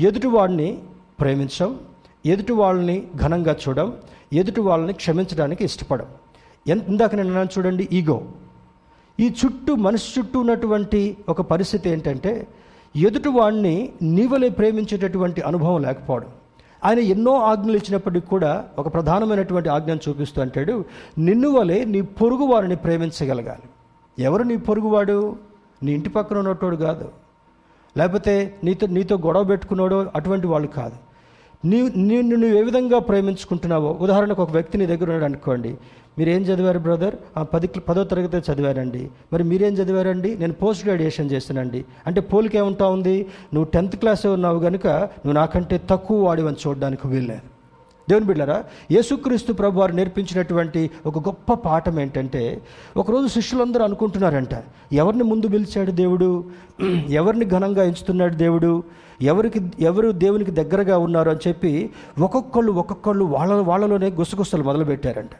ఎదుటివాడిని 0.00 0.78
ప్రేమించాం 1.20 1.78
ఎదుటి 2.26 2.52
వాళ్ళని 2.52 3.06
ఘనంగా 3.16 3.56
చూడం 3.68 3.92
ఎదుటి 4.32 4.60
వాళ్ళని 4.60 4.92
క్షమించడానికి 4.92 5.64
ఇష్టపడం. 5.64 6.06
ఎంత 6.66 6.88
ఇందాక 6.88 7.14
నేను 7.14 7.44
చూడండి 7.44 7.88
ఈగో. 7.92 8.22
ఈ 9.20 9.28
చుట్టూ 9.28 9.74
మనిషి 9.74 10.20
చుట్టూ 10.20 10.40
ఉన్నటువంటి 10.40 11.16
ఒక 11.28 11.40
పరిస్థితి 11.40 11.90
ఏంటంటే 11.90 12.46
ఎదుటి 12.96 13.28
వాడిని 13.28 13.92
నీవలే 14.02 14.48
ప్రేమించేటటువంటి 14.48 15.40
అనుభవం 15.40 15.82
లేకపోవడం. 15.82 16.26
ఆయన 16.84 16.98
ఎన్నో 16.98 17.40
ఆజ్ఞలు 17.40 17.76
ఇచ్చినప్పటికీ 17.76 18.26
కూడా 18.26 18.64
ఒక 18.78 18.94
ప్రధానమైనటువంటి 18.94 19.68
ఆజ్ఞను 19.68 20.00
చూపిస్తూ 20.08 20.42
అంటాడు 20.42 20.84
నిన్ను 21.18 21.50
వలె 21.50 21.84
నీ 21.84 22.00
పొరుగు 22.00 22.44
వారిని 22.44 22.76
ప్రేమించగలగాలి. 22.76 23.62
ఎవరు 24.22 24.42
నీ 24.42 24.56
పొరుగువాడు? 24.56 25.36
నీ 25.82 25.92
ఇంటి 25.92 26.08
పక్కన 26.08 26.38
ఉన్నటోడు 26.38 26.76
కాదు. 26.76 27.08
లేకపోతే 27.96 28.54
నీతో 28.64 28.86
నీతో 28.86 29.16
గొడవ 29.16 29.44
పెట్టుకున్నాడో 29.44 30.06
అటువంటి 30.16 30.46
వాళ్ళు 30.46 30.68
కాదు. 30.68 31.07
నీ 31.64 31.78
నిన్ను 31.96 32.36
నువ్వు 32.36 32.58
ఏ 32.58 32.62
విధంగా 32.62 32.98
ప్రేమించుకుంటున్నావో 32.98 33.98
ఉదాహరణకు 34.00 34.42
ఒక 34.42 34.50
వ్యక్తి 34.50 34.78
నీ 34.78 34.86
దగ్గర 34.86 35.04
ఉన్నాడు 35.04 35.24
అనుకోండి 35.24 35.78
మీరు 36.18 36.30
ఏం 36.30 36.42
చదివారు 36.42 36.78
బ్రదర్? 36.78 37.14
ఆ 37.36 37.42
పది 37.42 37.68
పదో 37.88 38.04
తరగతి 38.04 38.52
చదివారండి. 38.52 39.10
మరి 39.32 39.44
మీరేం 39.44 39.72
చదివారండి? 39.72 40.38
నేను 40.38 40.52
పోస్ట్ 40.52 40.86
గ్రాడ్యుయేషన్ 40.86 41.30
చేస్తానండి 41.30 41.84
అంటే 42.06 42.20
పోలిక 42.20 42.56
ఏముంటా 42.56 42.86
ఉంది? 42.86 43.26
నువ్వు 43.54 43.70
టెన్త్ 43.70 43.96
క్లాసే 43.96 44.28
ఉన్నావు 44.28 44.58
కనుక 44.58 44.86
నువ్వు 44.86 45.32
నాకంటే 45.32 45.80
తక్కువ 45.90 46.26
వాడివని 46.26 46.56
చూడడానికి 46.66 47.08
వీల్లేదు. 47.08 47.58
దేవుని 48.10 48.26
బిడ్డారా 48.26 48.64
యేసుక్రీస్తు 48.92 49.52
ప్రభు 49.52 49.80
వారు 49.80 49.92
నేర్పించినటువంటి 49.92 50.90
ఒక 51.06 51.18
గొప్ప 51.18 51.54
పాఠం 51.54 52.00
ఏంటంటే 52.00 52.60
ఒకరోజు 52.96 53.26
శిష్యులందరూ 53.26 53.84
అనుకుంటున్నారంట 53.84 54.54
ఎవరిని 54.92 55.22
ముందు 55.22 55.48
పిలిచాడు 55.48 55.90
దేవుడు? 55.90 56.44
ఎవరిని 57.10 57.44
ఘనంగా 57.44 57.84
ఎంచుతున్నాడు 57.84 58.34
దేవుడు? 58.34 58.82
ఎవరికి 59.22 59.72
ఎవరు 59.80 60.10
దేవునికి 60.10 60.50
దగ్గరగా 60.50 60.98
ఉన్నారు 60.98 61.30
అని 61.30 61.48
చెప్పి 61.48 61.90
ఒక్కొక్కళ్ళు 62.18 62.72
ఒక్కొక్కళ్ళు 62.72 63.24
వాళ్ళ 63.24 63.52
వాళ్ళలోనే 63.52 64.10
గుసగుసలు 64.10 64.62
మొదలుపెట్టారంట. 64.62 65.30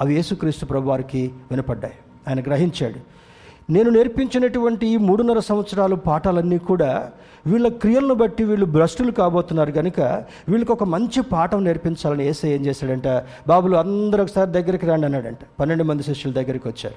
అవి 0.00 0.14
యేసుక్రీస్తు 0.14 0.66
ప్రభు 0.66 0.88
వారికి 0.88 1.30
వినపడ్డాయి. 1.50 1.94
ఆయన 2.28 2.40
గ్రహించాడు. 2.40 3.14
నేను 3.72 3.90
నేర్పించినటువంటి 3.90 4.86
ఈ 4.86 4.96
మూడున్నర 4.96 5.38
సంవత్సరాలు 5.38 5.96
పాఠాలన్నీ 5.96 6.58
కూడా 6.58 7.10
వీళ్ళ 7.46 7.68
క్రియలను 7.68 8.14
బట్టి 8.14 8.44
వీళ్ళు 8.44 8.66
భ్రష్టులు 8.66 9.12
కాబోతున్నారు 9.12 9.72
కనుక 9.72 10.00
వీళ్ళకి 10.48 10.72
ఒక 10.72 10.84
మంచి 10.84 11.22
పాఠం 11.22 11.64
నేర్పించాలని 11.64 12.26
ఏసై 12.26 12.48
ఏం 12.48 12.66
చేశాడంట 12.66 13.08
బాబులు 13.48 13.76
అందరూ 13.76 14.22
ఒకసారి 14.22 14.50
దగ్గరికి 14.50 14.86
రండి 14.86 15.04
అన్నాడంట. 15.04 15.38
పన్నెండు 15.60 15.84
మంది 15.84 16.02
శిష్యుల 16.02 16.34
దగ్గరికి 16.34 16.68
వచ్చారు. 16.68 16.94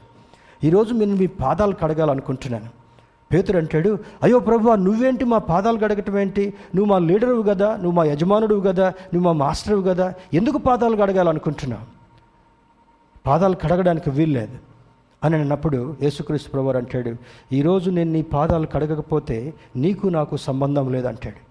ఈరోజు 0.65 0.93
నేను 0.93 1.15
మీ 1.15 1.27
పాదాలు 1.27 1.75
కడగాలనుకుంటున్నాను. 1.75 2.86
పేతుడు 3.33 3.57
అంటాడు 3.57 3.99
అయ్యో 4.23 4.39
ప్రభు 4.39 4.75
నువ్వేంటి 4.75 5.25
మా 5.25 5.37
పాదాలు 5.37 5.77
గడగటం 5.77 6.17
ఏంటి? 6.19 6.53
నువ్వు 6.75 6.89
మా 6.91 6.97
లీడరువు 6.97 7.41
కదా 7.41 7.75
నువ్వు 7.75 7.91
మా 7.91 8.03
యజమానుడువు 8.03 8.61
కదా 8.61 8.87
నువ్వు 9.13 9.33
మా 9.33 9.45
మాస్టరువు 9.45 9.81
కదా 9.81 10.13
ఎందుకు 10.33 10.57
పాదాలు 10.57 10.95
గడగాలనుకుంటున్నావు? 10.95 11.85
పాదాలు 13.25 13.55
కడగడానికి 13.55 14.09
వీల్లేదు 14.09 14.57
అని 15.23 15.35
అన్నప్పుడు 15.35 15.95
యేసుక్రీస్తు 16.01 16.49
ప్రభువారు 16.49 16.77
అంటాడు 16.77 17.15
ఈరోజు 17.53 17.89
నేను 17.91 18.11
నీ 18.11 18.21
పాదాలు 18.21 18.65
కడగకపోతే 18.65 19.53
నీకు 19.75 20.07
నాకు 20.07 20.37
సంబంధం 20.37 20.91
లేదంటాడు. 20.91 21.47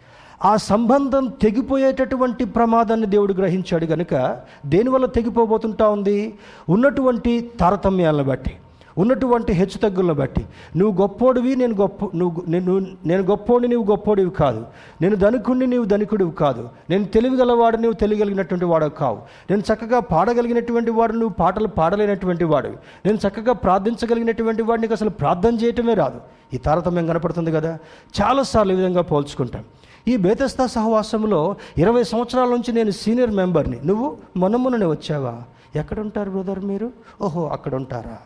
ఆ 0.46 0.56
సంబంధం 0.56 1.26
తెగిపోయేటటువంటి 1.42 2.44
ప్రమాదాన్ని 2.44 3.06
దేవుడు 3.06 3.32
గ్రహించాడు 3.32 3.86
కనుక 3.86 4.38
దేనివల్ల 4.66 5.06
తెగిపోబోతుంటా 5.06 5.88
ఉంది? 5.88 6.34
ఉన్నటువంటి 6.68 7.50
తారతమ్యాలను 7.60 8.24
బట్టి. 8.24 8.52
ఉన్నటువంటి 8.98 9.52
హెచ్చుతగ్గులను 9.52 10.14
బట్టి. 10.14 10.47
నువ్వు 10.76 11.01
గొప్పోడివి 11.03 11.57
నేను 11.57 11.74
గొప్ప 11.74 12.11
నువ్వు 12.14 12.42
నేను 12.49 12.86
నేను 13.07 13.22
గొప్పోడి 13.22 13.68
నీవు 13.68 13.84
గొప్పోడివి 13.84 14.30
కాదు. 14.30 14.66
నేను 15.03 15.16
ధనుకుణ్ణి 15.16 15.66
నీవు 15.66 15.84
ధనికుడివి 15.84 16.30
కాదు. 16.30 16.68
నేను 16.90 17.05
తెలివిగలవాడు 17.05 17.76
నువ్వు 17.76 17.92
తెలియగలిగినటువంటి 17.92 18.64
వాడు 18.64 18.86
కావు. 18.86 19.18
నేను 19.51 19.61
చక్కగా 19.61 20.01
పాడగలిగినటువంటి 20.01 20.90
వాడు 20.90 21.12
నువ్వు 21.12 21.28
పాటలు 21.28 21.68
పాడలేనటువంటి 21.68 22.44
వాడివి. 22.44 22.76
నేను 23.07 23.18
చక్కగా 23.28 23.53
ప్రార్థించగలిగినటువంటి 23.53 24.62
వాడు 24.62 24.80
నీకు 24.80 24.92
అసలు 24.92 25.11
ప్రార్థన 25.11 25.55
చేయటమే 25.55 25.94
రాదు. 25.94 26.20
ఈ 26.55 26.57
తారతమ్యం 26.57 27.07
కనపడుతుంది 27.07 27.53
కదా? 27.53 27.78
చాలాసార్లు 28.22 28.72
ఈ 28.72 28.76
విధంగా 28.76 29.03
పోల్చుకుంటాం. 29.03 29.64
ఈ 30.09 30.16
బేతస్తా 30.16 30.66
సహవాసంలో 30.66 31.57
ఇరవై 31.78 32.03
సంవత్సరాల 32.03 32.49
నుంచి 32.49 32.72
నేను 32.72 32.90
సీనియర్ 32.90 33.30
మెంబర్ని. 33.30 33.80
నువ్వు 33.84 34.16
మొన్న 34.36 34.86
వచ్చావా? 34.86 35.42
ఎక్కడుంటారు 35.76 36.30
బ్రదర్ 36.30 36.64
మీరు? 36.64 36.90
ఓహో 37.22 37.49
అక్కడ 37.49 37.74
ఉంటారా 37.74 38.18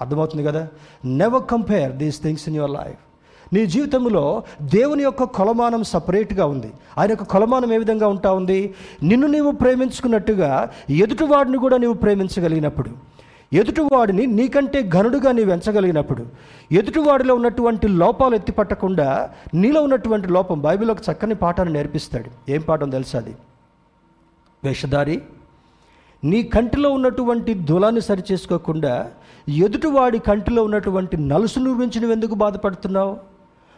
అర్థమవుతుంది 0.00 0.44
కదా? 0.44 0.68
Never 1.04 1.42
compare 1.50 1.92
these 1.92 2.22
things 2.22 2.48
in 2.48 2.56
your 2.56 2.70
life 2.70 2.98
నీ 3.52 3.66
జీవితంలో 3.66 4.42
దేవుని 4.62 5.02
యొక్క 5.02 5.22
కొలమానం 5.22 5.84
సపరేట్గా 5.84 6.46
ఉంది. 6.46 6.72
ఆయన 6.98 7.10
యొక్క 7.10 7.24
కొలమానం 7.24 7.72
ఏ 7.72 7.78
విధంగా 7.78 8.08
ఉంటా 8.08 8.32
ఉంది? 8.32 8.74
నిన్ను 9.02 9.26
నీవు 9.26 9.50
ప్రేమించుకున్నట్టుగా 9.50 10.70
ఎదుటివాడిని 10.90 11.58
కూడా 11.58 11.76
నీవు 11.76 11.92
ప్రేమించగలిగినప్పుడు 11.92 12.90
ఎదుటివాడిని 13.52 14.26
నీకంటే 14.26 14.82
ఘనుడుగా 14.82 15.32
నీవు 15.32 15.50
ఎంచగలిగినప్పుడు 15.50 16.26
ఎదుటివాడిలో 16.72 17.34
ఉన్నటువంటి 17.34 17.88
లోపాలు 17.88 18.34
ఎత్తిపట్టకుండా 18.34 19.30
నీలో 19.54 19.82
ఉన్నటువంటి 19.82 20.28
లోపం 20.28 20.60
బైబిల్ 20.60 20.90
ఒక 20.90 20.98
చక్కని 21.12 21.34
పాఠాన్ని 21.34 21.74
నేర్పిస్తాడు. 21.74 22.50
ఏం 22.50 22.60
పాఠం 22.60 22.90
తెలుసా 22.90 23.18
అది? 23.18 23.36
వేషధారి 24.64 25.22
నీ 26.24 26.42
కంటిలో 26.42 26.90
ఉన్నటువంటి 26.90 27.54
దులాన్ని 27.54 28.00
సరిచేసుకోకుండా 28.00 29.10
ఎదుటివాడి 29.48 30.18
కంటిలో 30.18 30.64
ఉన్నటువంటి 30.64 31.16
నలుసును 31.16 31.74
గురించి 31.74 32.00
నువ్వు 32.00 32.12
ఎందుకు 32.12 32.34
బాధపడుతున్నావు? 32.34 33.16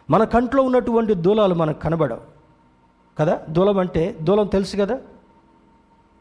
మన 0.09 0.23
కంట్లో 0.23 0.63
ఉన్నటువంటి 0.63 1.13
దూలాలు 1.13 1.55
మనకు 1.55 1.79
కనబడవు. 1.79 2.21
కదా? 3.19 3.41
దూలం 3.49 3.79
అంటే 3.79 4.17
దూలం 4.21 4.47
తెలుసు 4.47 4.77
కదా? 4.77 4.99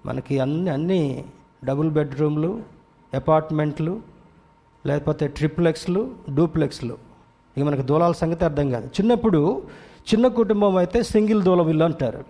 మనకి 0.06 0.38
అన్ని 0.38 0.70
అన్ని 0.70 1.24
డబుల్ 1.64 1.90
బెడ్రూమ్లు 1.90 2.62
అపార్ట్మెంట్లు 3.14 4.00
లేకపోతే 4.86 5.28
ట్రిప్లెక్స్లు 5.28 6.10
డూప్లెక్స్లు. 6.34 6.98
ఇక 7.58 7.64
మనకు 7.64 7.82
దూలాల 7.82 8.12
సంగతి 8.12 8.44
అర్థం 8.44 8.70
కాదు. 8.70 8.86
చిన్నప్పుడు 8.86 9.62
చిన్న 10.14 10.28
కుటుంబం 10.28 10.76
అయితే 10.76 11.02
సింగిల్ 11.02 11.42
దూలం 11.42 11.68
ఇల్లు 11.68 11.84
అంటారు. 11.84 12.24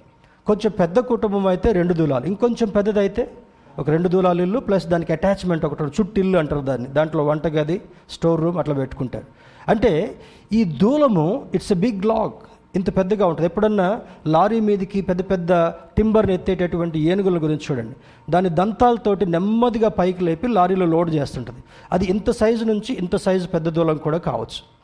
కొంచెం 0.47 0.73
పెద్ద 0.81 0.99
కుటుంబం 0.99 1.47
అయితే 1.47 1.73
రెండు 1.73 1.95
దూలాలు. 1.95 2.27
ఇంకొంచెం 2.27 2.69
పెద్దదైతే 2.69 3.35
ఒక 3.79 3.91
రెండు 3.91 4.09
దూలాలు 4.09 4.43
ఇల్లు 4.43 4.59
ప్లస్ 4.59 4.87
దానికి 4.87 5.13
అటాచ్మెంట్ 5.13 5.65
ఒకటి 5.65 5.85
చుట్టిల్లు 5.85 6.39
అంటారు 6.39 6.61
దాన్ని. 6.61 6.89
దాంట్లో 6.89 7.25
వంటగది 7.25 7.83
స్టోర్ 8.11 8.41
రూమ్ 8.41 8.59
అట్లా 8.59 8.75
పెట్టుకుంటారు. 8.75 9.25
అంటే 9.69 10.21
ఈ 10.53 10.65
దూలము 10.65 11.47
ఇట్స్ 11.55 11.73
ఎ 11.73 11.75
బిగ్ 11.75 12.05
లాగ్ 12.05 12.33
ఇంత 12.77 12.97
పెద్దగా 12.97 13.27
ఉంటుంది. 13.27 13.47
ఎప్పుడన్నా 13.47 14.01
లారీ 14.27 14.61
మీదకి 14.61 15.01
పెద్ద 15.01 15.23
పెద్ద 15.31 15.53
టింబర్ని 15.97 16.35
ఎత్తేటటువంటి 16.35 16.99
ఏనుగుల 17.01 17.43
గురించి 17.43 17.61
చూడండి. 17.71 17.97
దాని 18.31 18.49
దంతాలతోటి 18.49 19.27
నెమ్మదిగా 19.27 19.89
పైకి 19.89 20.25
లేపి 20.25 20.49
లారీలో 20.49 20.87
లోడ్ 20.87 21.11
చేస్తుంటుంది. 21.11 21.59
అది 21.93 22.05
ఇంత 22.05 22.31
సైజు 22.31 22.65
నుంచి 22.65 22.95
ఇంత 22.95 23.17
సైజు 23.17 23.47
పెద్ద 23.47 23.69
దూలం 23.69 23.97
కూడా 23.97 24.19
కావచ్చు. 24.19 24.78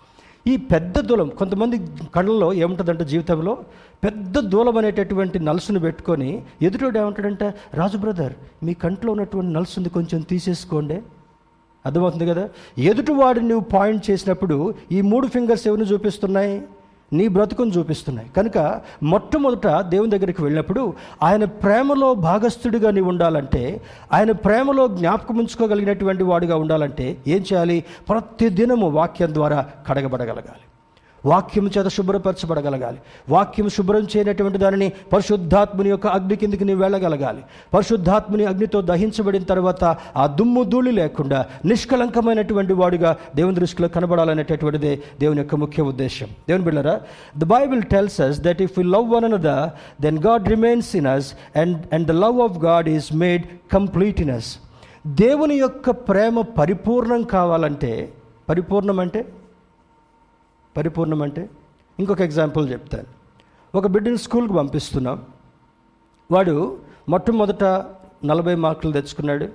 ఈ 0.46 0.56
పెద్ద 0.56 1.00
దూలం 1.00 1.28
కొంతమంది 1.28 1.80
కళ్ళలో 2.14 2.52
ఏముంటుందంటే 2.52 3.04
జీవితంలో 3.04 3.58
పెద్ద 4.04 4.38
దూలం 4.38 4.78
అనేటటువంటి 4.78 5.38
నలుసును 5.38 5.80
పెట్టుకొని 5.80 6.42
ఎదుటోడు 6.62 6.98
ఏమంటాడంటే 6.98 7.54
రాజు 7.74 7.98
బ్రదర్ 7.98 8.32
మీ 8.62 8.74
కంట్లో 8.74 9.12
ఉన్నటువంటి 9.12 9.52
నలుసుని 9.52 9.88
కొంచెం 9.88 10.20
తీసేసుకోండి. 10.20 11.02
అర్థమవుతుంది 11.86 12.26
కదా? 12.26 12.48
ఎదుటివాడిని 12.78 13.48
నువ్వు 13.48 13.64
పాయింట్ 13.64 14.10
చేసినప్పుడు 14.10 14.74
ఈ 14.92 15.00
మూడు 15.00 15.26
ఫింగర్స్ 15.26 15.66
ఎవరిని 15.66 15.86
చూపిస్తున్నాయి? 15.86 16.62
నీ 17.14 17.28
బ్రతుకును 17.28 17.70
చూపిస్తున్నాయి. 17.70 18.28
కనుక 18.36 18.80
మొట్టమొదట 19.02 19.66
దేవుని 19.80 20.10
దగ్గరికి 20.10 20.42
వెళ్ళినప్పుడు 20.42 20.94
ఆయన 21.22 21.44
ప్రేమలో 21.44 22.14
భాగస్థుడిగా 22.14 22.90
నీవు 22.90 23.08
ఉండాలంటే 23.08 23.80
ఆయన 24.12 24.32
ప్రేమలో 24.32 24.88
జ్ఞాపకం 24.88 25.36
ఉంచుకోగలిగినటువంటి 25.38 26.24
వాడిగా 26.24 26.56
ఉండాలంటే 26.56 27.16
ఏం 27.26 27.40
చేయాలి? 27.40 27.84
ప్రతిదినము 28.08 28.88
వాక్యం 28.90 29.34
ద్వారా 29.34 29.66
కడగబడగలగాలి. 29.88 30.64
వాక్యం 31.24 31.66
చేత 31.74 31.88
శుభ్రపరచబడగలగాలి. 31.88 32.98
వాక్యం 33.28 33.68
శుభ్రం 33.76 34.06
చేయనటువంటి 34.12 34.58
దానిని 34.58 34.88
పరిశుద్ధాత్ముని 35.12 35.90
యొక్క 35.90 36.06
అగ్ని 36.16 36.36
కిందికి 36.36 36.64
నీవు 36.64 36.82
వెళ్ళగలగాలి. 36.84 37.42
పరిశుద్ధాత్ముని 37.74 38.44
అగ్నితో 38.44 38.80
దహించబడిన 38.90 39.44
తర్వాత 39.52 39.82
ఆ 40.16 40.26
దుమ్ము 40.38 40.62
ధూళి 40.64 40.92
లేకుండా 40.92 41.38
నిష్కలంకమైనటువంటి 41.64 42.72
వాడుగా 42.72 43.10
దేవుని 43.36 43.56
దృష్టిలో 43.60 43.88
కనబడాలనేటటువంటిదే 43.88 44.92
దేవుని 45.20 45.40
యొక్క 45.40 45.54
ముఖ్య 45.54 45.82
ఉద్దేశం 45.82 46.28
దేవుని 46.48 46.64
బిళ్ళరా 46.64 46.94
the 47.38 47.44
Bible 47.54 47.82
tells 47.94 48.20
us 48.20 48.40
that 48.40 48.62
if 48.62 48.76
you 48.78 48.84
love 48.96 49.08
one 49.14 49.24
another 49.24 49.64
then 50.00 50.18
God 50.18 50.48
remains 50.48 50.90
in 50.96 51.06
us 51.06 51.28
and 51.56 51.78
and 51.94 52.08
the 52.08 52.16
love 52.24 52.40
of 52.40 52.58
God 52.64 52.88
is 52.88 53.08
made 53.22 53.44
complete 53.72 54.20
in 54.20 54.30
us 54.30 54.50
దేవుని 55.22 55.56
యొక్క 55.58 55.90
ప్రేమ 56.08 56.40
పరిపూర్ణం 56.58 57.22
కావాలంటే 57.36 57.92
పరిపూర్ణం 58.48 58.98
అంటే 59.00 59.20
పరిపూర్ణం 60.76 61.22
అంటే 61.22 61.50
ఇంకొక 62.00 62.20
ఎగ్జాంపుల్ 62.20 62.72
చెప్తాను. 62.72 63.06
ఒక 63.76 63.86
బిడ్డని 63.86 64.18
స్కూల్కి 64.18 64.54
పంపిస్తున్నాం. 64.54 65.22
వాడు 66.30 66.78
మొట్టమొదట 67.08 67.64
నలభై 68.24 68.54
మార్కులు 68.54 68.92
తెచ్చుకున్నాడు. 68.92 69.48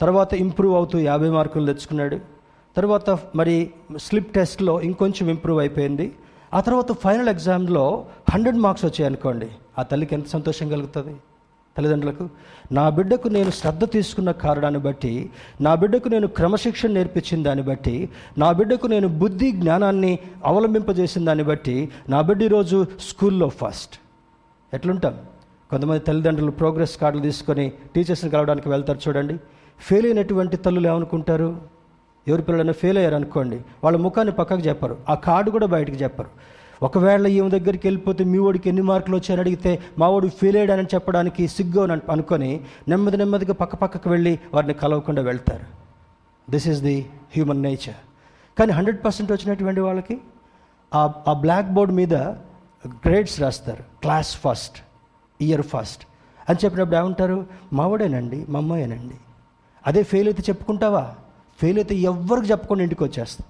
తర్వాత 0.00 0.34
ఇంప్రూవ్ 0.34 0.76
అవుతూ 0.76 0.98
యాభై 0.98 1.30
మార్కులు 1.30 1.66
తెచ్చుకున్నాడు. 1.66 2.18
తర్వాత 2.76 3.10
మరి 3.10 3.70
స్లిప్ 3.96 4.32
టెస్ట్లో 4.32 4.80
ఇంకొంచెం 4.80 5.28
ఇంప్రూవ్ 5.28 5.58
అయిపోయింది. 5.58 6.14
ఆ 6.54 6.60
తర్వాత 6.60 6.92
ఫైనల్ 6.92 7.28
ఎగ్జామ్లో 7.28 8.06
హండ్రెడ్ 8.30 8.56
మార్క్స్ 8.56 8.84
వచ్చాయి 8.84 9.06
అనుకోండి 9.06 9.48
ఆ 9.78 9.82
తల్లికి 9.82 10.14
ఎంత 10.14 10.26
సంతోషం 10.26 10.68
కలుగుతుంది? 10.68 11.16
తల్లిదండ్రులకు 11.76 12.28
నా 12.72 12.88
బిడ్డకు 12.88 13.28
నేను 13.28 13.50
శ్రద్ధ 13.50 13.84
తీసుకున్న 13.84 14.30
కారణాన్ని 14.30 14.80
బట్టి 14.80 15.30
నా 15.60 15.74
బిడ్డకు 15.74 16.08
నేను 16.08 16.26
క్రమశిక్షణ 16.26 16.90
నేర్పించిన 16.90 17.42
దాన్ని 17.42 17.64
బట్టి 17.64 18.08
నా 18.38 18.52
బిడ్డకు 18.52 18.86
నేను 18.86 19.08
బుద్ధి 19.08 19.50
జ్ఞానాన్ని 19.50 20.18
అవలంబింపజేసిన 20.44 21.24
దాన్ని 21.24 21.44
బట్టి 21.44 21.90
నా 22.08 22.20
బిడ్డ 22.20 22.42
ఈరోజు 22.42 22.86
స్కూల్లో 23.00 23.48
ఫస్ట్. 23.48 23.98
ఎట్లుంటాం? 24.74 25.18
కొంతమంది 25.70 26.00
తల్లిదండ్రులు 26.00 26.50
ప్రోగ్రెస్ 26.50 26.96
కార్డులు 26.96 27.22
తీసుకొని 27.22 27.72
టీచర్స్ని 27.94 28.30
కలవడానికి 28.30 28.68
వెళ్తారు 28.68 28.98
చూడండి. 29.08 29.34
ఫెయిల్ 29.80 30.06
అయినటువంటి 30.06 30.56
తల్లులు 30.56 30.88
ఏమనుకుంటారు? 30.88 31.56
ఎవరి 32.28 32.42
పిల్లలైనా 32.42 32.72
ఫెయిల్ 32.72 32.98
అయ్యారు 32.98 33.14
అనుకోండి 33.14 33.60
వాళ్ళ 33.84 33.98
ముఖాన్ని 33.98 34.34
పక్కకు 34.34 34.60
చెప్పరు 34.60 34.96
ఆ 35.08 35.14
కార్డు 35.14 35.50
కూడా 35.50 35.66
బయటకు 35.66 35.94
చెప్పరు. 35.94 36.28
ఒకవేళ 36.82 37.26
ఈమె 37.26 37.50
దగ్గరికి 37.50 37.86
వెళ్ళిపోతే 37.88 38.24
మీ 38.24 38.38
వాడికి 38.38 38.68
ఎన్ని 38.68 38.82
మార్కులు 38.82 39.16
వచ్చాయని 39.16 39.40
అడిగితే 39.40 39.82
మా 39.98 40.08
వాడు 40.08 40.26
ఫెయిల్ 40.26 40.56
అయ్యాడని 40.56 40.86
చెప్పడానికి 40.94 41.48
సిగ్గు 41.48 41.80
అని 41.80 42.12
అనుకొని 42.12 42.60
నెమ్మది 42.88 43.16
నెమ్మదిగా 43.16 43.52
పక్క 43.52 43.74
పక్కకు 43.74 44.10
వెళ్ళి 44.10 44.38
వారిని 44.54 44.74
కలవకుండా 44.74 45.22
వెళ్తారు. 45.22 45.66
This 46.50 46.68
is 46.68 46.82
the 46.82 47.06
human 47.34 47.62
nature 47.62 48.00
కానీ 48.58 48.72
హండ్రెడ్ 48.72 49.04
పర్సెంట్ 49.04 49.32
వచ్చినటువంటి 49.32 49.80
వాళ్ళకి 49.80 50.20
ఆ 50.94 51.12
ఆ 51.28 51.32
బ్లాక్ 51.32 51.66
బోర్డ్ 51.66 51.92
మీద 51.92 52.14
గ్రేడ్స్ 52.86 53.40
రాస్తారు. 53.40 53.82
క్లాస్ 53.82 54.36
ఫస్ట్ 54.36 54.78
ఇయర్ 55.40 55.62
ఫస్ట్ 55.62 56.06
అని 56.48 56.58
చెప్పినప్పుడు 56.64 56.96
ఏమంటారు? 56.96 57.46
మావాడేనండి 57.72 58.46
మా 58.48 58.58
అమ్మాయేనండి. 58.58 59.14
అదే 59.86 60.02
ఫెయిల్ 60.02 60.28
అయితే 60.28 60.42
చెప్పుకుంటావా? 60.48 61.14
ఫెయిల్ 61.58 61.78
అయితే 61.78 61.94
ఎవ్వరికి 61.94 62.50
చెప్పకుండా 62.50 62.82
ఇంటికి 62.82 63.04
వచ్చేస్తాం. 63.04 63.46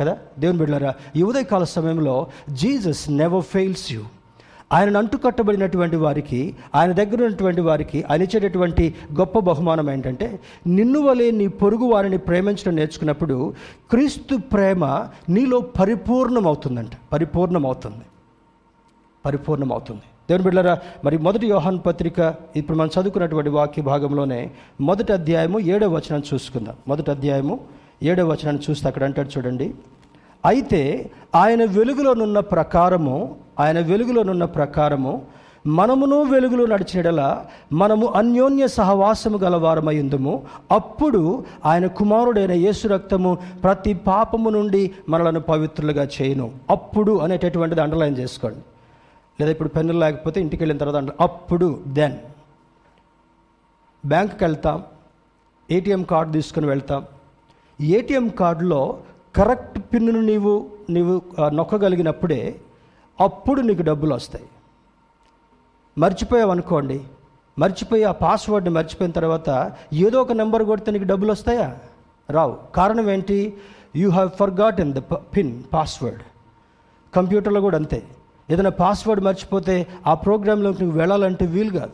కదా? 0.00 0.18
దేవుని 0.38 0.58
బిడ్డారా 0.58 0.94
ఈ 1.16 1.22
ఉదయకాల 1.22 1.64
సమయంలో 1.64 2.26
జీసస్ 2.50 3.10
నెవర్ 3.10 3.44
ఫెయిల్స్ 3.44 3.92
యూ 3.92 4.02
ఆయన 4.72 4.96
అంటుకట్టబడినటువంటి 4.96 5.96
వారికి 5.96 6.56
ఆయన 6.74 6.92
దగ్గర 6.92 7.24
ఉన్నటువంటి 7.24 7.60
వారికి 7.60 8.04
ఆయన 8.10 8.22
ఇచ్చేటటువంటి 8.22 8.94
గొప్ప 9.18 9.38
బహుమానం 9.38 9.90
ఏంటంటే 9.90 10.40
నిన్ను 10.66 11.00
వలె 11.00 11.30
నీ 11.30 11.48
పొరుగు 11.48 11.84
వారిని 11.84 12.18
ప్రేమించడం 12.18 12.76
నేర్చుకున్నప్పుడు 12.76 13.54
క్రీస్తు 13.90 14.36
ప్రేమ 14.36 15.08
నీలో 15.28 15.60
పరిపూర్ణమవుతుందంట. 15.60 16.90
పరిపూర్ణమవుతుంది. 17.12 18.04
పరిపూర్ణమవుతుంది. 19.26 20.00
దేవుని 20.00 20.44
బిడ్డలారా 20.44 20.78
మరి 21.04 21.18
మొదటి 21.18 21.46
యోహాన్ 21.46 21.78
పత్రిక 21.86 22.34
ఇప్పుడు 22.56 22.78
మనం 22.78 22.90
చదువుకున్నటువంటి 23.00 23.50
వాక్య 23.50 23.82
భాగంలోనే 23.82 24.50
మొదటి 24.80 25.12
అధ్యాయము 25.12 25.58
ఏడవ 25.58 25.94
వచనాన్ని 25.94 26.34
చూసుకుందాం. 26.34 26.74
మొదటి 26.88 27.10
అధ్యాయము 27.10 27.60
ఏడవ 28.02 28.26
వచనాన్ని 28.32 28.62
చూస్తే 28.70 28.88
అక్కడ 28.88 29.04
అంటాడు 29.04 29.28
చూడండి. 29.28 29.74
అయితే 30.46 31.10
ఆయన 31.34 31.64
వెలుగులోనున్న 31.64 32.40
ప్రకారము 32.40 33.36
ఆయన 33.60 33.78
వెలుగులోనున్న 33.78 34.44
ప్రకారము 34.44 35.34
మనమును 35.66 36.22
వెలుగులో 36.22 36.66
నడిచినడల 36.66 37.44
మనము 37.72 38.06
అన్యోన్య 38.06 38.66
సహవాసము 38.66 39.38
గలవారమైందుము 39.38 40.42
అప్పుడు 40.70 41.44
ఆయన 41.64 41.86
కుమారుడైన 41.86 42.52
యేసు 42.52 42.88
రక్తము 42.88 43.38
ప్రతి 43.64 43.94
పాపము 43.94 44.50
నుండి 44.50 44.90
మనలను 45.08 45.40
పవిత్రులుగా 45.40 46.08
చేయను. 46.16 46.52
అప్పుడు 46.70 47.18
అనేటటువంటిది 47.18 47.80
అండర్లైన్ 47.80 48.18
చేసుకోండి. 48.18 48.60
లేదా 49.40 49.50
ఇప్పుడు 49.50 49.68
పెన్నులు 49.68 49.98
లేకపోతే 49.98 50.40
ఇంటికి 50.40 50.62
వెళ్ళిన 50.62 50.78
తర్వాత 50.78 51.16
అప్పుడు 51.20 51.82
దెన్ 51.88 52.16
బ్యాంక్కి 54.06 54.44
వెళ్తాం 54.44 54.84
ఏటీఎం 55.70 56.02
కార్డు 56.02 56.32
తీసుకుని 56.32 56.66
వెళ్తాం 56.66 57.02
ఏటీఎం 57.80 58.28
కార్డులో 58.28 58.98
కరెక్ట్ 59.36 59.78
పిన్ను 59.78 60.20
నీవు 60.20 60.66
నీవు 60.90 61.22
నొక్కగలిగినప్పుడే 61.48 62.60
అప్పుడు 63.20 63.60
నీకు 63.60 63.82
డబ్బులు 63.82 64.14
వస్తాయి. 64.14 64.44
మర్చిపోయావు 65.98 66.50
అనుకోండి 66.50 67.00
మర్చిపోయి 67.58 68.04
ఆ 68.04 68.12
పాస్వర్డ్ని 68.12 68.74
మర్చిపోయిన 68.74 69.12
తర్వాత 69.12 69.72
ఏదో 69.92 70.20
ఒక 70.22 70.32
నెంబర్ 70.32 70.62
కొడితే 70.62 70.90
నీకు 70.90 71.04
డబ్బులు 71.04 71.32
వస్తాయా? 71.32 71.76
రావు. 72.30 72.56
కారణం 72.74 73.10
ఏంటి? 73.10 73.54
You 73.96 74.10
have 74.10 74.30
forgot 74.30 74.80
in 74.80 74.92
the 74.92 74.98
pin 74.98 75.62
password 75.72 76.22
కంప్యూటర్లో 77.14 77.60
కూడా 77.60 77.78
అంతే. 77.78 78.02
ఏదైనా 78.50 78.70
పాస్వర్డ్ 78.70 79.24
మర్చిపోతే 79.24 79.86
ఆ 80.06 80.14
ప్రోగ్రాంలోకి 80.14 80.82
నువ్వు 80.82 80.98
వెళ్ళాలంటే 80.98 81.46
వీలు 81.46 81.78
కాదు. 81.78 81.92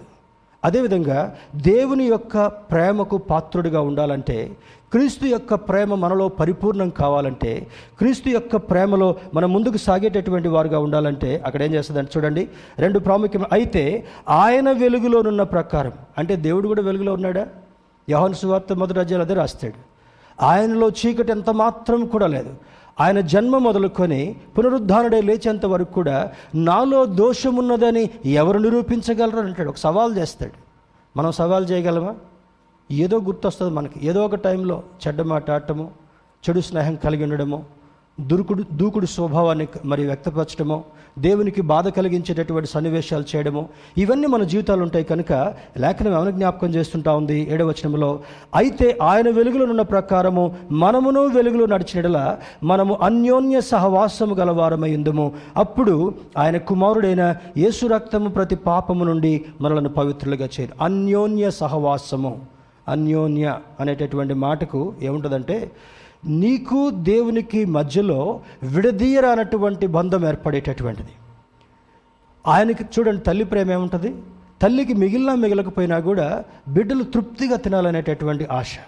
అదేవిధంగా 0.65 1.37
దేవుని 1.57 2.05
యొక్క 2.05 2.47
ప్రేమకు 2.47 3.19
పాత్రుడిగా 3.19 3.81
ఉండాలంటే 3.81 4.57
క్రీస్తు 4.93 5.27
యొక్క 5.27 5.55
ప్రేమ 5.55 5.95
మనలో 5.95 6.29
పరిపూర్ణం 6.29 6.89
కావాలంటే 6.89 7.67
క్రీస్తు 7.99 8.29
యొక్క 8.29 8.57
ప్రేమలో 8.57 9.17
మనం 9.35 9.53
ముందుకు 9.53 9.77
సాగేటటువంటి 9.77 10.49
వారుగా 10.49 10.79
ఉండాలంటే 10.79 11.43
అక్కడ 11.47 11.63
ఏం 11.63 11.75
చేస్తుందంటే 11.75 12.13
చూడండి 12.17 12.49
రెండు 12.79 12.99
ప్రాముఖ్యం. 12.99 13.45
అయితే 13.53 14.07
ఆయన 14.29 14.73
వెలుగులోనున్న 14.73 15.43
ప్రకారం 15.43 15.93
అంటే 16.19 16.37
దేవుడు 16.37 16.69
కూడా 16.69 16.83
వెలుగులో 16.83 17.13
ఉన్నాడా? 17.13 17.47
యహోన్ 18.11 18.35
సువార్త 18.35 18.73
మొదటి 18.73 19.01
అధ్యాయులు 19.01 19.25
అదే 19.25 19.35
రాస్తాడు. 19.35 19.79
ఆయనలో 20.45 20.89
చీకటి 20.89 21.33
ఎంత 21.33 21.51
మాత్రం 21.51 22.07
కూడా 22.07 22.27
లేదు. 22.27 22.55
ఆయన 23.01 23.21
జన్మ 23.21 23.59
మొదలుకొని 23.59 24.37
పునరుద్ధానుడే 24.59 25.21
లేచేంత 25.21 25.67
వరకు 25.67 25.93
కూడా 25.93 26.33
నాలో 26.55 27.07
దోషమున్నదని 27.07 28.11
ఎవరు 28.25 28.59
నిరూపించగలరు 28.59 29.37
అని 29.37 29.47
అంటాడు. 29.47 29.69
ఒక 29.69 29.77
సవాల్ 29.77 30.17
చేస్తాడు. 30.17 30.53
మనం 31.19 31.33
సవాల్ 31.33 31.71
చేయగలమా? 31.71 32.15
ఏదో 32.91 33.19
గుర్తొస్తుంది 33.19 33.75
మనకి. 33.75 34.07
ఏదో 34.07 34.25
ఒక 34.25 34.35
టైంలో 34.35 34.83
చెడ్డ 35.07 35.23
మాట్లాడటము 35.23 35.91
చెడు 36.45 36.61
స్నేహం 36.61 36.95
కలిగి 36.95 37.23
ఉండడము 37.23 37.65
దురుకుడు 38.21 38.65
దూకుడు 38.73 39.07
స్వభావాన్ని 39.07 39.67
మరి 39.85 40.07
వ్యక్తపరచడము 40.07 40.85
దేవునికి 41.19 41.61
బాధ 41.61 41.89
కలిగించేటటువంటి 41.89 42.69
సన్నివేశాలు 42.69 43.25
చేయడము 43.37 43.69
ఇవన్నీ 43.99 44.27
మన 44.27 44.43
జీవితాలు 44.43 44.83
ఉంటాయి 44.83 45.05
కనుక 45.05 45.33
లేఖనం 45.79 46.13
ఏమైనా 46.13 46.31
జ్ఞాపకం 46.31 46.69
చేస్తుంటా 46.69 47.17
ఉంది? 47.17 47.53
ఏడవచనంలో 47.53 48.21
అయితే 48.55 48.99
ఆయన 49.03 49.31
వెలుగులో 49.31 49.65
ఉన్న 49.65 49.83
ప్రకారము 49.83 50.57
మనమును 50.71 51.27
వెలుగులో 51.27 51.67
నడిచినడల 51.67 52.37
మనము 52.63 52.99
అన్యోన్య 53.03 53.61
సహవాసము 53.61 54.35
గలవారమై 54.35 54.97
ఉందము. 54.97 55.33
అప్పుడు 55.57 56.15
ఆయన 56.39 56.57
కుమారుడైన 56.57 57.37
యేసు 57.57 57.87
రక్తము 57.87 58.29
ప్రతి 58.29 58.57
పాపము 58.57 59.05
నుండి 59.05 59.45
మనలను 59.61 59.89
పవిత్రులుగా 59.89 60.49
చేయరు 60.61 60.85
అన్యోన్య 60.85 61.51
సహవాసము. 61.51 62.60
అన్యోన్య 62.89 63.59
అనేటటువంటి 63.81 64.35
మాటకు 64.35 64.95
ఏముంటుందంటే 65.03 65.71
నీకు 66.27 66.91
దేవునికి 66.91 67.65
మధ్యలో 67.65 68.41
విడదీయరానటువంటి 68.63 69.87
బంధం 69.87 70.29
ఏర్పడేటటువంటిది. 70.29 71.11
ఆయనకి 72.47 72.85
చూడండి 72.85 73.23
తల్లి 73.23 73.45
ప్రేమ 73.45 73.71
ఏముంటుంది? 73.71 74.15
తల్లికి 74.63 74.95
మిగిలినా 74.95 75.35
మిగలకపోయినా 75.35 76.01
కూడా 76.01 76.45
బిడ్డలు 76.69 77.03
తృప్తిగా 77.03 77.57
తినాలనేటటువంటి 77.57 78.45
ఆశ. 78.45 78.79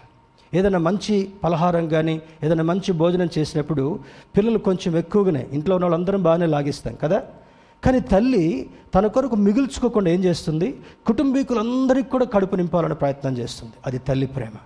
ఏదైనా 0.55 0.79
మంచి 0.79 1.29
పలహారం 1.45 1.89
కానీ 1.89 2.23
ఏదైనా 2.43 2.63
మంచి 2.63 2.93
భోజనం 2.93 3.29
చేసినప్పుడు 3.39 3.99
పిల్లలు 4.37 4.59
కొంచెం 4.59 4.97
ఎక్కువగానే 4.97 5.47
ఇంట్లో 5.53 5.75
ఉన్న 5.75 5.85
వాళ్ళందరం 5.85 6.23
బాగానే 6.23 6.47
లాగిస్తాం 6.47 6.95
కదా? 6.95 7.23
కానీ 7.85 8.01
తల్లి 8.01 8.71
తన 8.95 9.07
కొరకు 9.07 9.37
మిగుల్చుకోకుండా 9.37 10.11
ఏం 10.11 10.25
చేస్తుంది? 10.25 10.75
కుటుంబీకులందరికీ 11.07 12.09
కూడా 12.09 12.25
కడుపు 12.25 12.57
నింపాలని 12.57 12.95
ప్రయత్నం 12.95 13.39
చేస్తుంది. 13.39 13.73
అది 13.87 13.99
తల్లి 13.99 14.27
ప్రేమ. 14.27 14.57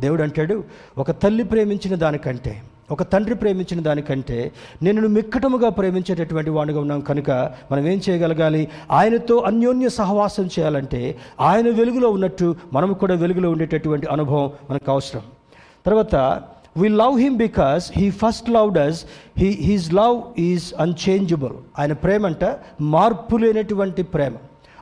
దేవుడు 0.00 0.22
అంటాడు 0.22 0.64
ఒక 0.98 1.10
తల్లి 1.10 1.44
ప్రేమించిన 1.44 1.94
దానికంటే 1.94 2.62
ఒక 2.90 3.02
తండ్రి 3.02 3.34
ప్రేమించిన 3.34 3.82
దానికంటే 3.82 4.52
నేను 4.82 5.08
మిక్కటముగా 5.08 5.68
ప్రేమించేటటువంటి 5.68 6.50
వాడిగా 6.50 6.80
ఉన్నాం 6.80 7.00
కనుక 7.00 7.30
మనం 7.72 7.88
ఏం 7.88 8.00
చేయగలగాలి? 8.08 8.68
ఆయనతో 8.90 9.36
అన్యోన్య 9.36 9.88
సహవాసం 9.88 10.44
చేయాలంటే 10.44 11.18
ఆయన 11.40 11.64
వెలుగులో 11.64 12.10
ఉన్నట్టు 12.10 12.56
మనం 12.72 12.92
కూడా 12.92 13.14
వెలుగులో 13.14 13.50
ఉండేటటువంటి 13.50 14.06
అనుభవం 14.06 14.52
మనకు 14.70 14.90
అవసరం. 14.90 15.22
తర్వాత 15.86 16.42
we 16.76 16.88
love 16.88 17.20
him 17.20 17.36
because 17.36 17.92
he 17.96 18.10
first 18.10 18.50
loved 18.50 18.78
us 18.78 19.04
he 19.38 19.48
his 19.48 19.94
love 19.94 20.40
is 20.40 20.74
unchangeable 20.80 21.52
ఆయన 21.78 21.92
ప్రేమ 21.92 22.26
అంటే 22.26 22.56
మార్పు 22.80 23.36
లేనటువంటి 23.36 24.02
ప్రేమ. 24.02 24.32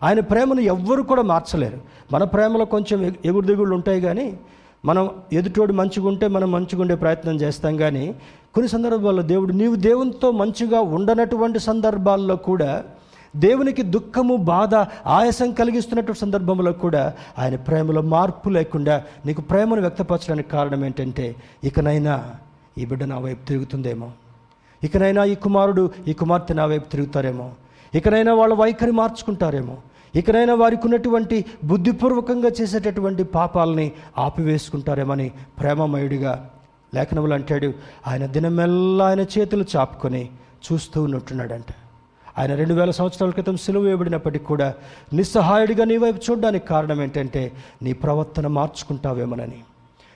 ఆయన 0.02 0.20
ప్రేమను 0.20 0.60
ఎవ్వరు 0.60 1.02
కూడా 1.02 1.22
మార్చలేరు. 1.22 1.78
మన 2.12 2.24
ప్రేమలో 2.24 2.64
కొంచెం 2.64 3.02
ఎగు- 3.02 3.14
ఎగుడు 3.24 3.46
దిగుళ్ళు 3.46 3.74
ఉంటాయి 3.74 4.00
కానీ 4.00 4.38
మనం 4.84 5.10
ఎదుటోడు 5.32 5.72
మంచిగా 5.72 6.08
ఉంటే 6.08 6.28
మనం 6.28 6.52
మంచిగా 6.52 6.82
ఉండే 6.82 6.94
ప్రయత్నం 6.94 7.36
చేస్తాం 7.36 7.76
కానీ 7.76 8.14
కొన్ని 8.54 8.68
సందర్భాల్లో 8.68 9.22
దేవుడు 9.22 9.52
నీవు 9.52 9.74
దేవునితో 9.74 10.30
మంచిగా 10.30 10.80
ఉండనటువంటి 10.80 11.58
సందర్భాల్లో 11.58 12.36
కూడా 12.36 12.82
దేవునికి 13.36 13.82
దుఃఖము 13.82 14.36
బాధ 14.36 14.74
ఆయాసం 15.06 15.52
కలిగిస్తున్నటువంటి 15.52 16.20
సందర్భంలో 16.20 16.72
కూడా 16.72 17.14
ఆయన 17.38 17.56
ప్రేమలో 17.56 18.02
మార్పు 18.02 18.48
లేకుండా 18.48 19.02
నీకు 19.26 19.40
ప్రేమను 19.40 19.80
వ్యక్తపరచడానికి 19.80 20.48
కారణం 20.48 20.84
ఏంటంటే 20.84 21.36
ఇకనైనా 21.64 22.30
ఈ 22.78 22.84
బిడ్డ 22.84 23.04
నా 23.04 23.18
వైపు 23.18 23.46
తిరుగుతుందేమో. 23.46 24.10
ఇకనైనా 24.84 25.24
ఈ 25.24 25.34
కుమారుడు 25.34 25.90
ఈ 26.08 26.12
కుమార్తె 26.12 26.54
నా 26.54 26.66
వైపు 26.66 26.90
తిరుగుతారేమో. 26.90 27.50
ఇకనైనా 27.94 28.34
వాళ్ళ 28.34 28.54
వైఖరి 28.54 28.90
మార్చుకుంటారేమో. 28.90 29.76
ఇకనైనా 30.14 30.54
వారికి 30.54 30.82
ఉన్నటువంటి 30.84 31.44
బుద్ధిపూర్వకంగా 31.64 32.50
చేసేటటువంటి 32.60 33.24
పాపాలని 33.24 33.92
ఆపివేసుకుంటారేమని 34.18 35.30
ప్రేమమయుడిగా 35.60 36.50
లేఖనములు 36.94 37.34
అంటాడు. 37.34 37.72
ఆయన 38.06 38.26
దినమెల్లా 38.26 39.06
ఆయన 39.06 39.20
చేతులు 39.20 39.64
చాపుకొని 39.76 40.30
చూస్తూ 40.72 41.02
ఉన్నట్టున్నాడంట. 41.02 41.64
ఆయన 42.38 42.54
రెండు 42.54 42.74
వేల 42.74 42.90
సంవత్సరాల 42.90 43.30
క్రితం 43.30 43.56
సిలువ 43.56 43.82
వేయబడినప్పటికీ 43.82 44.44
కూడా 44.44 44.74
నిస్సహాయుడిగా 45.14 45.84
నీ 45.84 45.96
వైపు 45.96 46.20
చూడడానికి 46.26 46.66
కారణం 46.66 47.02
ఏంటంటే 47.02 47.52
నీ 47.82 47.92
ప్రవర్తన 47.92 48.46
మార్చుకుంటావేమోనని 48.46 49.60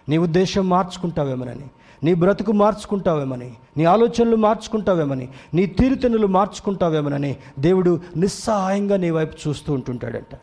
నీ 0.08 0.18
ఉద్దేశం 0.18 0.68
మార్చుకుంటావేమోనని 0.68 1.68
నీ 2.04 2.14
బ్రతుకు 2.14 2.52
మార్చుకుంటావేమని 2.52 3.50
నీ 3.76 3.84
ఆలోచనలు 3.84 4.36
మార్చుకుంటావేమని 4.36 5.28
నీ 5.54 5.66
తీరుతెన్నులు 5.66 6.26
మార్చుకుంటావేమోనని 6.26 7.36
దేవుడు 7.58 8.00
నిస్సహాయంగా 8.16 8.96
నీ 8.96 9.10
వైపు 9.10 9.48
చూస్తూ 9.48 9.72
ఉంటుంటాడంట. 9.72 10.34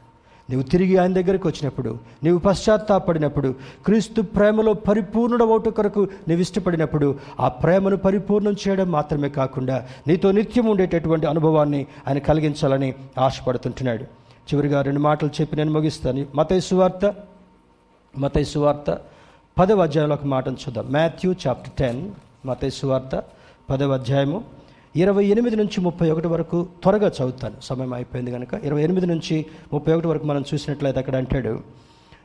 నీవు 0.49 0.61
తిరిగి 0.61 0.97
ఆయన 0.97 1.13
దగ్గరికి 1.13 1.47
వచ్చినప్పుడు 1.47 1.99
నీవు 2.23 2.39
పశ్చాత్తాపడినప్పుడు 2.39 3.55
క్రీస్తు 3.85 4.21
ప్రేమలో 4.21 4.73
పరిపూర్ణుడవట 4.73 5.69
కొరకు 5.69 6.07
నీవు 6.27 6.41
ఇష్టపడినప్పుడు 6.41 7.19
ఆ 7.39 7.47
ప్రేమను 7.47 7.97
పరిపూర్ణం 7.97 8.55
చేయడం 8.67 8.91
మాత్రమే 8.91 9.29
కాకుండా 9.29 9.87
నీతో 10.07 10.31
నిత్యం 10.31 10.65
ఉండేటటువంటి 10.65 11.27
అనుభవాన్ని 11.27 11.85
ఆయన 12.07 12.17
కలిగించాలని 12.17 12.93
ఆశపడుతుంటున్నాడు. 13.19 14.03
చివరిగా 14.47 14.81
రెండు 14.81 14.99
మాటలు 14.99 15.29
చెప్పి 15.41 15.55
నేను 15.55 15.71
ముగిస్తాను. 15.71 16.25
మతై 16.35 16.59
సువార్త 16.59 17.15
మతై 18.17 18.43
సువార్త 18.43 18.97
పదవ 19.59 19.83
అధ్యాయంలో 19.83 20.15
ఒక 20.15 20.25
మాటను 20.25 20.53
చూద్దాం. 20.53 20.85
మాథ్యూ 20.89 21.35
చాప్టర్ 21.47 21.73
టెన్ 21.73 22.11
మతై 22.45 22.69
సువార్త 22.69 23.23
పదవ 23.69 23.93
అధ్యాయము 23.93 24.43
ఇరవై 24.95 25.25
ఎనిమిది 25.25 25.55
నుంచి 25.55 25.81
ముప్పై 25.81 26.09
ఒకటి 26.09 26.27
వరకు 26.27 26.67
త్వరగా 26.83 27.07
చదువుతాను. 27.07 27.55
సమయం 27.61 27.93
అయిపోయింది 27.93 28.31
కనుక 28.31 28.53
ఇరవై 28.63 28.83
ఎనిమిది 28.83 29.07
నుంచి 29.07 29.45
ముప్పై 29.73 29.93
ఒకటి 29.93 30.07
వరకు 30.07 30.25
మనం 30.25 30.43
చూసినట్లయితే 30.53 30.99
అక్కడ 30.99 31.15
అంటాడు 31.15 31.59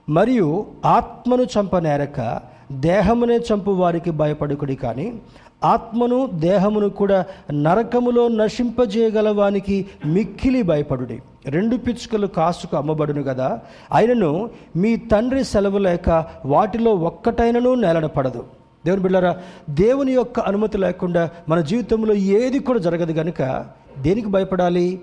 మరియు 0.09 0.67
ఆత్మను 0.87 1.43
చంపనేరక 1.43 2.41
దేహమునే 2.73 3.37
చంపు 3.37 3.71
వారికి 3.71 4.11
భయపడుకుడి 4.11 4.75
కానీ 4.75 5.21
ఆత్మను 5.65 6.27
దేహమును 6.27 6.89
కూడా 6.89 7.25
నరకములో 7.53 8.29
నశింపజేయగల 8.29 9.31
వానికి 9.31 9.87
మిక్కిలి 10.07 10.63
భయపడుడి. 10.63 11.23
రెండు 11.47 11.77
పిచ్చుకలు 11.77 12.27
కాసుకు 12.27 12.77
అమ్మబడును 12.77 13.23
కదా 13.23 13.61
అయినను 13.93 14.51
మీ 14.77 14.97
తండ్రి 14.97 15.45
సెలవు 15.45 15.79
లేక 15.79 16.27
వాటిలో 16.45 16.95
ఒక్కటైనను 16.95 17.75
నేలన 17.75 18.07
పడదు. 18.07 18.45
దేవుని 18.87 19.03
బిళ్ళారా 19.03 19.37
దేవుని 19.71 20.13
యొక్క 20.13 20.41
అనుమతి 20.41 20.79
లేకుండా 20.79 21.31
మన 21.49 21.61
జీవితంలో 21.61 22.15
ఏది 22.15 22.59
కూడా 22.59 22.79
జరగదు 22.79 23.13
కనుక 23.13 23.67
దేనికి 23.99 24.29
భయపడాలి? 24.29 25.01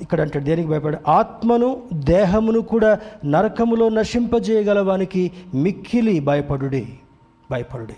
ఇక్కడ 0.00 0.20
అంటాడు 0.20 0.44
దేనికి 0.44 0.68
భయపడ? 0.68 0.98
ఆత్మను 1.08 1.82
దేహమును 1.94 2.60
కూడా 2.60 2.98
నరకములో 3.24 3.88
నశింపజేయగలవానికి 3.88 5.32
మిక్కిలి 5.54 6.20
భయపడుడే 6.20 6.86
భయపడుడే. 7.50 7.94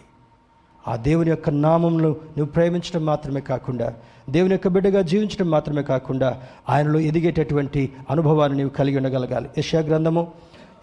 ఆ 0.88 0.96
దేవుని 0.96 1.30
యొక్క 1.30 1.50
నామంలో 1.50 2.08
నువ్వు 2.08 2.46
ప్రేమించడం 2.46 3.06
మాత్రమే 3.06 3.40
కాకుండా 3.40 3.94
దేవుని 4.30 4.52
యొక్క 4.52 4.68
బిడ్డగా 4.68 5.02
జీవించడం 5.02 5.50
మాత్రమే 5.50 5.82
కాకుండా 5.82 6.40
ఆయనలో 6.68 7.00
ఎదిగేటటువంటి 7.00 7.92
అనుభవాన్ని 8.10 8.58
నీవు 8.58 8.70
కలిగి 8.70 8.96
ఉండగలగాలి. 8.96 9.48
యశా 9.58 9.80
గ్రంథము 9.80 10.28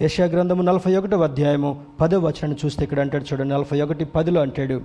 యశా 0.02 0.26
గ్రంథము 0.26 0.62
నలభై 0.62 0.92
ఒకటో 0.96 1.18
అధ్యాయము 1.24 1.70
పదో 2.02 2.20
వచనాన్ని 2.20 2.58
చూస్తే 2.62 2.84
ఇక్కడ 2.84 3.00
అంటాడు 3.00 3.26
చూడండి 3.30 3.54
నలభై 3.54 3.82
ఒకటి 3.82 4.06
పదిలో 4.06 4.42
అంటాడు 4.42 4.78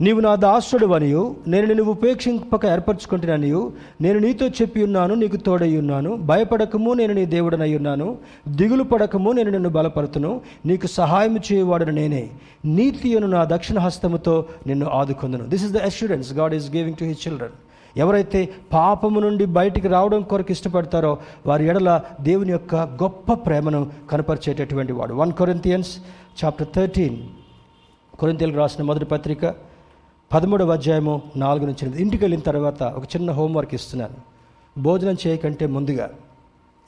నీవు 0.00 0.20
నా 0.20 0.34
దాసుడు 0.34 0.86
అనియు 0.86 1.36
నేను 1.48 1.66
నిన్ను 1.66 1.84
ఉపేక్షింపక 1.84 2.64
ఏర్పరచుకుంటున్నానియు 2.66 3.60
నేను 4.00 4.18
నీతో 4.18 4.46
చెప్పి 4.48 4.82
ఉన్నాను 4.82 5.14
నీకు 5.14 5.36
తోడై 5.36 5.76
ఉన్నాను 5.76 6.16
భయపడకము 6.30 6.94
నేను 6.94 7.14
నీ 7.14 7.24
దేవుడనై 7.26 7.70
ఉన్నాను 7.76 8.08
దిగులు 8.48 8.82
పడకము 8.82 9.32
నేను 9.32 9.50
నిన్ను 9.50 9.68
బలపరుతును 9.68 10.32
నీకు 10.66 10.86
సహాయం 10.86 11.36
చేయవాడను 11.36 11.92
నేనే 11.92 12.24
నీతియును 12.64 13.26
నా 13.26 13.44
దక్షిణ 13.44 13.78
హస్తముతో 13.78 14.34
నిన్ను 14.66 14.86
ఆదుకుందును. 14.86 15.46
This 15.46 15.64
is 15.64 15.72
the 15.72 15.76
assurance 15.76 16.32
God 16.32 16.54
is 16.54 16.68
giving 16.70 16.96
to 16.96 17.04
his 17.04 17.28
children 17.28 17.56
ఎవరైతే 17.96 18.54
పాపము 18.72 19.20
నుండి 19.20 19.44
బయటికి 19.46 19.88
రావడం 19.88 20.22
కొరకు 20.22 20.52
ఇష్టపడతారో 20.52 21.18
వారి 21.46 21.66
ఎడల 21.66 22.00
దేవుని 22.20 22.52
యొక్క 22.52 22.74
గొప్ప 22.74 23.32
ప్రేమను 23.32 23.90
కనపరిచేటటువంటి 24.10 24.92
వాడు. 24.92 25.14
వన్ 25.14 25.32
కొరింతియన్స్ 25.32 25.96
చాప్టర్ 26.44 26.68
థర్టీన్ 26.76 27.16
కొరింతీలకు 28.18 28.56
రాసిన 28.56 28.84
మొదటి 28.84 29.04
పత్రిక 29.04 29.54
పదమూడవ 30.34 30.72
అధ్యాయము 30.72 31.22
నాలుగు 31.36 31.64
నుంచి 31.64 31.82
ఎనిమిది. 31.82 32.02
ఇంటికి 32.02 32.24
వెళ్ళిన 32.24 32.40
తర్వాత 32.40 32.82
ఒక 32.82 33.04
చిన్న 33.04 33.30
హోంవర్క్ 33.30 33.74
ఇస్తున్నాను. 33.74 34.16
భోజనం 34.80 35.16
చేయకంటే 35.26 35.66
ముందుగా 35.66 36.10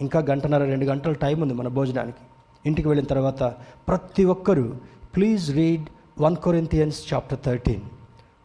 ఇంకా 0.00 0.20
గంటన్నర 0.20 0.64
రెండు 0.64 0.84
గంటల 0.84 1.12
టైం 1.12 1.40
ఉంది 1.40 1.54
మన 1.54 1.68
భోజనానికి. 1.68 2.18
ఇంటికి 2.66 2.88
వెళ్ళిన 2.88 3.06
తర్వాత 3.06 3.42
ప్రతి 3.88 4.24
ఒక్కరూ 4.24 4.72
please 5.16 5.56
read 5.56 5.86
one 6.20 6.36
Corinthians 6.36 7.14
chapter 7.14 7.38
thirteen 7.44 7.80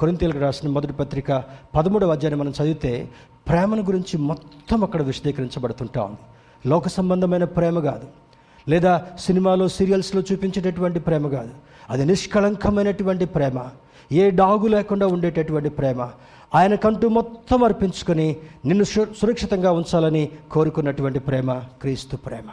కొరింతీలకు 0.03 0.39
రాసిన 0.39 0.69
మొదటి 0.69 0.93
పత్రిక 0.93 1.43
పదమూడవ 1.75 2.11
అధ్యాయం 2.11 2.37
మనం 2.37 2.49
చదివితే 2.49 3.09
ప్రేమను 3.47 3.81
గురించి 3.81 4.17
మొత్తం 4.17 4.83
అక్కడ 4.83 5.01
విశదీకరించబడుతుంటా 5.01 6.03
ఉంది. 6.03 6.17
లోక 6.69 6.87
సంబంధమైన 6.87 7.43
ప్రేమ 7.43 7.79
కాదు. 7.79 8.07
లేదా 8.69 9.05
సినిమాలో 9.19 9.67
సీరియల్స్లో 9.67 10.21
చూపించేటటువంటి 10.31 10.99
ప్రేమ 10.99 11.27
కాదు. 11.27 11.49
అది 11.89 12.05
నిష్కళంకమైనటువంటి 12.05 13.25
ప్రేమ. 13.25 13.65
ఏ 14.11 14.29
డాగు 14.29 14.67
లేకుండా 14.67 15.07
ఉండేటటువంటి 15.07 15.69
ప్రేమ. 15.69 16.09
ఆయనకంటూ 16.55 17.09
మొత్తం 17.09 17.63
అర్పించుకొని 17.63 18.35
నిన్ను 18.65 18.83
సు- 18.83 19.13
సురక్షితంగా 19.21 19.71
ఉంచాలని 19.71 20.29
కోరుకున్నటువంటి 20.51 21.19
ప్రేమ 21.19 21.53
క్రీస్తు 21.53 22.15
ప్రేమ. 22.15 22.49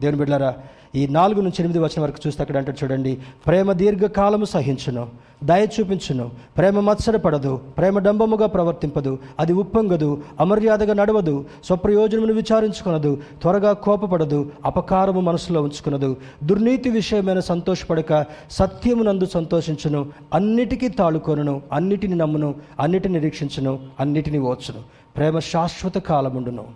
దేవుని 0.00 0.18
బిడ్డారా 0.18 0.56
ఈ 0.94 1.02
నాలుగు 1.06 1.40
నుంచి 1.40 1.58
ఎనిమిది 1.62 1.80
వచ్చిన 1.82 2.00
వరకు 2.02 2.20
చూస్తే 2.24 2.40
అక్కడ 2.42 2.56
అంటే 2.56 2.72
చూడండి 2.78 3.10
ప్రేమ 3.46 3.72
దీర్ఘకాలము 3.72 4.44
సహించును 4.44 5.04
దయ 5.44 5.64
చూపించును 5.74 6.24
ప్రేమ 6.56 6.80
మత్సరపడదు 6.80 7.52
ప్రేమ 7.78 7.98
డంబముగా 7.98 8.46
ప్రవర్తింపదు 8.46 9.12
అది 9.40 9.52
ఉప్పొంగదు 9.52 10.08
అమర్యాదగా 10.40 10.94
నడవదు 10.94 11.34
స్వప్రయోజనమును 11.64 12.34
విచారించుకునదు 12.34 13.12
త్వరగా 13.42 13.72
కోపపడదు 13.84 14.40
అపకారము 14.64 15.20
మనసులో 15.20 15.62
ఉంచుకునదు 15.62 16.10
దుర్నీతి 16.44 16.90
విషయమైన 16.90 17.40
సంతోషపడక 17.40 18.12
సత్యమునందు 18.50 19.28
సంతోషించును 19.34 20.02
అన్నిటికీ 20.34 20.88
తాళుకొనును 20.88 21.62
అన్నిటిని 21.72 22.14
నమ్మును 22.14 22.50
అన్నిటిని 22.80 23.14
నిరీక్షించును 23.14 23.74
అన్నిటిని 24.00 24.38
ఓర్చును 24.44 24.82
ప్రేమ 25.16 25.38
శాశ్వత 25.52 25.98
కాలముండును 25.98 26.66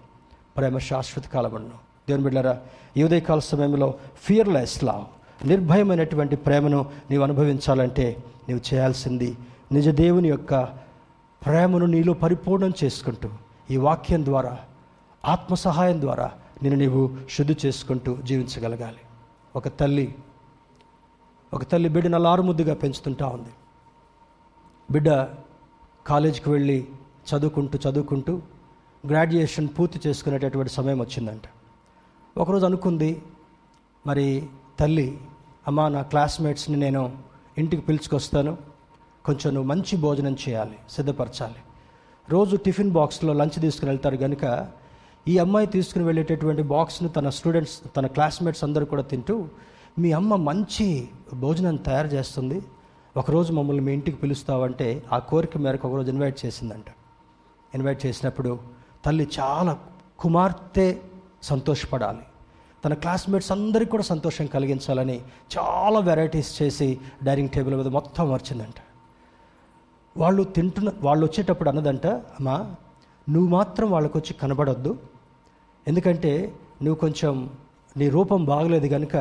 ప్రేమ 0.56 0.78
శాశ్వత 0.78 1.26
కాలముండును. 1.26 1.84
దేవుని 2.09 2.24
బిడ్డారా 2.24 2.61
ఈ 2.96 3.02
ఉదయకాల 3.02 3.38
సమయంలో 3.38 3.94
ఫియర్లెస్ 4.16 4.84
లా 4.84 5.07
నిర్భయమైనటువంటి 5.44 6.36
ప్రేమను 6.36 6.80
నీవు 7.11 7.22
అనుభవించాలంటే 7.22 8.24
నీవు 8.48 8.74
చేయాల్సింది 8.74 9.36
నిజ 9.72 9.88
దేవుని 9.88 10.28
యొక్క 10.28 10.55
ప్రేమను 11.46 11.86
నీలో 11.86 12.12
పరిపూర్ణం 12.12 12.72
చేసుకుంటూ 12.84 13.28
ఈ 13.70 13.76
వాక్యం 13.76 14.24
ద్వారా 14.24 14.59
ఆత్మ 15.24 15.55
సహాయం 15.55 16.00
ద్వారా 16.00 16.30
నేను 16.62 16.76
నీవు 16.76 17.16
శుద్ధి 17.30 17.57
చేసుకుంటూ 17.66 18.16
జీవించగలగాలి. 18.16 19.02
ఒక 19.57 19.68
తల్లి 19.68 20.14
ఒక 21.55 21.62
తల్లి 21.62 21.88
బిడ్డను 21.88 22.16
అలారుముద్దుగా 22.16 22.74
పెంచుతుంటా 22.74 23.26
ఉంది. 23.26 23.52
బిడ్డ 24.90 25.09
కాలేజీకి 26.07 26.50
వెళ్ళి 26.50 26.78
చదువుకుంటూ 27.30 27.90
చదువుకుంటూ 27.90 28.42
గ్రాడ్యుయేషన్ 29.07 29.68
పూర్తి 29.78 30.09
చేసుకునేటటువంటి 30.09 30.72
సమయం 30.72 31.00
వచ్చిందంట. 31.00 31.46
ఒకరోజు 32.37 32.66
అనుకుంది 32.66 33.22
మరి 34.07 34.47
తల్లి 34.80 35.18
అమ్మ 35.66 35.89
నా 35.89 36.03
క్లాస్మేట్స్ని 36.03 36.76
నేను 36.76 37.16
ఇంటికి 37.59 37.82
పిలుచుకొస్తాను. 37.82 38.59
కొంచెం 39.24 39.55
నువ్వు 39.55 39.68
మంచి 39.68 39.97
భోజనం 39.97 40.37
చేయాలి 40.49 40.76
సిద్ధపరచాలి. 40.91 41.55
రోజు 42.30 42.57
టిఫిన్ 42.57 42.91
బాక్స్లో 42.91 43.32
లంచ్ 43.32 43.61
తీసుకుని 43.61 43.91
వెళ్తారు 43.91 44.16
కనుక 44.16 44.68
ఈ 45.28 45.39
అమ్మాయి 45.39 45.66
తీసుకుని 45.66 46.05
వెళ్ళేటటువంటి 46.05 46.62
బాక్స్ను 46.62 47.09
తన 47.09 47.28
స్టూడెంట్స్ 47.28 47.80
తన 47.97 48.07
క్లాస్మేట్స్ 48.07 48.64
అందరూ 48.64 48.85
కూడా 48.85 49.03
తింటూ 49.03 49.49
మీ 49.99 50.12
అమ్మ 50.12 50.37
మంచి 50.37 51.09
భోజనం 51.35 51.76
తయారు 51.76 52.07
చేస్తుంది. 52.07 52.62
ఒకరోజు 53.16 53.53
మమ్మల్ని 53.53 53.82
మీ 53.82 53.93
ఇంటికి 53.93 54.16
పిలుస్తావంటే 54.16 55.03
ఆ 55.12 55.18
కోరిక 55.18 55.59
మేరకు 55.59 55.89
ఒకరోజు 55.89 56.11
ఇన్వైట్ 56.11 56.47
చేసిందంట. 56.47 56.85
ఇన్వైట్ 57.74 58.07
చేసినప్పుడు 58.07 58.59
తల్లి 59.05 59.28
చాలా 59.41 59.78
కుమార్తె 60.18 61.01
సంతోషపడాలి. 61.51 62.24
తన 62.84 62.95
క్లాస్మేట్స్ 62.95 63.53
అందరికీ 63.53 63.90
కూడా 63.90 64.03
సంతోషం 64.03 64.47
కలిగించాలని 64.47 65.18
చాలా 65.55 65.99
వెరైటీస్ 66.09 66.51
చేసి 66.62 66.88
డైనింగ్ 67.22 67.53
టేబుల్ 67.55 67.74
మీద 67.74 67.88
మొత్తం 67.88 68.32
వచ్చిందంట 68.32 68.80
వాళ్ళు 70.16 70.42
తింటున్న 70.57 70.90
వాళ్ళు 71.03 71.26
వచ్చేటప్పుడు 71.26 71.68
అన్నదంట 71.68 72.07
అమ్మా 72.07 72.57
నువ్వు 73.28 73.49
మాత్రం 73.49 73.86
వాళ్ళకు 73.90 74.18
వచ్చి 74.18 74.32
కనబడొద్దు. 74.34 74.92
ఎందుకంటే 75.88 76.32
నువ్వు 76.82 76.99
కొంచెం 77.01 77.34
నీ 77.97 78.09
రూపం 78.09 78.45
బాగలేదు 78.45 78.88
కనుక 78.88 79.16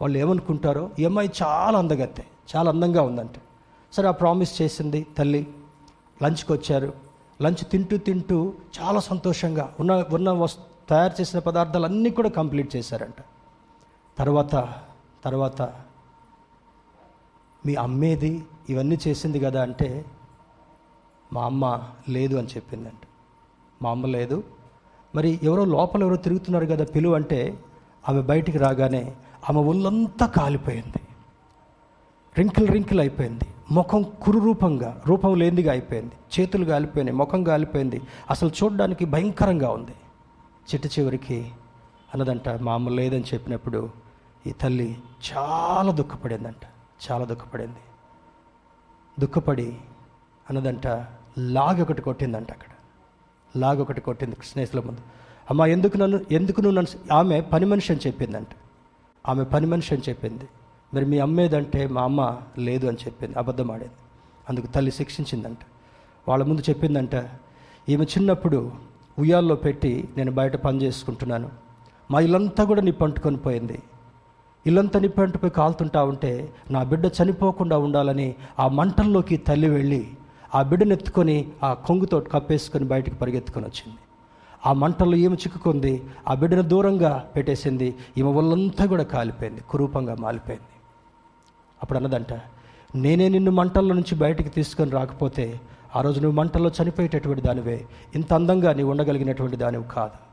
వాళ్ళు 0.00 0.16
ఏమనుకుంటారో 0.18 0.84
ఈ 0.98 1.04
అమ్మాయి 1.04 1.30
చాలా 1.42 1.78
అందగత్తే 1.78 2.24
చాలా 2.52 2.68
అందంగా 2.70 3.02
ఉందంట. 3.02 3.36
సరే 3.92 4.06
ఆ 4.08 4.14
ప్రామిస్ 4.20 4.52
చేసింది 4.62 5.06
తల్లి. 5.18 5.42
లంచ్కి 6.22 6.52
వచ్చారు 6.52 6.92
లంచ్ 7.42 7.64
తింటూ 7.72 7.96
తింటూ 7.96 8.38
చాలా 8.78 9.00
సంతోషంగా 9.00 9.66
ఉన్న 9.80 9.92
ఉన్న 10.12 10.30
వస్తు 10.42 10.62
తయారు 10.88 11.20
చేసిన 11.20 11.38
పదార్థాలు 11.38 11.84
అన్నీ 11.84 12.10
కూడా 12.10 12.28
కంప్లీట్ 12.28 12.76
చేశారంట. 12.76 13.24
తర్వాత 14.18 14.74
తర్వాత 15.24 15.62
మీ 17.66 17.74
అమ్మేది 17.74 18.44
ఇవన్నీ 18.68 18.98
చేసింది 19.08 19.40
కదా 19.40 19.62
అంటే 19.62 20.04
మా 21.32 21.44
అమ్మ 21.44 21.82
లేదు 22.08 22.36
అని 22.36 22.48
చెప్పిందంట. 22.48 23.06
మా 23.82 23.90
అమ్మ 23.90 24.06
లేదు. 24.06 24.44
మరి 25.14 25.40
ఎవరో 25.42 25.64
లోపల 25.64 26.02
ఎవరో 26.02 26.16
తిరుగుతున్నారు 26.16 26.66
కదా 26.66 26.84
పిలువ 26.84 27.14
అంటే 27.14 27.58
ఆమె 28.08 28.22
బయటికి 28.22 28.58
రాగానే 28.58 29.16
ఆమె 29.48 29.60
ఒళ్ళంతా 29.60 30.26
కాలిపోయింది. 30.26 31.00
రింకిల్ 32.38 32.68
రింకిల్ 32.68 33.00
అయిపోయింది. 33.00 33.44
ముఖం 33.70 34.02
కురురూపంగా 34.22 35.02
రూపం 35.06 35.34
లేనిదిగా 35.34 35.72
అయిపోయింది. 35.72 36.40
చేతులు 36.40 36.64
కాలిపోయినాయి 36.64 37.18
ముఖం 37.18 37.44
కాలిపోయింది. 37.44 38.00
అసలు 38.30 38.50
చూడడానికి 38.64 39.04
భయంకరంగా 39.04 39.70
ఉంది. 39.70 39.94
చిట్ట 40.74 40.98
చివరికి 40.98 41.52
అన్నదంట 42.14 42.48
మా 42.48 42.74
అమ్మ 42.74 42.88
లేదని 42.88 43.24
చెప్పినప్పుడు 43.34 43.90
ఈ 44.46 44.52
తల్లి 44.52 44.98
చాలా 45.32 45.92
దుఃఖపడిందంట 45.92 46.64
చాలా 47.10 47.24
దుఃఖపడింది. 47.24 47.76
దుఃఖపడి 49.20 49.76
అన్నదంట 50.48 50.86
లాగ్ 51.38 51.80
ఒకటి 51.80 52.02
కొట్టిందంట 52.02 52.52
అక్కడ. 52.52 52.68
లాగ్ 53.58 53.80
ఒకటి 53.80 54.00
కొట్టింది 54.00 54.36
స్నేహితుల 54.44 54.80
ముందు. 54.80 55.00
అమ్మ 55.50 55.64
ఎందుకు 55.64 55.96
నన్ను 55.96 56.20
ఎందుకు 56.30 56.60
నువ్వు 56.60 56.76
నన్ను 56.76 57.14
ఆమె 57.14 57.40
పని 57.40 57.66
మనిషి 57.66 57.92
అని 57.92 58.00
చెప్పిందంట. 58.06 58.48
ఆమె 59.28 59.44
పని 59.44 59.66
మనిషి 59.66 59.94
అని 59.94 60.02
చెప్పింది. 60.08 60.48
మరి 60.94 61.04
మీ 61.04 61.18
అమ్మేదంటే 61.18 61.86
మా 61.86 62.02
అమ్మ 62.02 62.40
లేదు 62.58 62.86
అని 62.86 62.96
చెప్పింది 62.96 63.38
అబద్ధం 63.38 63.70
ఆడేది. 63.70 63.90
అందుకు 64.48 64.66
తల్లి 64.66 64.90
శిక్షించిందంట. 64.90 65.58
వాళ్ళ 66.28 66.44
ముందు 66.44 66.60
చెప్పిందంట 66.60 67.14
ఈమె 67.88 68.04
చిన్నప్పుడు 68.04 68.87
ఉయ్యాల్లో 69.18 69.54
పెట్టి 69.54 70.08
నేను 70.16 70.32
బయట 70.32 70.56
పని 70.56 70.82
చేసుకుంటున్నాను. 70.82 71.50
మా 72.10 72.20
ఇల్లంతా 72.20 72.64
కూడా 72.64 72.82
నిప్పంటుకొని 72.82 73.36
పోయింది. 73.36 73.78
ఇల్లంతా 74.66 75.00
నిప్పంటుపోయి 75.00 75.50
కాలుతుంటా 75.50 76.04
ఉంటే 76.04 76.52
నా 76.70 76.82
బిడ్డ 76.82 77.06
చనిపోకుండా 77.06 77.78
ఉండాలని 77.78 78.34
ఆ 78.58 78.68
మంటల్లోకి 78.68 79.36
తల్లి 79.36 79.68
వెళ్ళి 79.68 80.06
ఆ 80.54 80.62
బిడ్డను 80.62 80.92
ఎత్తుకొని 80.92 81.48
ఆ 81.62 81.74
కొంగుతో 81.74 82.20
కప్పేసుకొని 82.20 82.84
బయటకు 82.84 83.14
పరిగెత్తుకొని 83.14 83.66
వచ్చింది. 83.66 83.98
ఆ 84.66 84.72
మంటల్లో 84.72 85.16
ఈమె 85.16 85.34
చిక్కుకుంది. 85.34 86.02
ఆ 86.28 86.34
బిడ్డను 86.34 86.62
దూరంగా 86.62 87.24
పెట్టేసింది. 87.36 87.94
ఈమె 88.18 88.28
ఒళ్ళంతా 88.28 88.86
కూడా 88.86 89.02
కాలిపోయింది. 89.02 89.60
కురూపంగా 89.70 90.16
మాలిపోయింది. 90.20 90.74
అప్పుడు 91.82 91.96
అన్నదంట 91.98 92.32
నేనే 92.94 93.28
నిన్ను 93.28 93.50
మంటల్లో 93.50 93.94
నుంచి 93.94 94.14
బయటికి 94.14 94.48
తీసుకొని 94.48 94.90
రాకపోతే 94.90 95.60
ఆ 95.96 96.00
రోజు 96.00 96.20
నువ్వు 96.20 96.36
మంటల్లో 96.36 96.70
చనిపోయేటటువంటి 96.82 97.42
దానివే. 97.42 97.86
ఇంత 98.14 98.34
అందంగా 98.34 98.72
నీవు 98.72 98.90
ఉండగలిగినటువంటి 98.90 99.56
దానివి 99.56 99.84
కాదు. 99.84 100.28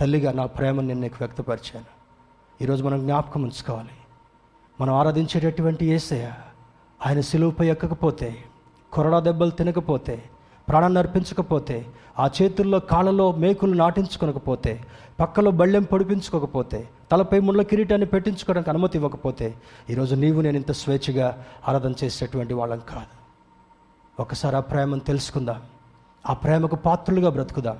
తల్లిగా 0.00 0.32
నా 0.32 0.46
ప్రేమను 0.46 0.86
నేను 0.86 1.00
నీకు 1.00 1.16
వ్యక్తపరిచాను. 1.20 1.84
ఈరోజు 2.62 2.84
మనం 2.84 3.00
జ్ఞాపకం 3.00 3.42
ఉంచుకోవాలి. 3.42 3.88
మనం 4.80 4.94
ఆరాధించేటటువంటి 4.94 5.86
ఏసయ 5.86 6.30
ఆయన 7.06 7.20
సిలువుపై 7.20 7.68
ఎక్కకపోతే 7.68 8.36
కొరడా 8.92 9.20
దెబ్బలు 9.20 9.50
తినకపోతే 9.50 10.22
ప్రాణాన్ని 10.68 10.98
అర్పించకపోతే 10.98 11.86
ఆ 12.18 12.30
చేతుల్లో 12.42 12.78
కాళ్ళలో 12.78 13.32
మేకులు 13.32 13.74
నాటించుకొనకపోతే 13.74 14.84
పక్కలో 15.20 15.50
బళ్ళెం 15.50 15.82
పొడిపించుకోకపోతే 15.82 16.88
తలపై 17.12 17.40
ముళ్ళ 17.40 17.62
కిరీటాన్ని 17.62 18.06
పెట్టించుకోవడానికి 18.06 18.70
అనుమతి 18.70 18.98
ఇవ్వకపోతే 18.98 19.54
ఈరోజు 19.90 20.14
నీవు 20.14 20.40
నేను 20.40 20.56
ఇంత 20.56 20.72
స్వేచ్ఛగా 20.72 21.44
ఆరాధన 21.68 21.94
చేసేటువంటి 22.04 22.54
వాళ్ళం 22.54 22.78
కాదు. 22.78 23.19
ఒకసారి 24.20 24.56
ఆ 24.56 24.60
ప్రేమను 24.60 25.00
తెలుసుకుందాం. 25.00 25.62
ఆ 26.28 26.32
ప్రేమకు 26.32 26.76
పాత్రులుగా 26.76 27.30
బ్రతుకుదాం. 27.30 27.78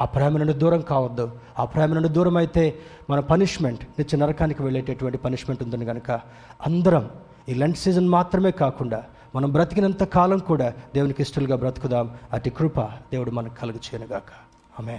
ఆ 0.00 0.04
ప్రేమ 0.04 0.38
నుండి 0.38 0.52
దూరం 0.52 0.80
కావద్దు. 0.80 1.32
ఆ 1.58 1.64
ప్రేమ 1.64 1.94
నుండి 1.94 2.08
దూరం 2.08 2.36
అయితే 2.36 2.78
మన 3.10 3.20
పనిష్మెంట్ 3.20 3.84
నిత్య 3.84 4.18
నరకానికి 4.18 4.62
వెళ్ళేటటువంటి 4.62 5.18
పనిష్మెంట్ 5.18 5.62
ఉందని 5.62 5.84
కనుక 5.84 6.10
అందరం 6.66 7.10
ఈ 7.48 7.54
లంచ్ 7.54 7.74
సీజన్ 7.74 8.08
మాత్రమే 8.08 8.50
కాకుండా 8.50 9.04
మనం 9.34 9.52
బ్రతికినంత 9.52 10.04
కాలం 10.04 10.38
కూడా 10.38 10.72
దేవునికి 10.94 11.22
ఇష్టలుగా 11.22 11.56
బ్రతుకుదాం. 11.56 12.16
అతి 12.32 12.50
కృప 12.50 12.80
దేవుడు 12.80 13.30
మనకు 13.30 13.54
కలుగు 13.54 13.76
చేయనుగాక. 13.76 14.32
ఆమె 14.80 14.98